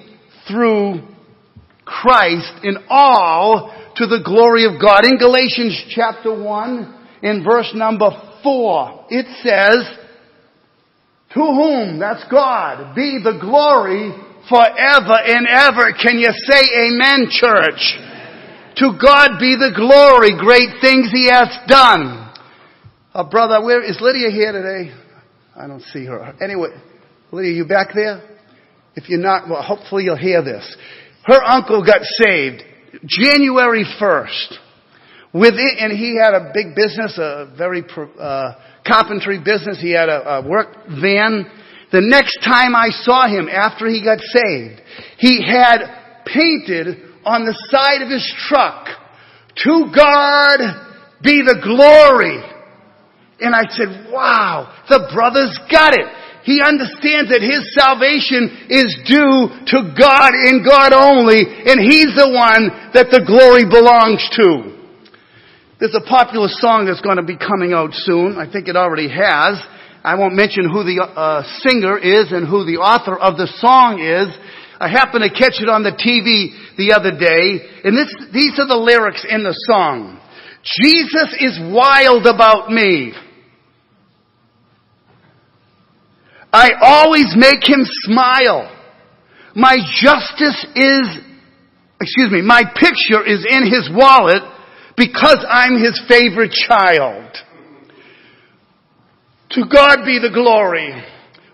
through 0.48 1.00
Christ 1.84 2.52
in 2.62 2.76
all 2.88 3.74
to 3.96 4.06
the 4.06 4.22
glory 4.24 4.64
of 4.64 4.80
God. 4.80 5.04
In 5.04 5.18
Galatians 5.18 5.84
chapter 5.90 6.34
1, 6.34 7.06
in 7.22 7.44
verse 7.44 7.70
number 7.74 8.10
4, 8.42 9.06
it 9.10 9.26
says, 9.42 9.86
To 11.34 11.40
whom, 11.40 11.98
that's 11.98 12.24
God, 12.30 12.94
be 12.94 13.20
the 13.22 13.38
glory 13.40 14.12
forever 14.48 15.16
and 15.24 15.46
ever. 15.48 15.92
Can 16.00 16.18
you 16.18 16.30
say 16.50 16.62
amen, 16.88 17.28
church? 17.30 17.80
To 18.76 18.98
God 19.00 19.38
be 19.38 19.54
the 19.54 19.72
glory, 19.74 20.34
great 20.36 20.80
things 20.80 21.10
He 21.12 21.28
has 21.30 21.48
done. 21.68 22.32
Uh, 23.14 23.22
brother, 23.22 23.64
where 23.64 23.82
is 23.82 23.98
Lydia 24.00 24.30
here 24.30 24.50
today? 24.50 24.92
I 25.56 25.68
don't 25.68 25.82
see 25.82 26.04
her. 26.06 26.34
Anyway, 26.42 26.70
Lydia, 27.30 27.52
you 27.52 27.64
back 27.64 27.94
there? 27.94 28.33
If 28.96 29.08
you're 29.08 29.20
not, 29.20 29.48
well, 29.48 29.62
hopefully 29.62 30.04
you'll 30.04 30.16
hear 30.16 30.42
this. 30.42 30.76
Her 31.24 31.42
uncle 31.42 31.84
got 31.84 32.02
saved 32.02 32.62
January 33.06 33.84
1st. 34.00 34.58
With 35.32 35.54
it, 35.54 35.78
and 35.80 35.90
he 35.98 36.16
had 36.16 36.32
a 36.32 36.52
big 36.54 36.76
business, 36.76 37.18
a 37.18 37.52
very 37.58 37.82
uh, 37.82 38.52
carpentry 38.86 39.38
business. 39.38 39.78
He 39.80 39.90
had 39.90 40.08
a, 40.08 40.36
a 40.36 40.48
work 40.48 40.68
van. 40.86 41.50
The 41.90 42.00
next 42.00 42.38
time 42.44 42.76
I 42.76 42.90
saw 42.90 43.26
him 43.26 43.48
after 43.48 43.88
he 43.88 44.04
got 44.04 44.20
saved, 44.20 44.80
he 45.18 45.44
had 45.44 46.22
painted 46.24 47.02
on 47.24 47.44
the 47.44 47.54
side 47.68 48.02
of 48.02 48.08
his 48.08 48.24
truck, 48.48 48.86
"To 49.64 49.90
God 49.92 50.58
be 51.20 51.42
the 51.42 51.58
glory." 51.64 52.38
And 53.40 53.56
I 53.56 53.62
said, 53.70 54.12
"Wow, 54.12 54.72
the 54.88 55.10
brother's 55.12 55.58
got 55.68 55.94
it." 55.94 56.06
He 56.44 56.60
understands 56.60 57.32
that 57.32 57.40
his 57.40 57.72
salvation 57.72 58.68
is 58.68 58.92
due 59.08 59.48
to 59.72 59.78
God 59.96 60.36
and 60.36 60.60
God 60.60 60.92
only, 60.92 61.40
and 61.40 61.80
he's 61.80 62.12
the 62.12 62.28
one 62.28 62.68
that 62.92 63.08
the 63.08 63.24
glory 63.24 63.64
belongs 63.64 64.20
to. 64.36 64.76
There's 65.80 65.96
a 65.96 66.04
popular 66.04 66.52
song 66.52 66.84
that's 66.84 67.00
going 67.00 67.16
to 67.16 67.24
be 67.24 67.40
coming 67.40 67.72
out 67.72 67.96
soon. 67.96 68.36
I 68.36 68.44
think 68.44 68.68
it 68.68 68.76
already 68.76 69.08
has. 69.08 69.56
I 70.04 70.20
won't 70.20 70.36
mention 70.36 70.68
who 70.68 70.84
the 70.84 71.00
uh, 71.00 71.48
singer 71.64 71.96
is 71.96 72.28
and 72.28 72.44
who 72.44 72.68
the 72.68 72.76
author 72.76 73.16
of 73.16 73.40
the 73.40 73.48
song 73.56 74.04
is. 74.04 74.28
I 74.76 74.92
happened 74.92 75.24
to 75.24 75.32
catch 75.32 75.64
it 75.64 75.72
on 75.72 75.80
the 75.80 75.96
TV 75.96 76.52
the 76.76 76.92
other 76.92 77.16
day, 77.16 77.88
and 77.88 77.96
this, 77.96 78.12
these 78.36 78.60
are 78.60 78.68
the 78.68 78.76
lyrics 78.76 79.24
in 79.24 79.42
the 79.48 79.56
song. 79.64 80.20
Jesus 80.60 81.32
is 81.40 81.56
wild 81.72 82.28
about 82.28 82.68
me. 82.68 83.16
I 86.54 86.70
always 86.80 87.34
make 87.34 87.66
him 87.66 87.82
smile. 88.06 88.70
My 89.56 89.74
justice 89.74 90.64
is, 90.76 91.04
excuse 92.00 92.30
me, 92.30 92.42
my 92.42 92.62
picture 92.62 93.26
is 93.26 93.42
in 93.42 93.66
his 93.66 93.90
wallet 93.92 94.42
because 94.96 95.44
I'm 95.50 95.82
his 95.82 96.00
favorite 96.06 96.52
child. 96.52 97.26
To 99.58 99.62
God 99.66 100.06
be 100.06 100.22
the 100.22 100.30
glory. 100.30 100.94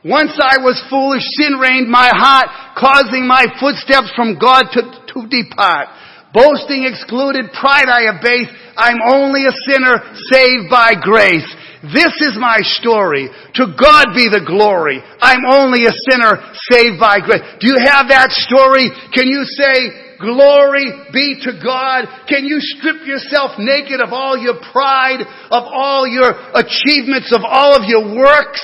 Once 0.05 0.36
I 0.36 0.61
was 0.61 0.76
foolish, 0.90 1.24
sin 1.32 1.57
reigned 1.57 1.88
my 1.88 2.12
heart, 2.12 2.76
causing 2.76 3.26
my 3.26 3.46
footsteps 3.59 4.12
from 4.14 4.36
God 4.38 4.68
to, 4.72 4.82
to 4.84 5.28
depart. 5.32 5.88
Boasting 6.32 6.84
excluded, 6.84 7.53
pride 7.57 7.88
I 7.88 8.12
abase. 8.12 8.53
I'm 8.76 9.01
only 9.09 9.48
a 9.48 9.57
sinner 9.64 9.96
saved 10.28 10.68
by 10.68 10.92
grace. 11.01 11.48
This 11.83 12.12
is 12.20 12.37
my 12.37 12.61
story. 12.61 13.28
To 13.57 13.64
God 13.72 14.12
be 14.12 14.28
the 14.28 14.45
glory. 14.45 15.01
I'm 15.20 15.49
only 15.49 15.89
a 15.89 15.97
sinner 16.12 16.37
saved 16.68 17.01
by 17.01 17.20
grace. 17.24 17.41
Do 17.61 17.72
you 17.72 17.81
have 17.81 18.12
that 18.12 18.28
story? 18.33 18.93
Can 19.16 19.28
you 19.28 19.45
say, 19.49 20.11
Glory 20.20 20.93
be 21.16 21.41
to 21.49 21.57
God. 21.64 22.05
Can 22.28 22.45
you 22.45 22.61
strip 22.61 23.09
yourself 23.09 23.57
naked 23.57 24.05
of 24.05 24.12
all 24.12 24.37
your 24.37 24.61
pride, 24.70 25.24
of 25.49 25.64
all 25.64 26.07
your 26.07 26.37
achievements, 26.53 27.33
of 27.33 27.41
all 27.41 27.72
of 27.72 27.89
your 27.89 28.05
works? 28.05 28.61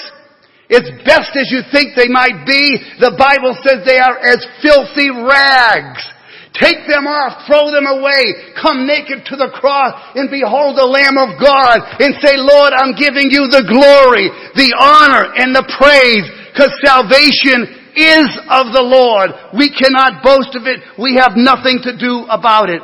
As 0.69 0.85
best 1.09 1.33
as 1.33 1.49
you 1.49 1.65
think 1.73 1.97
they 1.97 2.13
might 2.13 2.45
be, 2.45 2.77
the 3.01 3.17
Bible 3.17 3.57
says 3.65 3.87
they 3.87 3.97
are 3.97 4.19
as 4.21 4.45
filthy 4.61 5.09
rags. 5.09 6.05
Take 6.57 6.89
them 6.89 7.05
off, 7.05 7.45
throw 7.45 7.69
them 7.69 7.85
away, 7.85 8.57
come 8.57 8.89
naked 8.89 9.29
to 9.29 9.37
the 9.37 9.53
cross 9.53 9.93
and 10.17 10.33
behold 10.33 10.81
the 10.81 10.89
Lamb 10.89 11.21
of 11.21 11.37
God 11.37 11.85
and 12.01 12.17
say, 12.25 12.41
Lord, 12.41 12.73
I'm 12.73 12.97
giving 12.97 13.29
you 13.29 13.45
the 13.53 13.69
glory, 13.69 14.33
the 14.57 14.73
honor, 14.81 15.37
and 15.37 15.53
the 15.53 15.69
praise 15.77 16.25
because 16.49 16.73
salvation 16.81 17.69
is 17.93 18.29
of 18.49 18.73
the 18.73 18.81
Lord. 18.81 19.37
We 19.53 19.69
cannot 19.69 20.25
boast 20.25 20.57
of 20.57 20.65
it. 20.65 20.81
We 20.97 21.21
have 21.21 21.37
nothing 21.37 21.85
to 21.85 21.93
do 21.93 22.25
about 22.33 22.73
it. 22.73 22.81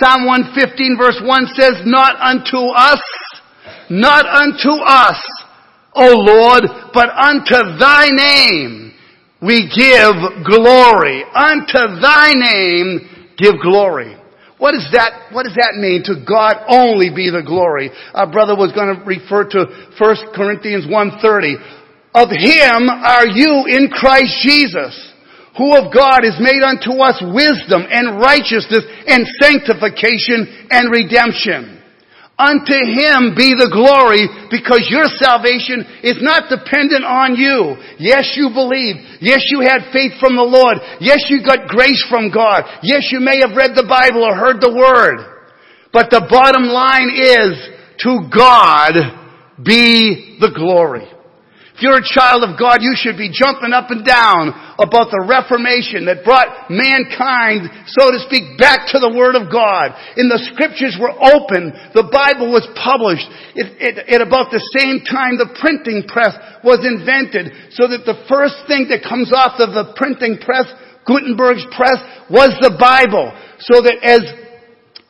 Psalm 0.00 0.24
115 0.24 0.96
verse 0.96 1.20
1 1.20 1.60
says, 1.60 1.84
not 1.84 2.16
unto 2.24 2.72
us, 2.72 3.04
not 3.92 4.24
unto 4.24 4.80
us, 4.80 5.20
O 5.92 6.08
Lord, 6.08 6.64
but 6.96 7.12
unto 7.12 7.76
thy 7.76 8.08
name 8.08 8.90
we 9.42 9.68
give 9.68 10.44
glory. 10.44 11.24
Unto 11.34 12.00
thy 12.00 12.32
name 12.32 13.09
give 13.40 13.56
glory. 13.60 14.20
What 14.60 14.76
does 14.76 14.84
that, 14.92 15.32
what 15.32 15.48
does 15.48 15.56
that 15.56 15.80
mean? 15.80 16.04
To 16.04 16.20
God 16.20 16.60
only 16.68 17.08
be 17.08 17.32
the 17.32 17.40
glory. 17.40 17.88
Our 18.12 18.28
brother 18.28 18.52
was 18.52 18.76
going 18.76 18.92
to 18.92 19.00
refer 19.08 19.48
to 19.56 19.60
1 19.96 20.36
Corinthians 20.36 20.84
1.30. 20.84 21.56
Of 22.12 22.28
him 22.28 22.92
are 22.92 23.24
you 23.24 23.64
in 23.72 23.88
Christ 23.88 24.36
Jesus, 24.44 24.92
who 25.56 25.72
of 25.80 25.88
God 25.88 26.28
is 26.28 26.36
made 26.36 26.60
unto 26.60 27.00
us 27.00 27.24
wisdom 27.24 27.88
and 27.88 28.20
righteousness 28.20 28.84
and 29.08 29.24
sanctification 29.40 30.68
and 30.68 30.92
redemption. 30.92 31.79
Unto 32.40 32.72
Him 32.72 33.36
be 33.36 33.52
the 33.52 33.68
glory 33.68 34.24
because 34.48 34.88
your 34.88 35.04
salvation 35.20 35.84
is 36.00 36.24
not 36.24 36.48
dependent 36.48 37.04
on 37.04 37.36
you. 37.36 37.76
Yes, 38.00 38.32
you 38.32 38.48
believe. 38.48 38.96
Yes, 39.20 39.44
you 39.52 39.60
had 39.60 39.92
faith 39.92 40.16
from 40.16 40.40
the 40.40 40.48
Lord. 40.48 40.80
Yes, 41.04 41.28
you 41.28 41.44
got 41.44 41.68
grace 41.68 42.00
from 42.08 42.32
God. 42.32 42.64
Yes, 42.80 43.12
you 43.12 43.20
may 43.20 43.44
have 43.44 43.52
read 43.52 43.76
the 43.76 43.84
Bible 43.84 44.24
or 44.24 44.32
heard 44.32 44.64
the 44.64 44.72
Word. 44.72 45.20
But 45.92 46.08
the 46.08 46.24
bottom 46.32 46.64
line 46.64 47.12
is, 47.12 47.52
to 48.08 48.24
God 48.32 48.96
be 49.60 50.38
the 50.40 50.52
glory. 50.56 51.04
If 51.80 51.88
you're 51.88 52.04
a 52.04 52.12
child 52.12 52.44
of 52.44 52.60
God, 52.60 52.84
you 52.84 52.92
should 52.92 53.16
be 53.16 53.32
jumping 53.32 53.72
up 53.72 53.88
and 53.88 54.04
down 54.04 54.52
about 54.76 55.08
the 55.08 55.24
Reformation 55.24 56.04
that 56.12 56.28
brought 56.28 56.68
mankind, 56.68 57.72
so 57.88 58.12
to 58.12 58.20
speak, 58.28 58.60
back 58.60 58.92
to 58.92 59.00
the 59.00 59.08
Word 59.08 59.32
of 59.32 59.48
God. 59.48 59.96
And 60.20 60.28
the 60.28 60.44
Scriptures 60.52 61.00
were 61.00 61.16
open. 61.16 61.72
The 61.96 62.04
Bible 62.04 62.52
was 62.52 62.68
published. 62.76 63.24
at 63.56 64.20
about 64.20 64.52
the 64.52 64.60
same 64.76 65.08
time 65.08 65.40
the 65.40 65.56
printing 65.56 66.04
press 66.04 66.36
was 66.60 66.84
invented, 66.84 67.72
so 67.72 67.88
that 67.88 68.04
the 68.04 68.28
first 68.28 68.60
thing 68.68 68.92
that 68.92 69.00
comes 69.00 69.32
off 69.32 69.56
of 69.56 69.72
the 69.72 69.96
printing 69.96 70.36
press, 70.36 70.68
Gutenberg's 71.08 71.64
press, 71.72 71.96
was 72.28 72.52
the 72.60 72.76
Bible. 72.76 73.32
So 73.56 73.80
that 73.80 74.04
as 74.04 74.20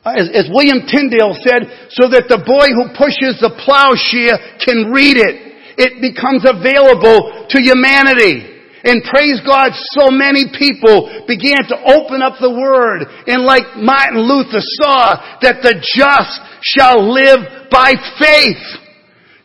as, 0.07 0.31
as 0.33 0.47
William 0.55 0.87
Tyndale 0.87 1.35
said, 1.43 1.91
so 1.99 2.07
that 2.15 2.31
the 2.31 2.39
boy 2.41 2.71
who 2.73 2.95
pushes 2.95 3.43
the 3.43 3.53
plowshare 3.59 4.39
can 4.63 4.95
read 4.95 5.19
it 5.19 5.50
it 5.81 6.05
becomes 6.05 6.45
available 6.45 7.49
to 7.49 7.57
humanity. 7.57 8.61
And 8.85 9.05
praise 9.05 9.41
God, 9.45 9.73
so 9.97 10.09
many 10.09 10.49
people 10.57 11.25
began 11.29 11.65
to 11.69 11.77
open 11.85 12.21
up 12.21 12.41
the 12.41 12.53
Word. 12.53 13.05
And 13.29 13.45
like 13.45 13.77
Martin 13.77 14.21
Luther 14.25 14.61
saw, 14.81 15.21
that 15.41 15.61
the 15.61 15.77
just 15.81 16.41
shall 16.65 17.05
live 17.05 17.69
by 17.69 17.93
faith. 18.17 18.80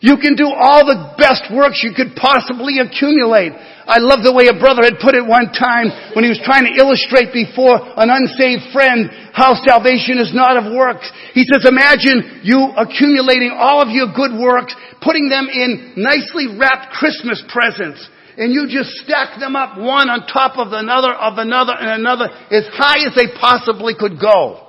You 0.03 0.17
can 0.19 0.35
do 0.35 0.51
all 0.51 0.83
the 0.83 1.15
best 1.17 1.47
works 1.49 1.79
you 1.81 1.95
could 1.95 2.19
possibly 2.19 2.83
accumulate. 2.83 3.55
I 3.87 4.01
love 4.01 4.25
the 4.25 4.33
way 4.33 4.51
a 4.51 4.57
brother 4.57 4.83
had 4.83 4.99
put 4.99 5.15
it 5.15 5.23
one 5.23 5.53
time 5.55 5.87
when 6.13 6.25
he 6.25 6.31
was 6.33 6.41
trying 6.43 6.67
to 6.67 6.73
illustrate 6.73 7.31
before 7.31 7.79
an 7.79 8.11
unsaved 8.11 8.75
friend 8.75 9.07
how 9.31 9.55
salvation 9.63 10.19
is 10.19 10.33
not 10.35 10.57
of 10.57 10.73
works. 10.73 11.07
He 11.31 11.47
says, 11.47 11.63
imagine 11.63 12.43
you 12.43 12.75
accumulating 12.75 13.53
all 13.55 13.79
of 13.79 13.93
your 13.93 14.11
good 14.11 14.35
works, 14.35 14.75
putting 14.99 15.29
them 15.29 15.47
in 15.47 15.95
nicely 15.95 16.53
wrapped 16.59 16.91
Christmas 16.97 17.39
presents, 17.47 18.01
and 18.35 18.51
you 18.51 18.67
just 18.67 18.91
stack 19.05 19.39
them 19.39 19.55
up 19.55 19.79
one 19.79 20.11
on 20.11 20.27
top 20.27 20.59
of 20.59 20.73
another, 20.75 21.13
of 21.13 21.39
another, 21.39 21.71
and 21.71 22.03
another, 22.03 22.27
as 22.51 22.67
high 22.73 23.05
as 23.07 23.15
they 23.15 23.31
possibly 23.39 23.95
could 23.95 24.19
go. 24.19 24.65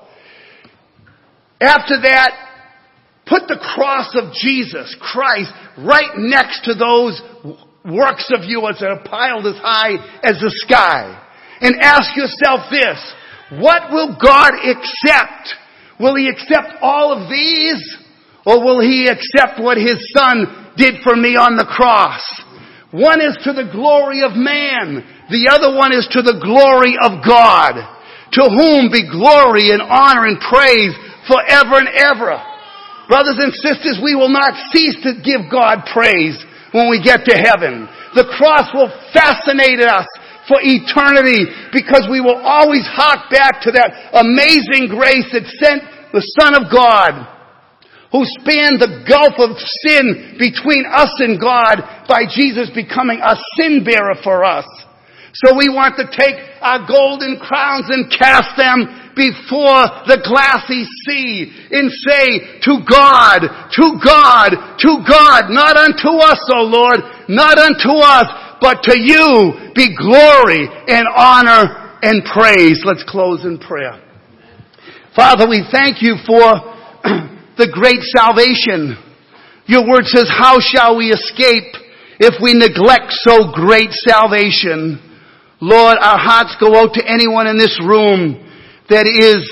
After 1.60 1.98
that, 2.04 2.45
put 3.26 3.48
the 3.48 3.58
cross 3.74 4.14
of 4.14 4.32
Jesus 4.32 4.96
Christ 5.00 5.50
right 5.78 6.16
next 6.16 6.64
to 6.64 6.74
those 6.74 7.20
works 7.84 8.30
of 8.32 8.44
yours 8.44 8.78
that 8.80 8.90
are 8.90 9.04
piled 9.04 9.46
as 9.46 9.58
high 9.58 9.94
as 10.22 10.40
the 10.40 10.50
sky. 10.66 11.22
And 11.60 11.76
ask 11.80 12.16
yourself 12.16 12.70
this, 12.70 12.98
what 13.60 13.90
will 13.90 14.16
God 14.20 14.52
accept? 14.62 15.54
Will 15.98 16.16
He 16.16 16.28
accept 16.28 16.82
all 16.82 17.12
of 17.12 17.30
these? 17.30 17.82
Or 18.44 18.62
will 18.62 18.80
He 18.80 19.08
accept 19.08 19.60
what 19.60 19.76
His 19.76 19.98
Son 20.16 20.72
did 20.76 21.02
for 21.02 21.16
me 21.16 21.36
on 21.36 21.56
the 21.56 21.66
cross? 21.66 22.22
One 22.90 23.20
is 23.20 23.36
to 23.44 23.52
the 23.52 23.68
glory 23.72 24.22
of 24.22 24.32
man. 24.32 25.02
The 25.30 25.50
other 25.50 25.76
one 25.76 25.92
is 25.92 26.06
to 26.12 26.22
the 26.22 26.38
glory 26.38 26.94
of 27.02 27.24
God. 27.26 27.96
to 28.32 28.42
whom 28.42 28.90
be 28.90 29.06
glory 29.08 29.70
and 29.70 29.82
honor 29.82 30.26
and 30.26 30.40
praise 30.40 30.92
forever 31.30 31.78
and 31.78 31.88
ever. 31.88 32.36
Brothers 33.08 33.38
and 33.38 33.54
sisters, 33.54 34.02
we 34.02 34.14
will 34.14 34.32
not 34.32 34.54
cease 34.74 34.98
to 35.06 35.14
give 35.22 35.46
God 35.50 35.86
praise 35.94 36.38
when 36.74 36.90
we 36.90 36.98
get 36.98 37.22
to 37.26 37.36
heaven. 37.38 37.86
The 38.18 38.26
cross 38.34 38.70
will 38.74 38.90
fascinate 39.14 39.78
us 39.80 40.06
for 40.50 40.58
eternity 40.62 41.46
because 41.70 42.06
we 42.10 42.20
will 42.20 42.38
always 42.38 42.86
hark 42.86 43.30
back 43.30 43.62
to 43.62 43.70
that 43.74 44.14
amazing 44.14 44.90
grace 44.90 45.26
that 45.30 45.46
sent 45.62 45.82
the 46.10 46.22
Son 46.38 46.58
of 46.58 46.70
God 46.70 47.36
who 48.10 48.22
spanned 48.40 48.78
the 48.78 49.02
gulf 49.02 49.34
of 49.42 49.58
sin 49.82 50.38
between 50.38 50.86
us 50.86 51.10
and 51.18 51.38
God 51.38 51.82
by 52.06 52.24
Jesus 52.30 52.70
becoming 52.70 53.18
a 53.18 53.34
sin 53.58 53.82
bearer 53.82 54.14
for 54.22 54.46
us. 54.46 54.66
So 55.34 55.52
we 55.58 55.68
want 55.68 56.00
to 56.00 56.08
take 56.08 56.38
our 56.62 56.86
golden 56.88 57.36
crowns 57.36 57.92
and 57.92 58.08
cast 58.08 58.56
them 58.56 59.05
before 59.16 59.88
the 60.04 60.20
glassy 60.20 60.84
sea 61.08 61.48
and 61.72 61.88
say, 61.88 62.60
to 62.68 62.84
God, 62.84 63.48
to 63.72 63.96
God, 63.96 64.76
to 64.76 64.92
God, 65.08 65.48
not 65.48 65.80
unto 65.80 66.20
us, 66.20 66.38
O 66.52 66.60
Lord, 66.68 67.00
not 67.24 67.56
unto 67.56 67.96
us, 67.96 68.28
but 68.60 68.84
to 68.84 68.94
you 68.94 69.72
be 69.72 69.96
glory 69.96 70.68
and 70.68 71.08
honor 71.16 71.96
and 72.04 72.22
praise. 72.28 72.84
Let's 72.84 73.08
close 73.08 73.42
in 73.48 73.56
prayer. 73.56 73.96
Father, 75.16 75.48
we 75.48 75.64
thank 75.72 76.04
you 76.04 76.20
for 76.28 76.44
the 77.56 77.72
great 77.72 78.04
salvation. 78.12 79.00
Your 79.64 79.88
word 79.88 80.04
says, 80.04 80.28
how 80.28 80.60
shall 80.60 81.00
we 81.00 81.08
escape 81.08 81.72
if 82.20 82.36
we 82.44 82.52
neglect 82.52 83.16
so 83.24 83.48
great 83.50 83.90
salvation? 83.90 85.00
Lord, 85.58 85.96
our 86.04 86.20
hearts 86.20 86.54
go 86.60 86.76
out 86.76 86.92
to 86.94 87.02
anyone 87.08 87.46
in 87.46 87.56
this 87.56 87.80
room 87.80 88.45
that 88.88 89.06
is 89.06 89.42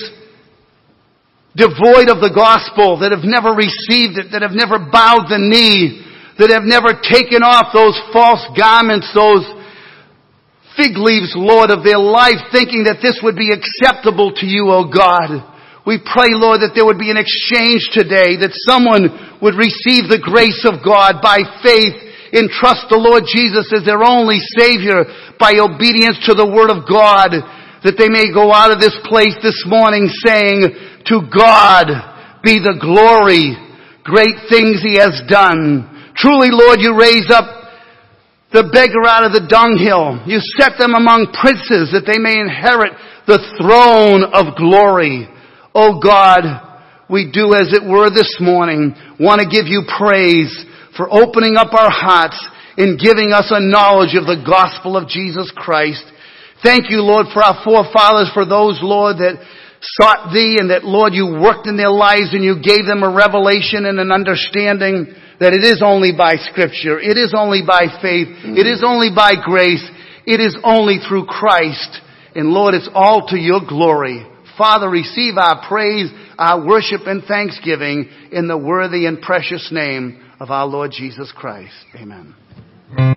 devoid 1.54 2.10
of 2.10 2.18
the 2.18 2.34
gospel, 2.34 2.98
that 3.00 3.14
have 3.14 3.26
never 3.26 3.54
received 3.54 4.18
it, 4.18 4.34
that 4.34 4.42
have 4.42 4.54
never 4.54 4.78
bowed 4.78 5.30
the 5.30 5.38
knee, 5.38 6.02
that 6.38 6.50
have 6.50 6.66
never 6.66 6.98
taken 6.98 7.46
off 7.46 7.70
those 7.70 7.94
false 8.10 8.42
garments, 8.58 9.06
those 9.14 9.46
fig 10.74 10.98
leaves, 10.98 11.30
Lord, 11.38 11.70
of 11.70 11.86
their 11.86 12.02
life, 12.02 12.42
thinking 12.50 12.90
that 12.90 12.98
this 12.98 13.22
would 13.22 13.38
be 13.38 13.54
acceptable 13.54 14.34
to 14.42 14.46
you, 14.46 14.66
O 14.70 14.90
God. 14.90 15.46
We 15.86 16.02
pray, 16.02 16.34
Lord, 16.34 16.64
that 16.64 16.74
there 16.74 16.86
would 16.86 16.98
be 16.98 17.14
an 17.14 17.20
exchange 17.20 17.86
today, 17.94 18.40
that 18.42 18.56
someone 18.66 19.38
would 19.38 19.54
receive 19.54 20.10
the 20.10 20.18
grace 20.18 20.66
of 20.66 20.82
God 20.82 21.22
by 21.22 21.44
faith 21.62 21.94
and 22.34 22.50
trust 22.50 22.90
the 22.90 22.98
Lord 22.98 23.22
Jesus 23.30 23.70
as 23.70 23.86
their 23.86 24.02
only 24.02 24.42
Savior 24.58 25.06
by 25.38 25.54
obedience 25.60 26.18
to 26.26 26.34
the 26.34 26.48
Word 26.48 26.72
of 26.72 26.82
God, 26.82 27.30
that 27.84 28.00
they 28.00 28.08
may 28.08 28.32
go 28.32 28.50
out 28.50 28.72
of 28.72 28.80
this 28.80 28.96
place 29.04 29.36
this 29.44 29.62
morning 29.68 30.08
saying, 30.24 30.72
to 31.06 31.28
God 31.28 31.92
be 32.40 32.56
the 32.56 32.80
glory, 32.80 33.52
great 34.02 34.48
things 34.48 34.80
He 34.80 34.96
has 34.96 35.20
done. 35.28 35.84
Truly, 36.16 36.48
Lord, 36.48 36.80
you 36.80 36.96
raise 36.96 37.28
up 37.28 37.44
the 38.52 38.70
beggar 38.72 39.04
out 39.04 39.28
of 39.28 39.36
the 39.36 39.44
dunghill. 39.44 40.24
You 40.24 40.40
set 40.56 40.80
them 40.80 40.96
among 40.96 41.34
princes 41.36 41.92
that 41.92 42.08
they 42.08 42.16
may 42.16 42.40
inherit 42.40 42.96
the 43.26 43.42
throne 43.60 44.24
of 44.32 44.56
glory. 44.56 45.28
Oh 45.74 46.00
God, 46.00 46.46
we 47.10 47.28
do 47.28 47.52
as 47.52 47.74
it 47.74 47.84
were 47.84 48.08
this 48.08 48.38
morning 48.40 48.94
want 49.20 49.42
to 49.42 49.50
give 49.50 49.66
you 49.66 49.84
praise 49.84 50.54
for 50.96 51.10
opening 51.10 51.56
up 51.56 51.74
our 51.74 51.90
hearts 51.90 52.38
in 52.78 52.96
giving 52.96 53.34
us 53.34 53.50
a 53.50 53.60
knowledge 53.60 54.14
of 54.14 54.24
the 54.24 54.40
gospel 54.46 54.96
of 54.96 55.08
Jesus 55.08 55.52
Christ. 55.54 56.04
Thank 56.64 56.88
you, 56.88 57.04
Lord, 57.04 57.26
for 57.28 57.44
our 57.44 57.60
forefathers, 57.62 58.32
for 58.32 58.48
those, 58.48 58.80
Lord, 58.80 59.20
that 59.20 59.36
sought 60.00 60.32
thee 60.32 60.56
and 60.58 60.70
that, 60.72 60.82
Lord, 60.82 61.12
you 61.12 61.36
worked 61.36 61.68
in 61.68 61.76
their 61.76 61.92
lives 61.92 62.32
and 62.32 62.42
you 62.42 62.56
gave 62.56 62.88
them 62.88 63.04
a 63.04 63.12
revelation 63.12 63.84
and 63.84 64.00
an 64.00 64.08
understanding 64.10 65.12
that 65.40 65.52
it 65.52 65.60
is 65.60 65.82
only 65.84 66.16
by 66.16 66.40
scripture. 66.40 66.98
It 66.98 67.20
is 67.20 67.34
only 67.36 67.60
by 67.60 67.92
faith. 68.00 68.32
It 68.56 68.64
is 68.64 68.80
only 68.80 69.12
by 69.14 69.36
grace. 69.36 69.84
It 70.24 70.40
is 70.40 70.56
only 70.64 71.04
through 71.04 71.26
Christ. 71.26 72.00
And 72.34 72.48
Lord, 72.48 72.72
it's 72.72 72.88
all 72.94 73.28
to 73.28 73.36
your 73.36 73.60
glory. 73.60 74.24
Father, 74.56 74.88
receive 74.88 75.36
our 75.36 75.68
praise, 75.68 76.08
our 76.38 76.64
worship 76.64 77.02
and 77.06 77.22
thanksgiving 77.24 78.08
in 78.32 78.48
the 78.48 78.56
worthy 78.56 79.04
and 79.04 79.20
precious 79.20 79.68
name 79.70 80.22
of 80.40 80.50
our 80.50 80.64
Lord 80.66 80.92
Jesus 80.96 81.32
Christ. 81.36 81.74
Amen. 81.94 82.34